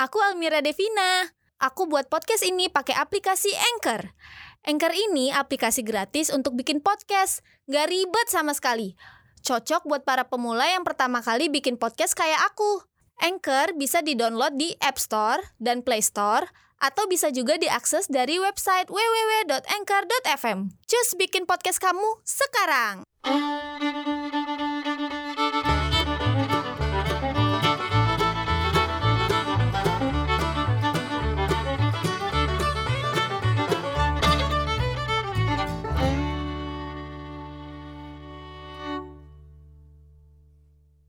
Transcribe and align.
Aku 0.00 0.16
Almira 0.24 0.64
Devina. 0.64 1.28
Aku 1.60 1.84
buat 1.84 2.08
podcast 2.08 2.40
ini 2.40 2.72
pakai 2.72 2.96
aplikasi 2.96 3.52
Anchor. 3.52 4.16
Anchor 4.64 4.96
ini 4.96 5.28
aplikasi 5.28 5.84
gratis 5.84 6.32
untuk 6.32 6.56
bikin 6.56 6.80
podcast. 6.80 7.44
Gak 7.68 7.92
ribet 7.92 8.32
sama 8.32 8.56
sekali. 8.56 8.96
Cocok 9.44 9.84
buat 9.84 10.08
para 10.08 10.24
pemula 10.24 10.64
yang 10.72 10.88
pertama 10.88 11.20
kali 11.20 11.52
bikin 11.52 11.76
podcast 11.76 12.16
kayak 12.16 12.40
aku. 12.48 12.80
Anchor 13.20 13.76
bisa 13.76 14.00
di-download 14.00 14.56
di 14.56 14.72
App 14.80 14.96
Store 14.96 15.44
dan 15.60 15.84
Play 15.84 16.00
Store 16.00 16.48
atau 16.80 17.04
bisa 17.04 17.28
juga 17.28 17.60
diakses 17.60 18.08
dari 18.08 18.40
website 18.40 18.88
www.anchor.fm. 18.88 20.80
Cus 20.88 21.08
bikin 21.20 21.44
podcast 21.44 21.76
kamu 21.76 22.24
sekarang. 22.24 23.04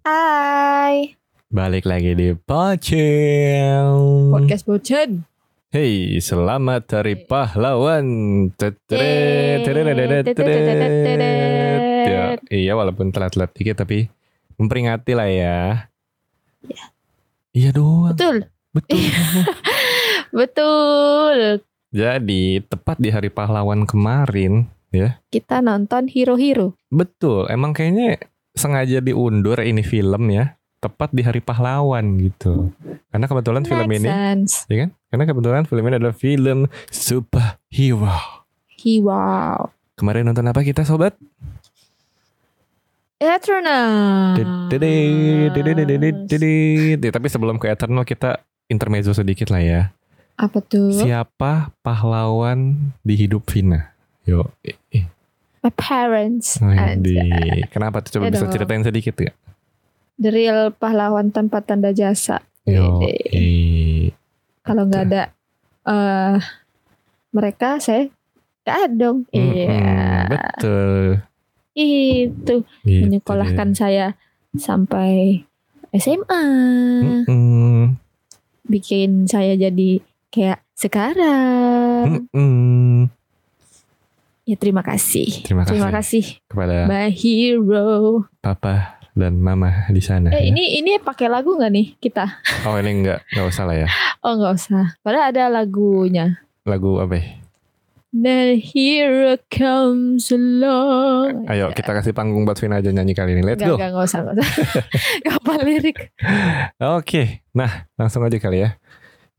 Hai, 0.01 1.13
Balik 1.45 1.85
lagi 1.85 2.17
di 2.17 2.33
Pocin. 2.33 3.85
podcast 4.33 4.65
Bocen. 4.65 5.29
Hey, 5.69 6.17
selamat 6.17 6.89
Hari 6.89 7.29
Pahlawan. 7.29 8.49
Ya, 12.01 12.33
Iya, 12.49 12.73
walaupun 12.73 13.13
telat-telat 13.13 13.53
dikit 13.53 13.77
tapi 13.77 14.09
memperingati 14.57 15.13
lah 15.13 15.29
ya. 15.29 15.85
Iya 17.53 17.69
doang. 17.69 18.17
Betul, 18.17 18.49
Betul. 18.73 18.97
betul. 20.41 21.37
Jadi, 21.93 22.57
tepat 22.65 22.97
di 22.97 23.13
Hari 23.13 23.29
Pahlawan 23.29 23.85
kemarin, 23.85 24.65
Kita 25.29 25.61
nonton 25.61 26.09
hero-hero. 26.09 26.73
betul. 26.89 27.45
Emang 27.53 27.69
kayaknya 27.71 28.17
sengaja 28.55 28.99
diundur 28.99 29.59
ini 29.61 29.83
film 29.83 30.31
ya. 30.31 30.55
Tepat 30.81 31.13
di 31.13 31.21
Hari 31.21 31.45
Pahlawan 31.45 32.17
gitu. 32.17 32.73
Karena 33.13 33.29
kebetulan 33.29 33.61
film 33.61 33.85
ini, 33.85 34.09
sense. 34.09 34.65
ya 34.65 34.87
kan? 34.87 34.89
Karena 35.13 35.23
kebetulan 35.29 35.63
film 35.69 35.83
ini 35.85 35.95
adalah 36.01 36.15
film 36.17 36.65
superhero. 36.89 38.17
Wow. 38.81 39.69
Kemarin 39.93 40.25
nonton 40.25 40.49
apa 40.49 40.65
kita 40.65 40.81
sobat? 40.81 41.13
Eternal. 43.21 44.33
Tapi 46.97 47.27
sebelum 47.29 47.61
ke 47.61 47.69
Eternal 47.69 48.01
kita 48.01 48.41
intermezzo 48.65 49.13
sedikit 49.13 49.53
lah 49.53 49.61
ya. 49.61 49.81
Apa 50.41 50.65
tuh? 50.65 50.89
Siapa 50.89 51.69
pahlawan 51.85 52.89
di 53.05 53.13
hidup 53.13 53.45
Vina? 53.53 53.93
Yo, 54.25 54.49
eh, 54.65 54.73
eh. 54.89 55.05
My 55.61 55.69
parents. 55.71 56.57
Anjay. 56.57 57.69
kenapa 57.69 58.01
tuh? 58.01 58.17
Coba 58.17 58.27
Ya 58.27 58.33
bisa 58.33 58.49
ceritain 58.49 58.81
sedikit 58.81 59.13
gak? 59.15 59.35
The 60.17 60.29
real 60.29 60.61
pahlawan 60.71 61.29
tanpa 61.29 61.61
tanda 61.61 61.89
jasa. 61.91 62.41
Yo. 62.63 63.01
Kalau 64.61 64.85
nggak 64.85 65.03
ada 65.07 65.23
eh 65.83 66.37
mereka, 67.31 67.77
saya 67.77 68.09
nggak 68.61 68.77
ada 68.79 68.89
dong. 68.91 69.17
Mm-mm, 69.29 69.53
Iya. 69.55 70.25
Betul. 70.27 71.05
Itu 71.71 72.55
Gitu 72.81 73.01
menyekolahkan 73.01 73.69
deh. 73.71 73.77
saya 73.77 74.05
sampai 74.53 75.41
SMA. 75.91 76.43
Mm-mm, 77.01 77.97
bikin 78.63 79.25
saya 79.25 79.53
jadi 79.53 80.01
kayak 80.29 80.61
sekarang. 80.73 82.29
mm-mm. 82.29 83.09
Ya 84.51 84.59
terima 84.59 84.83
kasih. 84.83 85.47
Terima 85.47 85.63
kasih, 85.63 85.71
Terima 85.79 85.91
kasih 85.95 86.23
kepada 86.51 86.83
my 86.83 87.07
hero. 87.07 88.27
papa 88.43 88.99
dan 89.15 89.39
mama 89.39 89.87
di 89.87 90.03
sana. 90.03 90.27
Eh 90.27 90.43
ya. 90.43 90.51
ini 90.51 90.75
ini 90.75 90.99
pakai 90.99 91.31
lagu 91.31 91.55
nggak 91.55 91.71
nih 91.71 91.87
kita? 92.03 92.27
Oh 92.67 92.75
ini 92.75 92.99
enggak, 92.99 93.23
enggak 93.31 93.47
usah 93.47 93.63
lah 93.63 93.77
ya. 93.77 93.89
Oh 94.21 94.35
nggak 94.35 94.53
usah. 94.53 94.85
Padahal 95.01 95.31
ada 95.31 95.49
lagunya. 95.49 96.37
Lagu 96.61 96.99
apa 96.99 97.15
ya? 97.15 97.25
The 98.11 98.59
hero 98.59 99.39
comes 99.47 100.29
along. 100.29 101.47
Ayo 101.47 101.71
kita 101.71 101.95
kasih 101.95 102.11
panggung 102.11 102.43
buat 102.43 102.59
Vina 102.59 102.77
aja 102.77 102.91
nyanyi 102.91 103.15
kali 103.15 103.33
ini. 103.33 103.41
Let's 103.41 103.63
Gak, 103.63 103.71
go. 103.71 103.79
gak, 103.79 103.95
gak 103.95 104.03
usah, 104.03 104.19
gak 104.21 104.35
usah. 104.35 104.51
Gak 105.25 105.35
apa 105.39 105.53
lirik. 105.63 105.97
Oke, 106.99 107.47
nah 107.49 107.87
langsung 107.95 108.21
aja 108.21 108.35
kali 108.35 108.61
ya. 108.61 108.75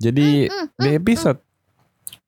Jadi 0.01 0.49
Mm, 0.49 0.67
di 0.75 0.91
episode 0.97 1.39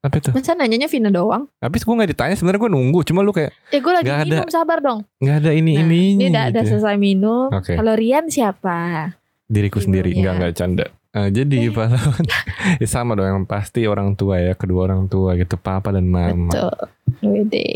apa 0.04 0.14
itu? 0.14 0.28
Masa 0.30 0.52
nanyanya 0.52 0.84
Vina 0.84 1.08
doang? 1.08 1.48
Habis 1.58 1.80
gue 1.80 1.90
nggak 1.90 2.10
ditanya 2.10 2.34
sebenarnya 2.34 2.60
gue 2.60 2.70
nunggu, 2.70 3.00
cuma 3.02 3.20
lu 3.20 3.32
kayak 3.32 3.56
Eh 3.70 3.80
gue 3.80 3.88
lagi 3.90 4.04
Gak 4.04 4.20
ada. 4.20 4.36
minum, 4.36 4.48
sabar 4.48 4.78
dong. 4.78 5.00
nggak 5.16 5.36
ada 5.40 5.50
ini 5.50 5.72
Nah, 5.72 5.82
ini 5.82 6.00
Ini 6.14 6.24
udah 6.28 6.44
ada 6.46 6.60
selesai 6.62 6.94
minum. 6.94 7.48
Oke, 7.48 7.72
Kalau 7.72 7.94
Rian 7.94 8.28
siapa? 8.28 9.10
diriku 9.44 9.76
sendiri 9.78 10.10
Ibunya. 10.10 10.20
nggak 10.22 10.34
nggak 10.36 10.52
canda. 10.54 10.86
Eh, 11.10 11.28
jadi 11.30 11.56
Eh. 11.62 11.70
pahlawan 11.70 12.24
ya 12.82 12.86
sama 12.86 13.14
dong 13.14 13.24
yang 13.24 13.40
pasti 13.44 13.84
orang 13.84 14.12
tua 14.12 14.36
ya, 14.38 14.52
kedua 14.52 14.84
orang 14.84 15.06
tua 15.06 15.32
gitu, 15.34 15.54
papa 15.54 15.88
dan 15.88 16.04
mama. 16.04 16.50
Betul. 16.50 16.76
Wede. 17.22 17.66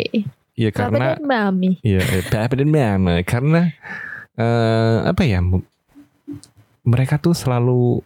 Iya 0.52 0.68
Papa 0.68 0.90
karena 0.90 1.06
dan 1.14 1.22
Mami. 1.22 1.70
Iya, 1.80 2.02
eh, 2.02 2.24
papa 2.24 2.52
dan 2.52 2.68
mama 2.68 3.22
karena 3.22 3.70
eh 4.34 4.98
apa 5.06 5.22
ya? 5.22 5.38
Mereka 6.82 7.18
tuh 7.18 7.32
selalu 7.32 8.00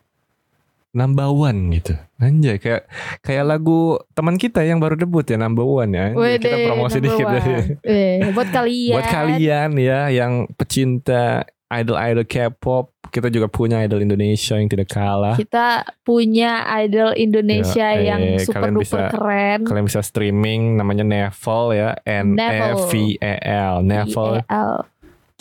number 0.93 1.29
one 1.29 1.73
gitu. 1.73 1.97
Anjay 2.17 2.61
kayak 2.61 2.87
kayak 3.21 3.45
lagu 3.45 3.99
teman 4.13 4.37
kita 4.37 4.63
yang 4.63 4.79
baru 4.79 4.95
debut 4.95 5.25
ya 5.25 5.37
number 5.37 5.65
one 5.65 5.93
ya. 5.93 6.13
Anjay, 6.13 6.39
kita 6.39 6.57
Wede, 6.57 6.67
promosi 6.69 6.99
dikit 7.01 7.27
one. 7.27 7.81
Eh, 7.83 8.31
buat 8.31 8.49
kalian. 8.49 8.95
Buat 8.97 9.09
kalian 9.09 9.71
ya 9.77 10.01
yang 10.09 10.47
pecinta 10.55 11.45
idol-idol 11.73 12.29
K-pop, 12.29 12.93
kita 13.09 13.33
juga 13.33 13.49
punya 13.49 13.81
idol 13.81 14.05
Indonesia 14.05 14.61
yang 14.61 14.69
tidak 14.69 14.93
kalah. 14.93 15.41
Kita 15.41 15.89
punya 16.05 16.69
idol 16.85 17.17
Indonesia 17.17 17.97
Ya, 17.97 17.97
eh, 17.97 18.05
yang 18.13 18.21
super 18.45 18.69
kalian 18.69 18.75
duper 18.77 18.85
bisa- 18.85 19.09
keren. 19.09 19.61
Kalian 19.65 19.85
bisa 19.89 20.01
streaming 20.05 20.77
namanya 20.77 21.01
Neville 21.01 21.69
ya, 21.73 21.89
N 22.05 22.37
E 22.37 22.61
V 22.77 22.93
E 23.17 23.35
L, 23.41 23.81
Neville. 23.81 24.45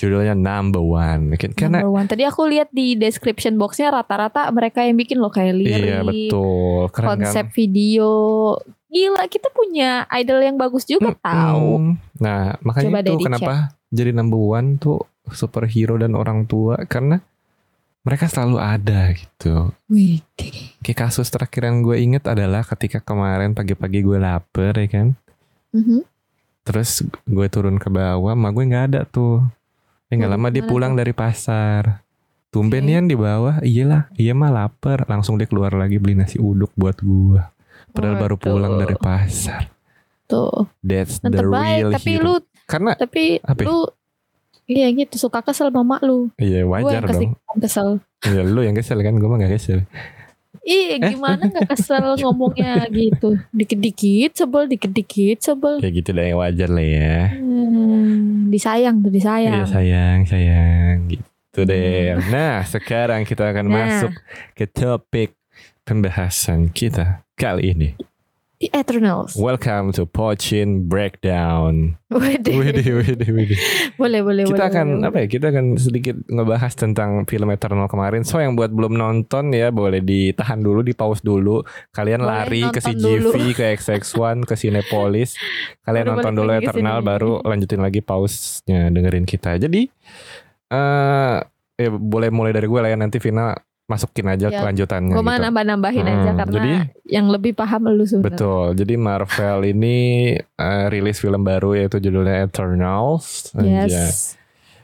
Judulnya 0.02 0.34
number 0.34 0.82
one. 0.82 1.30
Mungkin 1.30 1.54
karena 1.54 1.86
number 1.86 1.94
one. 1.94 2.10
Tadi 2.10 2.26
aku 2.26 2.50
lihat 2.50 2.74
di 2.74 2.98
description 2.98 3.54
boxnya 3.56 3.94
rata-rata 3.94 4.50
mereka 4.50 4.82
yang 4.82 4.98
bikin 4.98 5.22
loh 5.22 5.30
kayak 5.30 5.54
lirik, 5.54 5.78
Iya 5.78 6.02
betul, 6.02 6.90
keren 6.90 7.08
konsep 7.14 7.46
kan? 7.46 7.54
video. 7.54 8.10
Gila, 8.90 9.24
kita 9.30 9.48
punya 9.48 10.04
idol 10.12 10.42
yang 10.42 10.58
bagus 10.58 10.84
juga 10.84 11.14
tahu. 11.16 11.78
Mm, 11.80 11.94
Nah 12.18 12.58
makanya 12.60 12.90
Coba 12.90 13.00
itu 13.00 13.14
kenapa 13.22 13.54
jadi 13.88 14.12
number 14.12 14.42
one 14.42 14.76
tuh 14.76 15.00
superhero 15.30 15.96
dan 15.96 16.12
orang 16.12 16.44
tua 16.44 16.82
karena 16.84 17.22
mereka 18.02 18.26
selalu 18.26 18.58
ada 18.58 19.14
gitu. 19.14 19.70
Wih, 19.86 20.26
Kayak 20.82 21.08
kasus 21.08 21.30
terakhir 21.30 21.70
yang 21.70 21.86
gue 21.86 21.94
inget 21.96 22.26
adalah 22.26 22.66
ketika 22.66 22.98
kemarin 22.98 23.54
pagi-pagi 23.54 24.02
gue 24.02 24.18
lapar 24.18 24.74
ya 24.74 24.90
kan, 24.90 25.14
Mhm. 25.70 26.02
terus 26.62 27.06
gue 27.24 27.48
turun 27.48 27.78
ke 27.78 27.88
bawah, 27.88 28.34
ma 28.34 28.50
gue 28.50 28.66
nggak 28.66 28.86
ada 28.90 29.02
tuh. 29.06 29.46
Ya 30.12 30.20
nggak 30.20 30.28
Waduh, 30.28 30.44
lama 30.44 30.48
dia 30.52 30.64
pulang 30.64 30.94
dari 30.94 31.16
pasar. 31.16 32.04
Tumben 32.52 32.84
Oke. 32.84 32.92
Yan 32.92 33.08
di 33.08 33.16
bawah, 33.16 33.64
iyalah, 33.64 34.12
iya 34.14 34.36
mah 34.36 34.52
lapar. 34.52 35.08
Langsung 35.08 35.40
dia 35.40 35.48
keluar 35.48 35.72
lagi 35.72 35.96
beli 35.98 36.14
nasi 36.14 36.36
uduk 36.36 36.76
buat 36.76 37.00
gue. 37.00 37.40
Padahal 37.90 38.20
baru 38.20 38.36
pulang 38.36 38.76
dari 38.76 38.94
pasar. 38.94 39.72
Tuh, 40.28 40.68
That's 40.80 41.20
the 41.20 41.32
terbaik. 41.32 41.80
real 41.80 41.92
Tapi 41.92 42.12
hero. 42.14 42.24
lu, 42.24 42.34
Karena 42.66 42.92
tapi 42.94 43.40
Apa 43.40 43.56
ya? 43.58 43.68
lu, 43.68 43.78
iya 44.66 44.88
gitu 44.90 45.16
suka 45.18 45.40
kesel 45.40 45.68
mama 45.70 46.00
lu. 46.02 46.28
iya 46.36 46.64
wajar 46.64 47.04
yang 47.04 47.08
kasih 47.08 47.28
dong. 47.30 47.60
kesel. 47.60 47.88
Iya 48.22 48.42
lu 48.44 48.62
yang 48.62 48.76
kesel 48.76 49.00
kan, 49.00 49.16
gue 49.16 49.26
mah 49.26 49.40
gak 49.40 49.56
kesel. 49.56 49.80
Ih, 50.62 51.02
gimana 51.02 51.50
nggak 51.50 51.74
kesel 51.74 52.22
ngomongnya 52.22 52.86
gitu? 52.94 53.34
Dikit-dikit 53.50 54.38
sebel, 54.38 54.70
dikit-dikit 54.70 55.42
sebel. 55.42 55.82
Ya 55.82 55.90
gitu 55.90 56.14
deh 56.14 56.38
wajar 56.38 56.70
lah 56.70 56.86
ya. 56.86 57.34
Hmm, 57.34 58.48
disayang 58.54 59.02
tuh 59.02 59.10
disayang. 59.10 59.66
Iya 59.66 59.66
sayang, 59.66 60.20
sayang 60.30 60.96
gitu 61.10 61.60
deh. 61.66 62.14
Nah 62.30 62.62
sekarang 62.62 63.26
kita 63.26 63.50
akan 63.50 63.66
Nah. 63.66 63.74
masuk 63.74 64.14
ke 64.54 64.70
topik 64.70 65.34
pembahasan 65.82 66.70
kita 66.70 67.26
kali 67.34 67.74
ini. 67.74 67.90
The 68.62 68.70
Eternals. 68.78 69.34
Welcome 69.34 69.90
to 69.98 70.06
Pochin 70.06 70.86
Breakdown. 70.86 71.98
Waduh. 72.14 72.62
Widih, 72.62 72.94
widih, 72.94 73.30
widih. 73.34 73.58
Boleh, 73.98 74.22
boleh, 74.22 74.46
boleh. 74.46 74.54
Kita 74.54 74.70
akan 74.70 74.88
boleh, 75.02 75.10
apa 75.10 75.18
ya? 75.18 75.28
Kita 75.34 75.46
akan 75.50 75.66
sedikit 75.82 76.16
ngebahas 76.30 76.70
tentang 76.78 77.26
film 77.26 77.50
Eternal 77.50 77.90
kemarin. 77.90 78.22
So 78.22 78.38
yang 78.38 78.54
buat 78.54 78.70
belum 78.70 78.94
nonton 78.94 79.50
ya 79.50 79.74
boleh 79.74 80.06
ditahan 80.06 80.62
dulu, 80.62 80.86
di 80.86 80.94
pause 80.94 81.26
dulu. 81.26 81.66
Kalian 81.90 82.22
Boleh 82.22 82.30
lari 82.38 82.62
ke 82.70 82.78
CGV, 82.86 83.34
dulu. 83.34 83.50
ke 83.58 83.66
XX1, 83.82 84.46
ke 84.46 84.54
Cinepolis. 84.54 85.34
Kalian 85.90 86.06
Baru 86.06 86.14
nonton 86.22 86.34
dulu 86.38 86.52
Eternal, 86.54 86.98
sini. 87.02 87.08
baru 87.10 87.32
lanjutin 87.42 87.82
lagi 87.82 88.06
pause-nya 88.06 88.94
dengerin 88.94 89.26
kita. 89.26 89.58
Jadi 89.58 89.90
eh 90.70 91.38
ya 91.82 91.90
boleh 91.90 92.30
mulai 92.30 92.54
dari 92.54 92.70
gue 92.70 92.78
lah 92.78 92.94
ya 92.94 92.98
nanti 93.02 93.18
Vina 93.18 93.58
masukin 93.92 94.24
aja 94.26 94.48
Ya, 94.48 94.58
kelanjutannya 94.58 95.12
Gue 95.12 95.22
gitu. 95.22 95.44
nambah-nambahin 95.44 96.06
aja 96.06 96.16
Hmm, 96.26 96.40
karena 96.40 96.56
jadi- 96.56 96.80
yang 97.06 97.28
lebih 97.28 97.52
paham 97.52 97.92
lu 97.92 98.04
sebenarnya. 98.04 98.32
Betul. 98.32 98.66
Jadi 98.74 98.94
Marvel 98.96 99.60
ini 99.68 99.98
eh, 100.40 100.86
rilis 100.88 101.20
film 101.20 101.44
baru 101.44 101.76
yaitu 101.76 102.00
judulnya 102.00 102.42
Eternals. 102.42 103.52
Yes. 103.54 104.40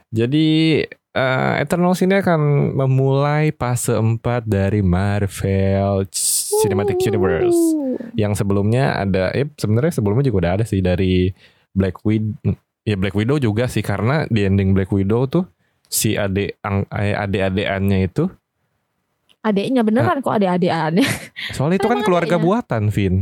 Jadi 0.08 0.80
eh, 1.10 1.54
Eternals 1.58 2.00
ini 2.00 2.14
akan 2.14 2.40
memulai 2.76 3.50
fase 3.50 3.92
4 3.92 4.20
dari 4.44 4.80
Marvel 4.80 6.04
Cinematic 6.60 7.00
Universe. 7.02 7.56
Yang 8.14 8.38
sebelumnya 8.38 8.92
ada 8.94 9.32
eh 9.32 9.48
sebenarnya 9.52 9.92
sebelumnya 9.94 10.22
juga 10.22 10.38
udah 10.42 10.52
ada 10.60 10.64
sih 10.64 10.78
dari 10.78 11.32
Black 11.70 12.02
Widow. 12.02 12.36
Ya 12.82 12.96
Black 12.96 13.12
Widow 13.12 13.36
juga 13.36 13.68
sih 13.68 13.80
karena 13.80 14.24
di 14.26 14.42
ending 14.42 14.72
Black 14.72 14.88
Widow 14.88 15.28
tuh 15.28 15.44
si 15.84 16.16
adik 16.16 16.56
adik-adikannya 16.90 17.98
itu 18.02 18.28
Adeknya 19.48 19.80
beneran 19.80 20.20
kok 20.20 20.34
adik-adikannya. 20.34 21.06
soalnya 21.50 21.76
itu 21.76 21.86
kan 21.86 22.00
keluarga 22.00 22.36
adeknya? 22.36 22.44
buatan 22.44 22.82
Vin. 22.88 23.14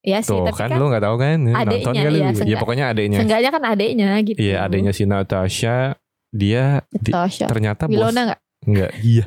Iya 0.00 0.22
sih, 0.22 0.30
Tuh 0.30 0.46
tapi 0.46 0.54
kan, 0.56 0.70
kan, 0.70 0.78
lu 0.78 0.86
nggak 0.86 1.02
tahu 1.02 1.16
kan? 1.18 1.36
Nonton 1.42 1.92
kali 1.92 2.18
iya. 2.22 2.30
Ya 2.46 2.56
pokoknya 2.56 2.84
adeknya. 2.88 3.18
seenggaknya 3.18 3.50
kan 3.50 3.62
adeknya 3.66 4.10
gitu. 4.22 4.38
Iya, 4.38 4.56
adiknya 4.62 4.92
si 4.92 5.02
Natasha 5.02 5.98
dia 6.30 6.86
di- 6.92 7.10
ternyata 7.42 7.84
bos 7.84 7.92
Wilona 7.92 8.20
nggak? 8.24 8.40
enggak. 8.62 8.90
Iya. 9.00 9.24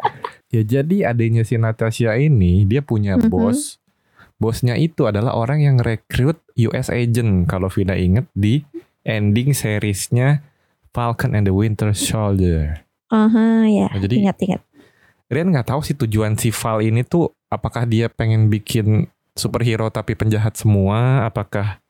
ya 0.54 0.62
jadi 0.64 0.96
adiknya 1.06 1.42
si 1.42 1.54
Natasha 1.56 2.14
ini 2.16 2.62
dia 2.62 2.82
punya 2.82 3.14
Mhm. 3.14 3.28
bos. 3.28 3.78
Bosnya 4.36 4.74
itu 4.74 5.06
adalah 5.06 5.32
orang 5.32 5.62
yang 5.62 5.76
rekrut 5.78 6.36
US 6.60 6.90
agent 6.90 7.46
kalau 7.46 7.70
Vina 7.70 7.94
inget 7.94 8.28
di 8.32 8.66
ending 9.00 9.54
seriesnya 9.54 10.44
Falcon 10.90 11.32
and 11.32 11.44
the 11.44 11.54
Winter 11.54 11.94
Soldier. 11.94 12.84
Aha, 13.08 13.64
ya. 13.64 13.86
Nah, 13.86 13.96
jadi 13.98 14.14
Ingat-ingat. 14.20 14.60
Rian 15.26 15.50
nggak 15.50 15.74
tahu 15.74 15.80
sih 15.82 15.98
tujuan 15.98 16.38
si 16.38 16.54
Val 16.54 16.78
ini 16.86 17.02
tuh 17.02 17.34
apakah 17.50 17.82
dia 17.82 18.06
pengen 18.06 18.46
bikin 18.46 19.10
superhero 19.34 19.90
tapi 19.90 20.14
penjahat 20.14 20.54
semua, 20.54 21.26
apakah 21.26 21.82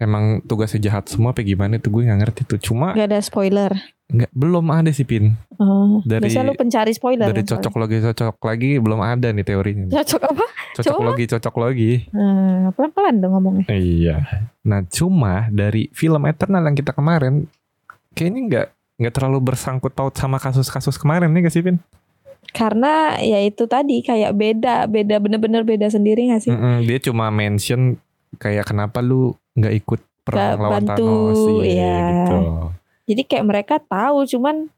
emang 0.00 0.40
tugasnya 0.44 0.80
jahat 0.80 1.08
semua 1.12 1.32
apa 1.36 1.44
gimana 1.44 1.76
itu 1.76 1.88
gue 1.92 2.04
nggak 2.04 2.20
ngerti 2.24 2.40
tuh. 2.44 2.58
Cuma 2.60 2.92
Gak 2.96 3.08
ada 3.12 3.20
spoiler. 3.20 3.72
nggak 4.10 4.32
belum 4.34 4.66
ada 4.74 4.90
sih 4.90 5.06
Pin. 5.06 5.38
Oh, 5.56 6.02
Dari- 6.02 6.26
biasa 6.26 6.42
lu 6.42 6.52
pencari 6.58 6.90
spoiler. 6.90 7.30
Dari 7.30 7.46
cocok 7.46 7.74
lagi 7.78 7.96
cocok 8.02 8.36
lagi 8.42 8.70
belum 8.82 9.00
ada 9.00 9.28
nih 9.30 9.44
teorinya. 9.46 9.86
Cocok 9.92 10.22
apa? 10.34 10.44
Cocok 10.74 10.96
coba. 10.98 11.06
lagi 11.14 11.24
cocok 11.30 11.54
lagi. 11.62 11.92
Hmm, 12.10 12.74
pelan-pelan 12.74 13.14
dong 13.22 13.32
ngomongnya. 13.38 13.64
Iya. 13.70 14.16
Nah 14.66 14.82
cuma 14.90 15.46
dari 15.48 15.88
film 15.94 16.26
Eternal 16.26 16.64
yang 16.66 16.74
kita 16.74 16.90
kemarin 16.90 17.46
kayaknya 18.12 18.40
nggak 18.50 18.66
nggak 19.00 19.14
terlalu 19.14 19.38
bersangkut 19.40 19.94
paut 19.94 20.12
sama 20.12 20.36
kasus-kasus 20.36 21.00
kemarin 21.00 21.30
nih 21.32 21.46
gak 21.46 21.54
sih 21.54 21.64
Pin? 21.64 21.78
Karena 22.50 23.16
ya 23.18 23.38
itu 23.40 23.64
tadi 23.64 24.02
kayak 24.02 24.32
beda, 24.32 24.86
beda 24.86 25.18
bener-bener 25.18 25.62
beda 25.62 25.86
sendiri 25.88 26.28
gak 26.28 26.46
sih? 26.46 26.52
Mm-mm, 26.52 26.82
dia 26.84 26.98
cuma 26.98 27.30
mention 27.30 27.96
kayak 28.38 28.68
kenapa 28.68 29.00
lu 29.00 29.34
nggak 29.54 29.74
ikut 29.76 30.00
perang 30.22 30.38
Nggak 30.38 30.62
lawan 30.62 30.74
bantu, 30.86 30.94
Thanos 30.94 31.40
iya. 31.66 31.96
gitu. 32.06 32.38
Jadi 33.10 33.22
kayak 33.26 33.44
mereka 33.46 33.74
tahu 33.82 34.22
cuman 34.26 34.70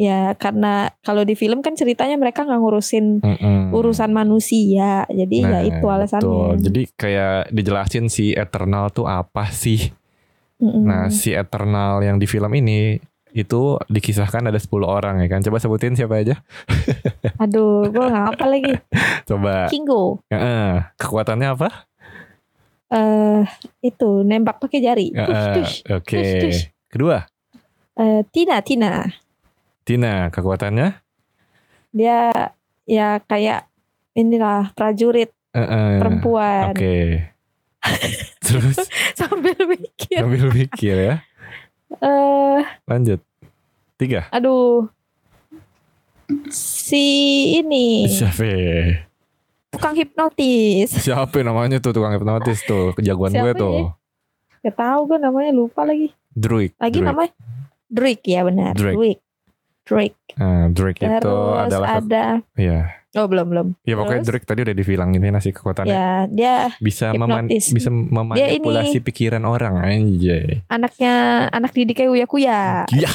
ya 0.00 0.32
karena 0.32 0.88
kalau 1.04 1.28
di 1.28 1.36
film 1.36 1.60
kan 1.60 1.76
ceritanya 1.76 2.16
mereka 2.16 2.40
nggak 2.48 2.56
ngurusin 2.56 3.20
Mm-mm. 3.20 3.76
urusan 3.76 4.10
manusia. 4.10 5.04
Jadi 5.12 5.36
ya 5.44 5.48
Nah, 5.50 5.62
itu 5.62 5.84
alasannya. 5.84 6.24
betul. 6.24 6.52
Jadi 6.64 6.82
kayak 6.96 7.52
dijelasin 7.52 8.06
si 8.08 8.32
Eternal 8.32 8.88
tuh 8.88 9.04
apa 9.04 9.52
sih? 9.52 9.92
Mm-mm. 10.56 10.84
Nah, 10.84 11.08
si 11.12 11.32
Eternal 11.32 12.00
yang 12.00 12.16
di 12.16 12.24
film 12.24 12.48
ini 12.56 12.96
itu 13.32 13.60
dikisahkan 13.86 14.42
ada 14.44 14.56
10 14.56 14.70
orang 14.82 15.18
ya 15.18 15.28
kan. 15.28 15.40
Coba 15.40 15.56
sebutin 15.56 15.94
siapa 15.94 16.18
aja? 16.18 16.38
Aduh, 17.42 17.86
gue 17.86 18.04
nggak 18.04 18.26
apa 18.32 18.44
lagi. 18.44 18.74
Coba. 19.24 19.66
Kingo, 19.66 20.18
Heeh. 20.28 20.84
kekuatannya 20.96 21.48
apa? 21.50 21.68
eh 22.90 23.46
itu 23.80 24.20
nembak 24.20 24.58
pakai 24.58 24.80
jari. 24.80 25.14
Tush. 25.14 25.86
Oke. 25.88 26.10
tush, 26.10 26.32
tush. 26.42 26.60
Kedua, 26.86 27.22
Eh, 27.94 28.26
Tina, 28.32 28.58
Tina, 28.60 29.06
Tina, 29.84 30.26
kekuatannya? 30.28 30.98
dia 31.90 32.30
ya 32.82 33.18
kayak 33.20 33.70
inilah 34.12 34.74
prajurit 34.74 35.30
Heeh. 35.52 35.98
perempuan. 35.98 36.74
Oke. 36.74 36.98
Terus 38.42 38.78
Sambil 39.14 39.54
mikir. 39.60 40.18
sambil 40.18 40.46
mikir 40.50 40.96
ya. 40.98 41.14
Eh, 41.92 42.60
Lanjut. 42.86 43.20
Tiga. 43.96 44.30
aduh. 44.30 44.86
Si 46.48 47.06
ini 47.58 48.06
Siapa? 48.06 48.46
tukang 49.68 49.98
hipnotis. 49.98 50.94
Siapa 50.94 51.42
namanya 51.42 51.82
tuh 51.82 51.90
tukang 51.90 52.14
hipnotis 52.14 52.62
tuh? 52.62 52.94
Kejagoan 52.94 53.34
gue 53.34 53.52
tuh. 53.52 53.74
ya? 53.74 54.70
Gak 54.70 54.76
tahu 54.78 55.00
gue 55.08 55.18
namanya 55.18 55.50
lupa 55.50 55.82
lagi. 55.82 56.14
Druid. 56.30 56.78
Lagi 56.78 57.02
Druid. 57.02 57.08
namanya 57.10 57.32
Drake 57.90 58.22
ya 58.24 58.46
benar. 58.46 58.72
Drake. 58.78 58.94
Drake. 58.94 59.22
Drake. 59.82 60.18
Nah, 60.38 60.70
Drake 60.70 61.00
itu 61.02 61.34
adalah 61.58 61.88
ada 61.98 62.24
ya. 62.54 62.99
Oh 63.18 63.26
belum 63.26 63.46
belum. 63.50 63.66
Ya 63.82 63.98
pokoknya 63.98 64.22
Terus? 64.22 64.28
Drake 64.30 64.46
tadi 64.46 64.60
udah 64.62 64.76
dibilang 64.76 65.10
ini 65.10 65.34
nasi 65.34 65.50
kekuatannya 65.50 65.90
Ya 65.90 66.30
dia 66.30 66.54
bisa 66.78 67.10
meman 67.10 67.50
bisa 67.50 67.90
memanipulasi 67.90 69.02
pikiran 69.02 69.42
orang 69.42 69.82
anjay. 69.82 70.62
anaknya 70.70 71.46
anak 71.50 71.74
didiknya 71.74 72.06
Uya 72.06 72.26
Kuya. 72.30 72.60
Ya. 72.94 73.10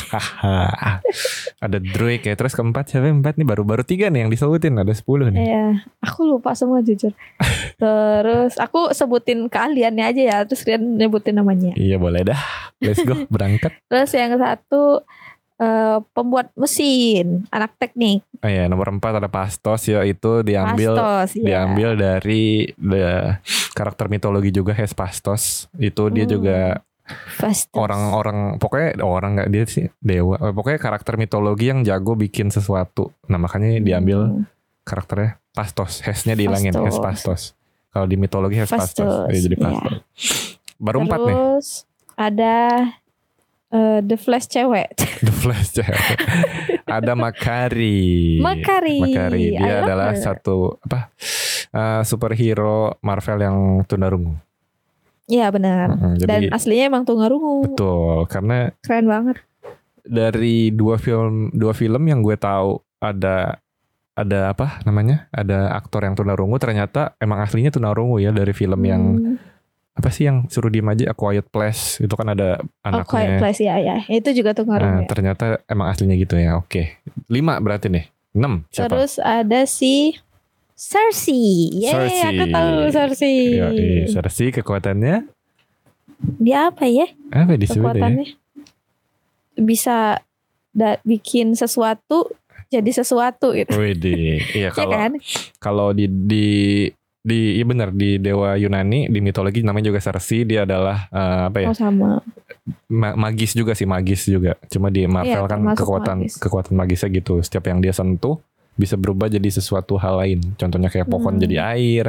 ada 1.63 1.77
Drake 1.79 2.27
ya. 2.27 2.35
Terus 2.35 2.59
keempat 2.59 2.91
siapa? 2.91 3.07
Empat 3.07 3.39
nih 3.39 3.47
baru-baru 3.47 3.87
tiga 3.87 4.11
nih 4.11 4.27
yang 4.27 4.31
disebutin 4.31 4.75
ada 4.75 4.91
sepuluh 4.91 5.31
nih. 5.31 5.47
Iya, 5.47 5.65
aku 6.03 6.27
lupa 6.27 6.51
semua 6.51 6.83
jujur. 6.83 7.15
Terus 7.81 8.59
aku 8.59 8.91
sebutin 8.91 9.47
keahliannya 9.47 10.05
aja 10.05 10.21
ya, 10.21 10.37
terus 10.47 10.63
kalian 10.63 10.95
nyebutin 10.99 11.35
namanya. 11.39 11.71
Iya 11.75 11.99
boleh 11.99 12.23
dah. 12.23 12.39
Let's 12.79 13.03
go 13.03 13.27
berangkat. 13.27 13.71
Terus 13.91 14.11
yang 14.15 14.35
satu 14.35 15.03
eh, 15.55 15.97
pembuat 16.11 16.51
mesin, 16.53 17.47
anak 17.47 17.75
teknik, 17.75 18.21
Oh 18.39 18.47
ya 18.47 18.67
nomor 18.67 18.89
empat 18.89 19.17
ada 19.17 19.27
Pastos 19.27 19.85
ya 19.85 20.03
itu 20.03 20.41
diambil 20.41 20.93
Pastos, 20.95 21.35
ya. 21.35 21.45
diambil 21.63 21.95
dari 21.95 22.69
the 22.75 23.39
karakter 23.71 24.07
mitologi 24.07 24.49
juga 24.49 24.71
Hephaestus 24.71 25.67
itu 25.75 26.03
dia 26.09 26.23
Hmm. 26.23 26.33
juga 26.33 26.59
orang-orang 27.71 28.57
pokoknya 28.57 28.97
orang 28.99 29.37
nggak 29.37 29.49
dia 29.49 29.63
sih 29.65 29.85
dewa. 29.99 30.35
Eh, 30.39 30.51
pokoknya 30.51 30.79
karakter 30.79 31.15
mitologi 31.15 31.69
yang 31.69 31.81
jago 31.81 32.13
bikin 32.13 32.49
sesuatu. 32.49 33.13
Nah 33.25 33.37
makanya 33.37 33.77
diambil 33.79 34.19
Hmm, 34.25 34.43
karakternya 34.81 35.37
Pastos 35.51 36.01
Hesnya 36.01 36.33
dihilangin 36.33 36.73
Fastos. 36.73 36.97
Hephaestos 36.97 37.41
kalau 37.89 38.05
di 38.05 38.17
mitologi 38.17 38.57
Hephaestos 38.57 38.97
Fastos, 38.97 39.29
dia 39.29 39.41
jadi 39.41 39.55
iya. 39.55 39.63
Pastos 39.63 39.93
baru 40.75 40.97
empat 41.01 41.19
nih. 41.21 41.35
Terus 41.35 41.67
ada 42.15 42.55
eh, 43.75 43.99
The 44.01 44.15
Flash 44.15 44.47
cewek. 44.47 44.95
The 45.25 45.33
Flash 45.33 45.69
cewek. 45.73 45.99
ada 46.87 47.11
Makari 47.13 48.39
Makari. 48.39 48.99
Makari 49.03 49.45
dia 49.53 49.81
adalah 49.81 50.11
her. 50.11 50.21
satu 50.21 50.79
apa 50.79 51.11
eh, 51.69 52.01
superhero 52.03 52.95
Marvel 53.01 53.39
yang 53.41 53.57
tunarungu 53.83 54.39
Iya 55.25 55.49
benar. 55.49 55.89
Mm, 55.91 56.21
Dan 56.21 56.27
jadi 56.29 56.45
aslinya 56.49 56.85
emang 56.85 57.01
tunarungu. 57.01 57.65
betul 57.67 58.23
karena 58.25 58.69
Keren 58.79 59.05
banget. 59.05 59.41
dari 60.01 60.69
dua 60.69 60.95
film 60.95 61.49
dua 61.49 61.73
film 61.73 62.05
yang 62.05 62.21
gue 62.21 62.37
tahu 62.37 62.77
ada 62.99 63.57
ada 64.13 64.39
apa 64.47 64.79
namanya 64.81 65.25
ada 65.29 65.73
aktor 65.73 66.05
yang 66.05 66.13
tunarungu 66.13 66.55
ternyata 66.55 67.17
emang 67.17 67.41
aslinya 67.41 67.67
tunarungu 67.67 68.15
ya 68.17 68.29
dari 68.29 68.53
film 68.53 68.79
yang 68.79 69.03
Hmm. 69.17 69.35
Apa 69.95 70.09
sih 70.09 70.23
yang 70.23 70.43
suruh 70.45 70.67
diem 70.67 70.83
aja 70.85 71.07
A 71.07 71.15
Quiet 71.15 71.47
Place 71.47 71.97
itu 71.97 72.11
kan 72.11 72.27
ada 72.27 72.59
Oh, 72.83 73.01
Quiet 73.01 73.07
anaknya 73.31 73.39
Place 73.39 73.61
ya 73.61 73.75
ya. 73.77 73.97
Itu 74.05 74.29
juga 74.31 74.51
Nah, 74.51 74.57
tunarungu. 74.57 75.01
ya. 75.01 75.07
ternyata 75.07 75.45
emang 75.65 75.87
aslinya 75.87 76.13
gitu 76.13 76.35
ya 76.35 76.55
oke 76.55 76.99
lima 77.25 77.55
berarti 77.57 77.87
nih 77.87 78.05
enam 78.31 78.67
siapa 78.67 78.91
Terus 78.91 79.17
ada 79.17 79.63
si 79.63 80.19
Cersei. 80.73 81.71
Yeay, 81.73 81.87
Cersei. 81.87 82.27
aku 82.29 82.43
tahu 82.49 82.71
Cersei. 82.91 83.37
ya 83.53 83.67
Cersei 84.05 84.51
kekuatannya 84.51 85.31
Dia 86.37 86.67
apa 86.67 86.83
ya 86.83 87.07
apa 87.29 87.53
ya 87.53 87.63
kekuatannya? 87.65 88.27
Bisa 89.55 90.19
da- 90.69 90.99
bikin 91.01 91.55
sesuatu 91.55 92.27
jadi 92.67 92.91
sesuatu 92.91 93.55
gitu. 93.55 93.71
Widih. 93.71 94.43
iya 94.51 94.67
Ya 94.67 94.69
kalau 94.73 94.91
kan? 94.91 95.11
kalau 95.57 95.87
di 95.91 96.11
di 96.11 96.47
di 97.25 97.57
iya 97.57 97.65
benar 97.65 97.89
di 97.89 98.15
dewa 98.15 98.53
Yunani 98.53 99.09
di 99.09 99.17
mitologi 99.17 99.59
namanya 99.59 99.89
juga 99.89 99.97
Cersei 99.97 100.45
dia 100.45 100.61
adalah 100.61 101.09
eh, 101.09 101.41
apa 101.49 101.57
ya? 101.57 101.67
Oh 101.67 101.75
sama. 101.75 102.21
ma- 102.87 103.17
magis 103.19 103.51
juga 103.51 103.73
sih 103.73 103.83
magis 103.83 104.25
juga. 104.25 104.53
Cuma 104.67 104.87
di 104.87 105.03
Marvel 105.05 105.33
Iya, 105.35 105.49
kan 105.49 105.59
kekuatan 105.73 106.17
magis. 106.21 106.37
kekuatan 106.37 106.73
magisnya 106.73 107.09
gitu. 107.11 107.41
Setiap 107.41 107.65
yang 107.65 107.81
dia 107.81 107.91
sentuh 107.91 108.37
bisa 108.73 108.93
berubah 108.93 109.25
jadi 109.25 109.45
sesuatu 109.47 109.95
hal 109.95 110.17
lain. 110.17 110.39
Contohnya 110.53 110.87
kayak 110.87 111.07
pohon 111.07 111.33
Hmm. 111.33 111.41
jadi 111.41 111.55
air 111.67 112.05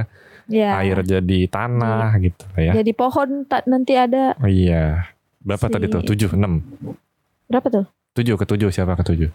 Ya. 0.47 0.79
air 0.79 1.01
jadi 1.01 1.39
tanah 1.47 2.13
gitu 2.19 2.45
ya. 2.55 2.77
Jadi 2.77 2.93
pohon 2.93 3.43
tak 3.45 3.65
nanti 3.65 3.95
ada 3.95 4.37
oh, 4.37 4.47
iya. 4.47 5.09
Berapa 5.41 5.65
Si- 5.65 5.73
tadi 5.73 5.87
tuh? 5.89 6.03
Tujuh? 6.05 6.31
Enam? 6.33 6.61
Berapa 7.47 7.67
tuh? 7.67 7.87
tujuh 8.13 8.33
ketujuh 8.35 8.69
siapa 8.71 8.97
ketujuh 8.97 9.29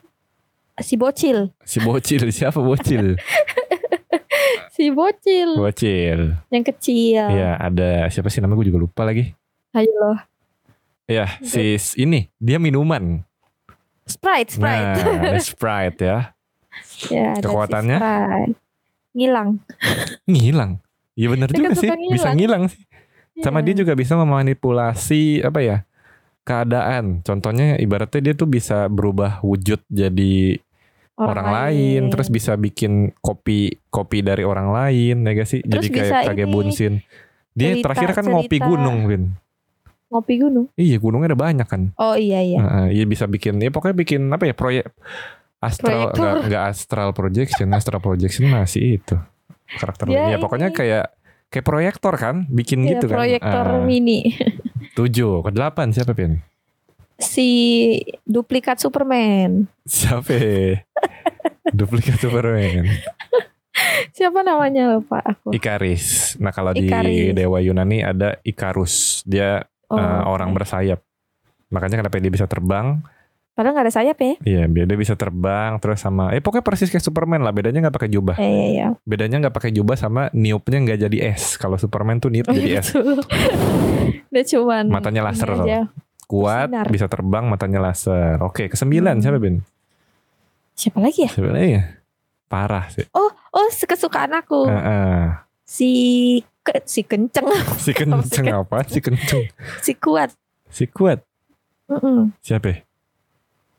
si 0.74 0.98
bocil, 0.98 1.54
Si 1.62 1.78
bocil. 1.78 2.26
Siapa 2.34 2.58
bocil? 2.58 3.14
Si 4.72 4.88
bocil 4.90 5.60
bocil. 5.60 6.40
yang 6.48 6.64
kecil. 6.64 7.24
Iya, 7.28 7.60
ada 7.60 8.08
siapa 8.08 8.32
sih 8.32 8.40
namanya 8.40 8.64
gue 8.64 8.68
juga 8.72 8.80
lupa 8.80 9.04
lagi. 9.04 9.36
Ayo 9.76 9.92
loh. 9.92 10.18
Iya, 11.06 11.28
si 11.44 11.76
ini 12.00 12.32
dia 12.40 12.56
minuman. 12.56 13.20
Sprite, 14.08 14.56
Sprite. 14.56 15.00
Nah, 15.04 15.36
ada 15.36 15.42
Sprite 15.44 16.00
ya. 16.00 16.20
ya, 17.14 17.36
ada 17.36 17.44
si 17.44 17.48
kekuatannya? 17.48 17.98
Sprite. 18.00 18.56
Ngilang. 19.12 19.50
Ngilang. 20.32 20.72
Iya 21.12 21.28
bener 21.28 21.48
Dia 21.52 21.58
juga 21.60 21.68
kan 21.68 21.76
sih, 21.76 21.90
suka 21.92 21.96
bisa 22.00 22.08
ngilang. 22.32 22.36
ngilang 22.40 22.64
sih. 22.72 22.84
Sama 23.44 23.60
Iya. 23.60 23.66
dia 23.68 23.76
juga 23.84 23.94
bisa 23.96 24.14
memanipulasi 24.16 25.44
apa 25.44 25.60
ya? 25.60 25.78
keadaan. 26.42 27.22
Contohnya 27.22 27.78
ibaratnya 27.78 28.18
dia 28.18 28.34
tuh 28.34 28.50
bisa 28.50 28.90
berubah 28.90 29.46
wujud 29.46 29.78
jadi 29.86 30.58
orang, 31.14 31.48
lain. 31.48 32.02
terus 32.08 32.28
bisa 32.28 32.54
bikin 32.54 33.12
kopi 33.18 33.78
kopi 33.88 34.20
dari 34.20 34.42
orang 34.42 34.70
lain, 34.70 35.22
ya 35.22 35.32
gak 35.34 35.48
sih? 35.48 35.60
Terus 35.60 35.84
jadi 35.84 35.88
kayak 35.90 36.08
bisa 36.08 36.18
kage 36.28 36.40
ini, 36.40 36.50
bunsin. 36.50 36.94
Dia 37.52 37.68
cerita- 37.70 37.84
terakhir 37.84 38.10
kan 38.14 38.26
ngopi 38.28 38.58
cerita. 38.58 38.68
gunung, 38.68 38.98
Vin. 39.06 39.24
ngopi 40.08 40.34
gunung. 40.38 40.66
Iya, 40.74 40.98
gunungnya 40.98 41.28
ada 41.30 41.40
banyak 41.40 41.64
kan. 41.66 41.82
Oh 41.96 42.14
iya 42.14 42.40
iya. 42.40 42.60
Heeh, 42.60 42.88
Iya 42.94 43.06
bisa 43.06 43.26
bikin, 43.26 43.58
ya 43.58 43.70
pokoknya 43.70 43.96
bikin 43.96 44.28
apa 44.28 44.44
ya 44.44 44.52
proyek 44.52 44.92
astral 45.58 46.12
Proyektor. 46.12 46.20
nggak 46.20 46.36
nggak 46.48 46.64
astral 46.68 47.10
projection, 47.12 47.68
astral 47.72 48.00
projection 48.00 48.44
masih 48.46 48.98
itu 48.98 49.16
karakter. 49.72 50.06
Dia 50.06 50.36
ya 50.36 50.38
pokoknya 50.38 50.70
kayak 50.70 51.16
kayak 51.48 51.64
proyektor 51.64 52.12
kan, 52.14 52.44
bikin 52.46 52.82
Iya, 52.82 52.92
gitu 52.94 53.06
kan. 53.08 53.16
proyektor 53.18 53.66
Ah, 53.70 53.80
mini. 53.82 54.36
tujuh 54.94 55.44
ke 55.44 55.50
delapan 55.50 55.92
siapa 55.92 56.12
pin? 56.12 56.44
Si 57.22 57.50
duplikat 58.24 58.78
Superman. 58.78 59.70
Siapa? 59.84 60.36
Duplikat 61.72 62.18
Superman. 62.18 62.90
Siapa 64.12 64.42
namanya 64.42 64.92
lupa 64.92 65.24
aku. 65.24 65.54
Ikaris. 65.54 66.36
Nah 66.38 66.52
kalau 66.52 66.76
di. 66.76 66.90
Dewa 67.32 67.58
Yunani 67.58 68.04
ada 68.04 68.38
Ikarus. 68.42 69.24
Dia 69.24 69.64
Oh, 69.88 70.00
eh, 70.00 70.22
orang 70.24 70.56
bersayap. 70.56 71.04
Makanya 71.68 72.00
kenapa 72.00 72.16
dia 72.16 72.32
bisa 72.32 72.48
terbang? 72.48 73.04
Padahal 73.52 73.76
nggak 73.76 73.86
ada 73.86 73.94
sayap 73.94 74.16
ya? 74.16 74.34
Iya, 74.40 74.64
dia 74.72 74.96
bisa 74.96 75.20
terbang 75.20 75.76
terus 75.78 76.00
sama. 76.00 76.32
Eh 76.32 76.40
pokoknya 76.40 76.64
persis 76.64 76.88
kayak 76.88 77.04
Superman 77.04 77.44
lah. 77.44 77.52
Bedanya 77.52 77.84
nggak 77.84 77.96
pakai 78.00 78.08
jubah. 78.08 78.40
Iya 78.40 78.48
iya 78.48 78.66
iya. 78.72 78.88
Bedanya 79.04 79.44
nggak 79.44 79.52
pakai 79.52 79.76
jubah 79.76 80.00
sama 80.00 80.32
niupnya 80.32 80.80
nggak 80.80 81.00
jadi 81.12 81.18
es. 81.36 81.60
Kalau 81.60 81.76
Superman 81.76 82.24
tuh 82.24 82.32
niup 82.32 82.48
Oh, 82.48 82.56
jadi 82.56 82.68
iya, 82.72 82.80
es. 82.80 82.96
betul. 82.96 83.20
Dia 84.32 84.44
cuman 84.56 84.84
Matanya 84.88 85.22
laser. 85.28 85.52
aja. 85.60 85.92
Kuat, 86.32 86.72
Bersinar. 86.72 86.88
bisa 86.88 87.06
terbang, 87.06 87.44
matanya 87.44 87.84
laser. 87.84 88.40
Oke, 88.40 88.72
kesembilan 88.72 89.20
Hmm. 89.20 89.22
siapa 89.22 89.38
Ben? 89.38 89.60
Siapa 90.72 90.98
lagi 90.98 91.28
ya? 91.28 91.30
Sebenarnya 91.30 91.68
ya 91.70 91.84
parah 92.48 92.88
sih. 92.88 93.04
Oh 93.12 93.28
kesukaan 93.86 94.32
aku. 94.32 94.64
Heeh. 94.64 95.36
Si 95.62 95.90
ke, 96.62 96.80
si 96.84 97.04
kenceng, 97.04 97.48
Si 97.84 97.92
kenceng 97.92 98.48
apa? 98.50 98.84
Si 98.86 99.00
kenceng. 99.00 99.52
si 99.80 99.92
kuat. 99.94 100.32
Si 100.68 100.88
kuat. 100.88 101.20
Mm-mm. 101.88 102.32
Siapa? 102.40 102.68
ya? 102.70 102.78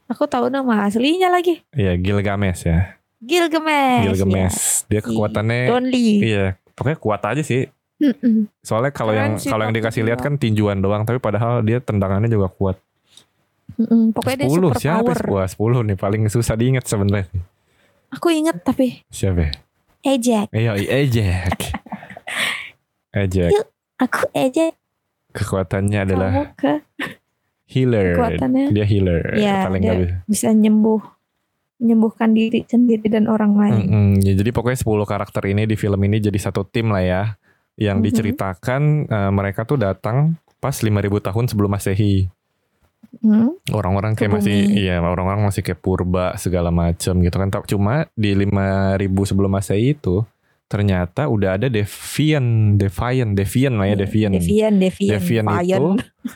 Aku 0.09 0.29
tahu 0.29 0.49
nama 0.49 0.85
aslinya 0.85 1.33
lagi. 1.33 1.65
Iya, 1.73 1.97
Gilgamesh 1.97 2.69
ya. 2.69 3.01
Gilgamesh. 3.19 4.05
Gilgamesh. 4.13 4.59
Dia 4.87 5.01
Si 5.01 5.09
kekuatannya 5.09 5.73
Lee. 5.83 6.21
iya, 6.23 6.45
pokoknya 6.73 6.99
kuat 6.99 7.23
aja 7.25 7.41
sih. 7.41 7.73
Mm-mm. 8.03 8.51
Soalnya 8.61 8.91
kalau 8.91 9.13
yang 9.13 9.39
kalau 9.39 9.63
yang 9.63 9.71
dikasih 9.73 10.03
lihat 10.03 10.19
ya. 10.19 10.25
kan 10.25 10.35
tinjuan 10.35 10.79
doang, 10.79 11.03
tapi 11.03 11.17
padahal 11.17 11.63
dia 11.63 11.79
tendangannya 11.79 12.27
juga 12.27 12.51
kuat. 12.51 12.77
Mm-mm. 13.75 14.11
Pokoknya 14.11 14.43
dia 14.43 14.49
10 14.49 14.53
super 14.53 14.75
siapa? 14.77 15.07
power. 15.07 15.19
Wah, 15.31 15.47
10 15.47 15.87
nih 15.87 15.97
paling 15.97 16.23
susah 16.27 16.55
diingat 16.55 16.85
sebenarnya. 16.85 17.31
Aku 18.11 18.29
inget 18.29 18.59
tapi 18.61 19.07
Siapa? 19.09 19.41
ya? 19.41 19.51
ejek. 20.05 20.47
Iya, 20.51 20.75
Ejek. 20.75 21.57
Ejek. 23.15 23.51
Yuk. 23.51 23.67
Aku 23.99 24.27
ejek 24.33 24.75
Kekuatannya 25.31 25.99
adalah 26.03 26.53
ke 26.53 26.83
healer. 27.67 28.13
kekuatannya 28.13 28.69
Dia 28.69 28.85
healer. 28.85 29.23
Iya, 29.33 29.57
paling 29.65 29.81
dia- 29.81 29.97
bisa. 29.97 30.15
bisa 30.27 30.49
nyembuh 30.51 31.01
menyembuhkan 31.79 32.31
diri 32.31 32.63
sendiri 32.63 33.07
dan 33.07 33.27
orang 33.27 33.55
lain. 33.55 33.75
Mm-mm. 33.81 34.09
Ya, 34.21 34.35
jadi 34.35 34.51
pokoknya 34.51 34.77
10 34.77 35.03
karakter 35.05 35.43
ini 35.47 35.65
di 35.65 35.75
film 35.75 35.99
ini 36.01 36.19
jadi 36.19 36.37
satu 36.37 36.63
tim 36.63 36.91
lah 36.91 37.01
ya. 37.01 37.23
Yang 37.75 37.97
Mhm. 37.99 38.05
diceritakan 38.05 38.83
eh, 39.07 39.31
mereka 39.31 39.65
tuh 39.65 39.77
datang 39.77 40.37
pas 40.57 40.75
5000 40.75 40.93
tahun 41.19 41.45
sebelum 41.47 41.71
Masehi. 41.71 42.29
Hmm? 43.19 43.53
Orang-orang 43.69 44.15
kayak 44.15 44.33
masih 44.33 44.57
iya, 44.73 44.97
orang-orang 44.99 45.45
masih 45.45 45.61
kayak 45.61 45.79
purba 45.79 46.33
segala 46.37 46.71
macam 46.71 47.19
gitu 47.19 47.35
kan. 47.35 47.49
Tak- 47.49 47.67
Cuma 47.67 48.07
di 48.13 48.33
5000 48.33 48.97
sebelum 49.25 49.51
Masehi 49.51 49.93
itu 49.93 50.25
ternyata 50.65 51.29
udah 51.29 51.61
ada 51.61 51.69
Deviant, 51.69 52.49
Deviant, 52.75 53.37
Deviant 53.37 53.77
lah 53.77 53.87
ya. 53.87 53.97
Devian, 53.99 54.33
Devian, 54.33 54.75
Deviant 54.79 55.21
Vian. 55.21 55.45
itu 55.61 55.87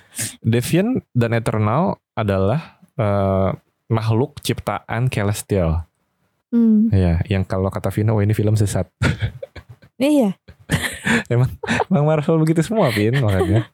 Deviant 0.44 0.90
dan 1.12 1.30
Eternal 1.32 1.82
adalah 2.12 2.76
eh, 2.94 3.50
makhluk 3.86 4.40
ciptaan 4.40 5.08
Celestial. 5.08 5.86
Hmm. 6.48 6.88
Ya, 6.90 7.20
yang 7.26 7.42
kalau 7.42 7.68
kata 7.68 7.88
Vino, 7.88 8.12
wah 8.12 8.22
ini 8.22 8.32
film 8.32 8.54
sesat. 8.54 8.86
Iya. 9.96 10.36
Bang 11.92 12.04
Marvel 12.04 12.36
begitu 12.38 12.60
semua, 12.62 12.90
Vin, 12.90 13.18
makanya. 13.18 13.66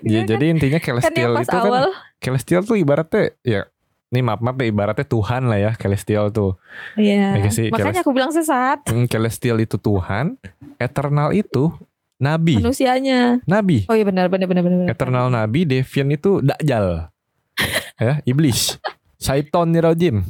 Ya, 0.00 0.02
Dia 0.02 0.18
kan- 0.18 0.28
jadi 0.34 0.44
intinya 0.50 0.80
Kan 0.80 0.86
Celestial 0.88 1.30
pas 1.30 1.46
itu 1.46 1.54
kan 1.54 1.70
awal, 1.70 1.86
Celestial 2.18 2.62
tuh 2.64 2.74
ibaratnya 2.74 3.36
ya 3.40 3.62
ini 4.10 4.20
maaf 4.20 4.42
maaf 4.42 4.58
ya 4.58 4.66
ibaratnya 4.66 5.06
Tuhan 5.06 5.46
lah 5.46 5.58
ya 5.60 5.70
Celestial 5.78 6.34
tuh. 6.34 6.58
iya. 6.98 7.38
Iya 7.38 7.50
sih, 7.52 7.70
Makanya 7.70 8.02
aku 8.02 8.10
bilang 8.10 8.34
sesat. 8.34 8.82
Hmm, 8.90 9.06
Celestial 9.06 9.62
itu 9.62 9.78
Tuhan, 9.78 10.34
Eternal 10.76 11.30
itu 11.30 11.70
nabi. 12.18 12.58
Manusianya. 12.58 13.38
Nabi. 13.46 13.86
Oh 13.86 13.94
iya 13.94 14.02
benar 14.02 14.26
benar 14.26 14.50
benar 14.50 14.66
benar. 14.66 14.86
Eternal 14.90 15.30
nabi, 15.30 15.62
Deviant 15.62 16.10
itu 16.10 16.42
Dajjal. 16.42 17.06
ya, 18.02 18.18
iblis. 18.26 18.80
Syaiton 19.16 19.70
nirojim. 19.70 20.26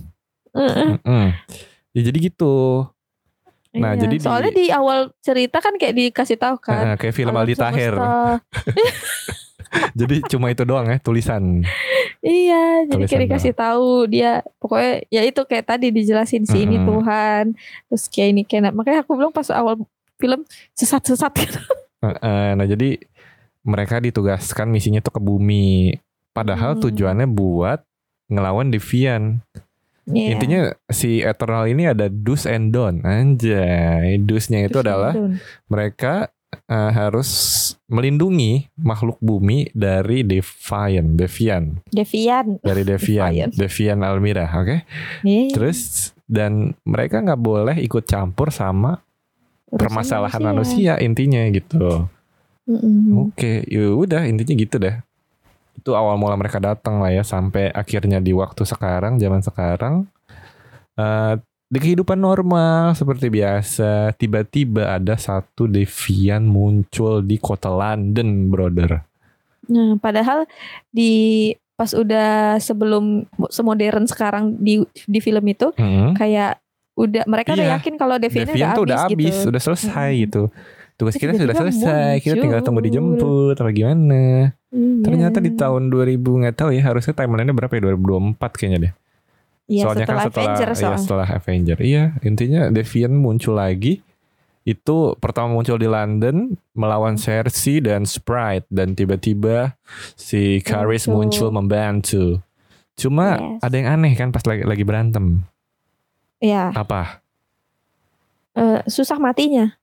Heeh. 0.53 0.99
Mm-mm. 1.01 1.27
Ya 1.97 2.01
jadi 2.05 2.19
gitu. 2.29 2.85
Nah, 3.71 3.95
Iya. 3.95 4.03
jadi 4.03 4.17
di- 4.17 4.23
soalnya 4.23 4.53
di... 4.53 4.67
awal 4.69 5.15
cerita 5.21 5.59
kan 5.59 5.75
kayak 5.75 5.95
dikasih 5.95 6.35
tahu 6.35 6.59
kan. 6.59 6.91
Eh, 6.91 6.97
kayak 6.99 7.15
film 7.15 7.31
Aldi 7.33 7.55
Taher. 7.55 7.95
Jadi 9.95 10.27
cuma 10.27 10.51
itu 10.51 10.67
doang 10.67 10.83
ya 10.85 10.99
tulisan. 10.99 11.63
Iya, 12.21 12.85
jadi 12.85 12.91
Tulisan 12.91 13.09
kayak 13.09 13.23
dikasih 13.25 13.55
tahu 13.55 13.89
dia 14.05 14.31
pokoknya 14.59 15.07
ya 15.09 15.23
itu 15.23 15.41
kayak 15.41 15.65
tadi 15.65 15.89
dijelasin 15.89 16.43
si 16.43 16.67
ini 16.67 16.77
Mm-mm. 16.77 16.89
Tuhan, 16.91 17.45
terus 17.87 18.05
kayak 18.11 18.29
ini 18.29 18.43
kayak 18.43 18.75
makanya 18.75 19.07
aku 19.07 19.15
bilang 19.15 19.31
pas 19.31 19.47
awal 19.49 19.79
film 20.19 20.43
sesat-sesat 20.75 21.33
gitu. 21.39 21.61
Eh, 22.03 22.51
nah 22.53 22.67
jadi 22.67 22.99
mereka 23.63 24.01
ditugaskan 24.01 24.69
misinya 24.69 24.99
tuh 24.99 25.15
ke 25.15 25.21
bumi. 25.21 25.95
Padahal 26.31 26.75
Hmm. 26.75 26.83
tujuannya 26.83 27.29
buat 27.29 27.87
ngelawan 28.27 28.69
Deviant. 28.69 29.39
Iya. 30.09 30.37
Intinya 30.37 30.61
si 30.89 31.21
Eternal 31.21 31.69
ini 31.69 31.85
ada 31.87 32.09
do's 32.09 32.49
and 32.49 32.73
don't. 32.73 33.05
Anjay, 33.05 34.17
do's-nya 34.23 34.67
itu 34.67 34.81
Terus 34.81 34.85
adalah 34.87 35.13
Don. 35.13 35.37
mereka 35.69 36.33
eh, 36.51 36.91
harus 36.91 37.31
melindungi 37.87 38.67
makhluk 38.81 39.21
bumi 39.23 39.71
dari 39.77 40.27
Deviant, 40.27 41.15
Deviant, 41.15 41.69
Devian. 41.93 42.47
dari 42.65 42.83
Deviant, 42.83 43.31
Defiant. 43.31 43.53
Deviant 43.55 44.01
Almira, 44.03 44.47
oke? 44.51 44.77
Iya. 45.23 45.53
Terus 45.55 46.11
dan 46.31 46.75
mereka 46.87 47.23
nggak 47.23 47.43
boleh 47.43 47.77
ikut 47.83 48.07
campur 48.07 48.55
sama 48.55 49.03
Urusan 49.71 49.79
permasalahan 49.87 50.43
manusia, 50.43 50.99
intinya 50.99 51.43
gitu. 51.51 52.11
Mm-mm. 52.67 53.31
Oke, 53.31 53.67
ya 53.67 53.91
udah 53.95 54.27
intinya 54.27 54.55
gitu 54.55 54.79
deh. 54.79 54.95
Itu 55.81 55.97
awal 55.97 56.21
mula 56.21 56.37
mereka 56.37 56.61
datang 56.61 57.01
lah 57.01 57.09
ya 57.09 57.25
sampai 57.25 57.73
akhirnya 57.73 58.21
di 58.21 58.37
waktu 58.37 58.69
sekarang, 58.69 59.17
zaman 59.17 59.41
sekarang 59.41 60.05
eh 60.95 61.41
di 61.71 61.79
kehidupan 61.79 62.19
normal 62.19 62.93
seperti 62.93 63.31
biasa, 63.31 64.13
tiba-tiba 64.19 64.91
ada 64.91 65.15
satu 65.15 65.65
Devian 65.65 66.43
muncul 66.43 67.23
di 67.23 67.39
kota 67.39 67.71
London, 67.71 68.51
brother. 68.51 69.07
Nah, 69.71 69.95
padahal 69.97 70.51
di 70.91 71.55
pas 71.79 71.95
udah 71.95 72.59
sebelum 72.59 73.23
semodern 73.49 74.05
sekarang 74.05 74.59
di 74.59 74.83
di 75.07 75.23
film 75.23 75.47
itu 75.47 75.71
Hmm. 75.79 76.13
kayak 76.13 76.59
udah 76.99 77.23
mereka 77.25 77.55
udah 77.55 77.67
Iya. 77.71 77.75
yakin 77.79 77.95
kalau 77.97 78.19
Devian, 78.19 78.45
Devian 78.51 78.75
udah 78.77 78.99
habis, 79.07 79.33
gitu. 79.33 79.49
udah 79.49 79.63
selesai 79.63 80.11
Mm-mm. 80.11 80.23
gitu. 80.27 80.43
Tugas 81.01 81.17
kita 81.17 81.33
sudah 81.33 81.57
selesai, 81.57 82.21
kita 82.21 82.37
tinggal 82.37 82.61
tunggu 82.61 82.85
dijemput 82.85 83.57
apa 83.57 83.73
gimana. 83.73 84.53
Iya. 84.69 85.01
Ternyata 85.01 85.41
di 85.41 85.57
tahun 85.57 85.89
2000 85.89 86.21
nggak 86.21 86.57
tahu 86.61 86.77
ya, 86.77 86.85
harusnya 86.85 87.17
timelinenya 87.17 87.57
berapa 87.57 87.73
ya? 87.73 87.89
2024 87.89 88.37
kayaknya 88.61 88.79
deh. 88.85 88.93
Iya, 89.65 89.83
soalnya 89.89 90.05
setelah 90.05 90.21
kan 90.21 90.29
setelah 90.29 90.45
Avenger 90.45 90.69
iya, 90.69 90.77
soalnya. 90.77 91.01
setelah 91.01 91.29
Avenger. 91.33 91.79
Iya, 91.81 92.03
intinya 92.21 92.61
Deviant 92.69 93.17
muncul 93.17 93.57
lagi. 93.57 94.05
Itu 94.61 95.17
pertama 95.17 95.57
muncul 95.57 95.81
di 95.81 95.89
London 95.89 96.53
melawan 96.77 97.17
Cersei 97.17 97.81
dan 97.81 98.05
Sprite 98.05 98.69
dan 98.69 98.93
tiba-tiba 98.93 99.73
si 100.13 100.61
Caris 100.61 101.09
muncul 101.09 101.49
Muncul. 101.49 101.57
membantu. 101.57 102.25
Cuma 102.93 103.41
Yes. 103.41 103.65
ada 103.65 103.75
yang 103.81 103.89
aneh 103.89 104.13
kan 104.13 104.29
pas 104.29 104.45
lagi 104.45 104.69
lagi 104.69 104.85
berantem. 104.85 105.49
Ya, 106.45 106.69
Apa? 106.77 107.25
eh, 108.53 108.85
susah 108.85 109.17
matinya. 109.17 109.80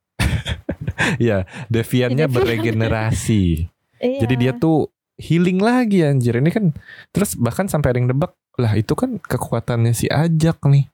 Ya, 1.22 1.46
deviannya 1.68 2.25
Devian. 2.25 2.36
beregenerasi. 2.36 3.44
Iya. 3.98 4.20
Jadi 4.22 4.34
dia 4.36 4.51
tuh 4.54 4.89
healing 5.16 5.58
lagi 5.58 6.01
anjir. 6.01 6.38
Ini 6.38 6.50
kan 6.50 6.74
terus 7.10 7.34
bahkan 7.34 7.66
sampai 7.66 7.94
ada 7.94 7.98
yang 7.98 8.10
debak, 8.10 8.32
lah 8.56 8.74
itu 8.74 8.94
kan 8.94 9.18
kekuatannya 9.18 9.94
si 9.94 10.06
Ajak 10.08 10.62
nih. 10.63 10.86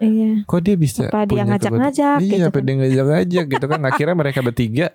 Iya. 0.00 0.44
Kok 0.44 0.60
dia 0.60 0.76
bisa 0.76 1.08
Apa 1.08 1.24
dia 1.24 1.44
ngajak-ngajak 1.44 2.00
kekuatan- 2.16 2.20
Iya, 2.22 2.36
gitu 2.36 2.46
apa 2.46 2.56
kan. 2.56 2.64
dia 2.64 2.74
ngajak-ngajak 2.76 3.44
gitu 3.46 3.66
kan. 3.66 3.80
Akhirnya 3.84 4.16
mereka 4.16 4.40
bertiga, 4.40 4.86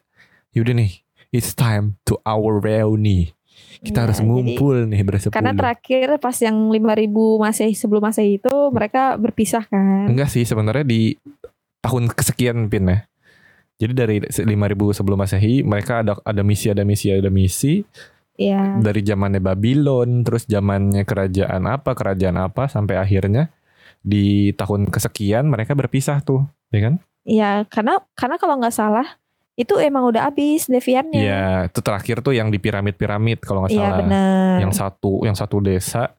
yaudah 0.51 0.73
nih, 0.73 0.91
it's 1.29 1.53
time 1.53 1.97
to 2.01 2.17
our 2.23 2.57
reunion. 2.57 3.29
Kita 3.75 4.01
Iya, 4.01 4.03
harus 4.09 4.17
jadi- 4.17 4.27
ngumpul 4.27 4.75
nih 4.85 5.01
bersepuluh. 5.01 5.35
Karena 5.35 5.53
terakhir 5.53 6.07
pas 6.17 6.37
yang 6.37 6.57
5000 6.69 7.37
Masehi 7.37 7.73
sebelum 7.73 8.01
Masehi 8.01 8.37
itu 8.37 8.53
mereka 8.69 9.13
berpisah 9.15 9.63
kan. 9.63 10.09
Enggak 10.09 10.27
sih 10.27 10.41
sebenarnya 10.41 10.81
di 10.81 11.13
tahun 11.79 12.09
kesekian 12.09 12.65
pin 12.65 12.89
ya. 12.89 12.99
Jadi 13.75 13.93
dari 13.93 14.17
5000 14.23 14.47
sebelum 14.95 15.19
Masehi 15.19 15.59
mereka 15.61 15.99
ada 15.99 16.15
ada 16.23 16.41
misi 16.41 16.71
ada 16.71 16.87
misi 16.87 17.11
ada 17.11 17.27
misi 17.27 17.83
Iya. 18.35 18.79
dari 18.83 18.99
zamannya 18.99 19.39
Babylon 19.39 20.23
terus 20.23 20.43
zamannya 20.43 21.07
kerajaan 21.07 21.63
apa 21.67 21.95
kerajaan 21.95 22.35
apa 22.35 22.67
sampai 22.67 22.99
akhirnya 22.99 23.47
di 23.99 24.51
tahun 24.51 24.91
kesekian 24.91 25.47
mereka 25.47 25.71
berpisah 25.73 26.19
tuh, 26.19 26.43
ya 26.69 26.79
kan? 26.83 26.93
Iya, 27.25 27.63
karena 27.71 28.03
karena 28.13 28.35
kalau 28.37 28.59
nggak 28.59 28.75
salah 28.75 29.07
itu 29.55 29.79
emang 29.79 30.03
udah 30.11 30.27
habis 30.29 30.67
Deviannya. 30.67 31.15
Iya, 31.15 31.45
itu 31.71 31.79
terakhir 31.79 32.19
tuh 32.19 32.35
yang 32.35 32.51
di 32.51 32.59
piramid-piramid 32.59 33.39
kalau 33.39 33.63
nggak 33.63 33.73
Iya 33.73 33.81
salah. 33.81 33.97
benar. 34.03 34.55
Yang 34.61 34.73
satu 34.77 35.11
yang 35.23 35.35
satu 35.39 35.57
desa 35.63 36.11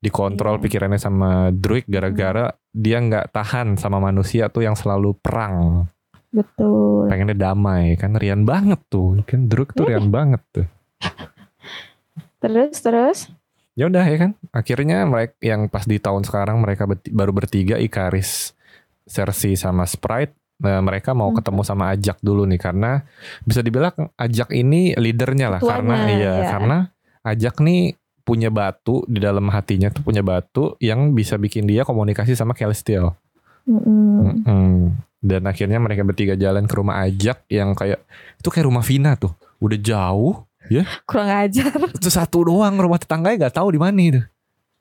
dikontrol 0.00 0.56
Iya. 0.58 0.62
pikirannya 0.64 0.96
sama 0.96 1.52
Druid 1.52 1.84
gara-gara 1.86 2.50
dia 2.72 2.98
nggak 2.98 3.36
tahan 3.36 3.76
sama 3.76 4.00
manusia 4.00 4.48
tuh 4.48 4.64
yang 4.64 4.74
selalu 4.74 5.12
perang. 5.20 5.86
Betul. 6.30 7.10
pengennya 7.10 7.34
damai 7.34 7.94
kan 7.94 8.14
rian 8.14 8.42
banget 8.42 8.78
tuh 8.86 9.18
kan 9.22 9.44
Druk 9.44 9.72
tuh 9.72 9.84
rian 9.84 10.08
banget 10.08 10.38
tuh 10.50 10.66
Terus 12.38 12.76
terus 12.76 13.18
ya 13.74 13.86
udah 13.86 14.02
ya 14.02 14.16
kan 14.18 14.30
akhirnya 14.50 15.04
mereka 15.04 15.34
yang 15.40 15.66
pas 15.66 15.84
di 15.84 15.96
tahun 15.96 16.22
sekarang 16.22 16.58
mereka 16.58 16.84
berti- 16.84 17.10
baru 17.10 17.32
bertiga 17.32 17.76
Ikaris 17.76 18.52
Cersei 19.04 19.54
sama 19.54 19.84
Sprite 19.84 20.34
Nah, 20.60 20.84
mereka 20.84 21.16
mau 21.16 21.32
Hmm. 21.32 21.40
ketemu 21.40 21.64
sama 21.64 21.88
Ajak 21.88 22.20
dulu 22.20 22.44
nih 22.44 22.60
karena 22.60 23.00
bisa 23.40 23.64
dibilang 23.64 23.96
Ajak 24.14 24.52
ini 24.52 24.92
leadernya 24.92 25.48
lah 25.48 25.56
Ketuanya, 25.56 25.72
karena 25.72 25.94
iya 26.06 26.32
ya. 26.36 26.48
karena 26.52 26.78
Ajak 27.22 27.54
nih 27.58 27.96
punya 28.20 28.52
batu 28.52 29.00
di 29.08 29.18
dalam 29.18 29.48
hatinya 29.48 29.88
tuh 29.88 30.04
punya 30.04 30.20
batu 30.20 30.76
yang 30.76 31.16
bisa 31.16 31.34
bikin 31.34 31.64
dia 31.64 31.80
komunikasi 31.80 32.36
sama 32.36 32.52
Celestial. 32.52 33.16
mm-mm. 33.64 34.44
Mm-mm. 34.44 35.00
Dan 35.20 35.44
akhirnya 35.44 35.76
mereka 35.76 36.00
bertiga 36.00 36.32
jalan 36.32 36.64
ke 36.64 36.74
rumah 36.80 37.04
Ajak 37.04 37.44
yang 37.52 37.76
kayak 37.76 38.00
itu 38.40 38.48
kayak 38.48 38.66
rumah 38.66 38.80
Vina 38.80 39.14
tuh. 39.20 39.36
Udah 39.60 39.76
jauh. 39.76 40.48
kurang 41.04 41.30
ajar. 41.44 41.72
Itu 41.98 42.08
satu 42.08 42.46
doang 42.46 42.78
rumah 42.78 42.96
tetangganya 42.96 43.48
nggak 43.48 43.56
tahu 43.58 43.74
di 43.74 43.80
mana 43.80 43.98
itu. 44.00 44.20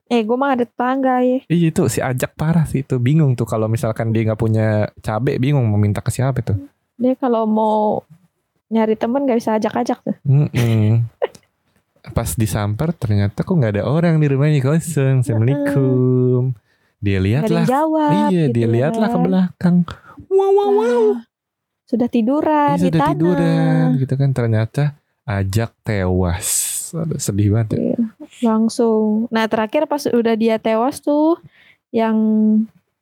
Eh, 0.10 0.26
gue 0.26 0.38
mah 0.38 0.58
ada 0.58 0.66
tetangga 0.66 1.22
ya. 1.22 1.40
Iya 1.46 1.70
itu 1.70 1.86
si 1.86 2.02
Ajak 2.02 2.34
parah 2.34 2.66
sih 2.66 2.82
itu 2.82 2.98
bingung 2.98 3.38
tuh 3.38 3.46
kalau 3.46 3.70
misalkan 3.70 4.10
dia 4.10 4.26
nggak 4.26 4.42
punya 4.42 4.90
cabe 5.06 5.38
bingung 5.38 5.70
mau 5.70 5.78
minta 5.78 6.02
ke 6.02 6.10
siapa 6.10 6.42
tuh. 6.42 6.58
Dia 6.98 7.14
kalau 7.14 7.46
mau 7.46 8.02
nyari 8.74 8.98
temen 8.98 9.26
gak 9.26 9.38
bisa 9.38 9.58
ajak-ajak 9.58 10.02
tuh. 10.02 10.18
Mm-mm. 10.26 11.06
Pas 12.10 12.30
disamper 12.34 12.90
ternyata 12.98 13.46
kok 13.46 13.54
nggak 13.54 13.78
ada 13.78 13.84
orang 13.86 14.18
di 14.18 14.28
rumahnya 14.30 14.62
kosong. 14.66 15.22
Assalamualaikum. 15.22 16.58
Dia 17.00 17.18
lihatlah. 17.18 17.64
jawab. 17.66 18.12
Iya 18.30 18.44
gitu 18.48 18.56
dia 18.56 18.68
lihatlah 18.68 19.08
ke 19.08 19.16
kan. 19.16 19.24
belakang. 19.24 19.76
Wow 20.28 20.52
wow 20.52 20.70
wow. 20.70 21.04
Nah, 21.16 21.24
sudah 21.86 22.08
tiduran 22.08 22.76
Dia 22.76 22.80
di 22.80 22.86
sudah 22.92 23.00
tanah. 23.02 23.12
tiduran 23.16 23.86
gitu 23.98 24.14
kan 24.14 24.30
ternyata 24.30 24.84
Ajak 25.24 25.72
tewas. 25.82 26.48
Aduh, 26.90 27.22
sedih 27.22 27.54
banget. 27.54 27.78
ya. 27.78 27.94
Iya, 27.94 27.98
langsung. 28.42 29.30
Nah 29.30 29.46
terakhir 29.46 29.86
pas 29.86 30.02
udah 30.04 30.34
dia 30.34 30.58
tewas 30.58 30.98
tuh, 31.00 31.38
yang 31.94 32.18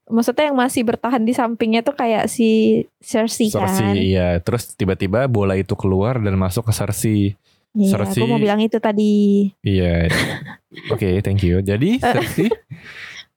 maksudnya 0.08 0.52
yang 0.52 0.60
masih 0.60 0.84
bertahan 0.84 1.24
di 1.24 1.32
sampingnya 1.32 1.84
tuh 1.84 1.96
kayak 1.96 2.28
si 2.28 2.84
Cersei, 3.00 3.48
kan. 3.48 3.64
Cersei 3.72 4.12
iya. 4.12 4.44
Terus 4.44 4.76
tiba-tiba 4.76 5.24
bola 5.28 5.56
itu 5.56 5.72
keluar 5.80 6.20
dan 6.20 6.36
masuk 6.36 6.68
ke 6.68 6.76
Cersei. 6.76 7.40
Iya, 7.72 7.92
Cersei. 7.96 8.20
aku 8.20 8.28
mau 8.28 8.40
bilang 8.40 8.60
itu 8.60 8.76
tadi. 8.76 9.48
Iya. 9.64 10.12
Oke, 10.94 11.24
thank 11.24 11.48
you. 11.48 11.64
Jadi 11.64 12.04
Cersei 12.04 12.52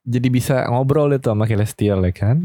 jadi 0.01 0.27
bisa 0.27 0.55
ngobrol 0.65 1.11
itu 1.11 1.25
sama 1.25 1.45
Celestial 1.45 2.01
ya 2.01 2.11
kan. 2.11 2.37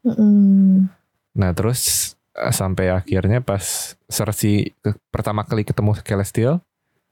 Mm-mm. 0.00 0.86
Nah 1.32 1.50
terus 1.50 2.12
eh, 2.32 2.50
sampai 2.50 2.88
akhirnya 2.88 3.38
pas 3.38 3.62
Cersei 4.06 4.72
ke- 4.74 4.96
pertama 5.08 5.42
kali 5.42 5.62
ketemu 5.62 5.98
Celestial, 5.98 6.54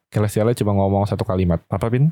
Celestialnya 0.09 0.57
cuma 0.57 0.73
ngomong 0.75 1.05
satu 1.05 1.23
kalimat. 1.23 1.61
Apa 1.67 1.89
Pin? 1.89 2.09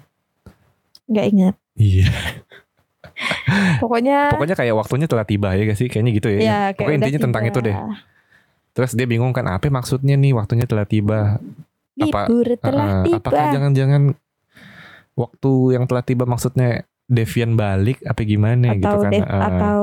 Nggak 1.07 1.27
ingat. 1.29 1.55
Iya. 1.75 2.11
Pokoknya. 3.81 4.29
Pokoknya 4.29 4.55
kayak 4.55 4.75
waktunya 4.75 5.07
telah 5.07 5.25
tiba 5.25 5.53
ya 5.53 5.63
gak 5.65 5.79
sih? 5.79 5.89
Kayaknya 5.89 6.13
gitu 6.13 6.29
ya. 6.29 6.39
ya, 6.39 6.43
kayak 6.69 6.77
Pokoknya 6.77 6.99
intinya 7.01 7.21
tentang 7.23 7.45
itu 7.45 7.59
deh. 7.61 7.77
Terus 8.73 8.93
dia 8.93 9.07
bingung 9.07 9.33
kan 9.33 9.47
apa 9.47 9.71
maksudnya 9.71 10.15
nih 10.15 10.35
waktunya 10.35 10.67
telah 10.67 10.85
tiba. 10.85 11.41
Apa- 11.97 12.29
Libur 12.29 12.61
telah 12.61 12.89
Eh, 13.01 13.03
tiba. 13.09 13.17
apakah 13.17 13.45
jangan-jangan 13.51 14.03
waktu 15.17 15.53
yang 15.73 15.85
telah 15.87 16.05
tiba 16.05 16.29
maksudnya 16.29 16.85
Devian 17.07 17.55
balik 17.55 18.03
apa 18.03 18.21
gimana 18.23 18.75
atau 18.75 18.79
gitu 18.79 18.97
kan? 19.03 19.13
Dev- 19.15 19.27
Eh, 19.31 19.43
atau 19.47 19.83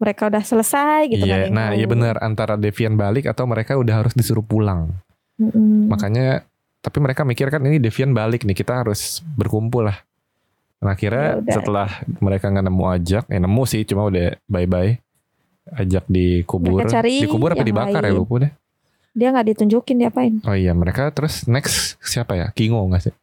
mereka 0.00 0.22
udah 0.32 0.44
selesai 0.44 1.00
gitu 1.12 1.24
iya, 1.24 1.36
kan. 1.36 1.40
yang 1.44 1.52
nah 1.52 1.68
iya 1.76 1.86
benar 1.88 2.16
antara 2.20 2.56
Devian 2.56 2.96
balik 2.96 3.28
atau 3.28 3.44
mereka 3.44 3.76
udah 3.76 4.04
harus 4.04 4.12
disuruh 4.16 4.44
pulang. 4.44 4.92
Mm-mm. 5.36 5.88
Makanya 5.88 6.44
tapi 6.80 6.96
mereka 7.00 7.24
mikir 7.28 7.52
kan 7.52 7.60
ini 7.64 7.76
Devian 7.76 8.16
balik 8.16 8.48
nih 8.48 8.56
kita 8.56 8.80
harus 8.84 9.20
berkumpul 9.36 9.88
lah. 9.88 10.00
Nah 10.80 10.96
akhirnya 10.96 11.44
Ya 11.44 11.60
setelah 11.60 11.88
mereka 12.24 12.48
nggak 12.48 12.64
nemu 12.64 12.84
ajak, 12.96 13.24
eh 13.28 13.40
nemu 13.40 13.62
sih 13.68 13.84
cuma 13.84 14.08
udah 14.08 14.36
bye 14.48 14.64
bye. 14.64 14.96
Ajak 15.70 16.08
dikubur, 16.08 16.80
dikubur 17.04 17.52
apa 17.52 17.62
dibakar 17.62 18.00
ya 18.02 18.10
lain. 18.10 18.16
lupa 18.16 18.34
deh. 18.40 18.52
Dia 19.12 19.28
nggak 19.28 19.46
ditunjukin 19.54 19.96
diapain. 20.00 20.34
Oh 20.48 20.56
iya 20.56 20.72
mereka 20.72 21.12
terus 21.12 21.44
next 21.44 22.00
siapa 22.00 22.32
ya? 22.40 22.46
Kingo 22.56 22.80
nggak 22.88 23.10
sih? 23.10 23.14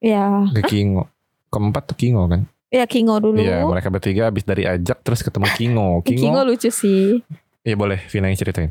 Ya, 0.00 0.44
Ke 0.52 0.64
Kingo. 0.64 1.08
Keempat 1.50 1.82
tuh 1.90 1.96
Kingo 1.98 2.24
kan? 2.30 2.46
ya 2.70 2.86
Kingo 2.86 3.18
dulu. 3.18 3.42
Iya 3.42 3.66
mereka 3.66 3.90
bertiga 3.90 4.30
habis 4.30 4.46
dari 4.46 4.64
ajak 4.64 5.02
terus 5.02 5.20
ketemu 5.26 5.46
Kingo. 5.58 5.90
Kingo, 6.06 6.22
Kingo, 6.22 6.40
lucu 6.46 6.70
sih. 6.70 7.18
iya 7.66 7.74
boleh 7.74 7.98
Vina 8.08 8.30
yang 8.30 8.38
ceritain. 8.38 8.70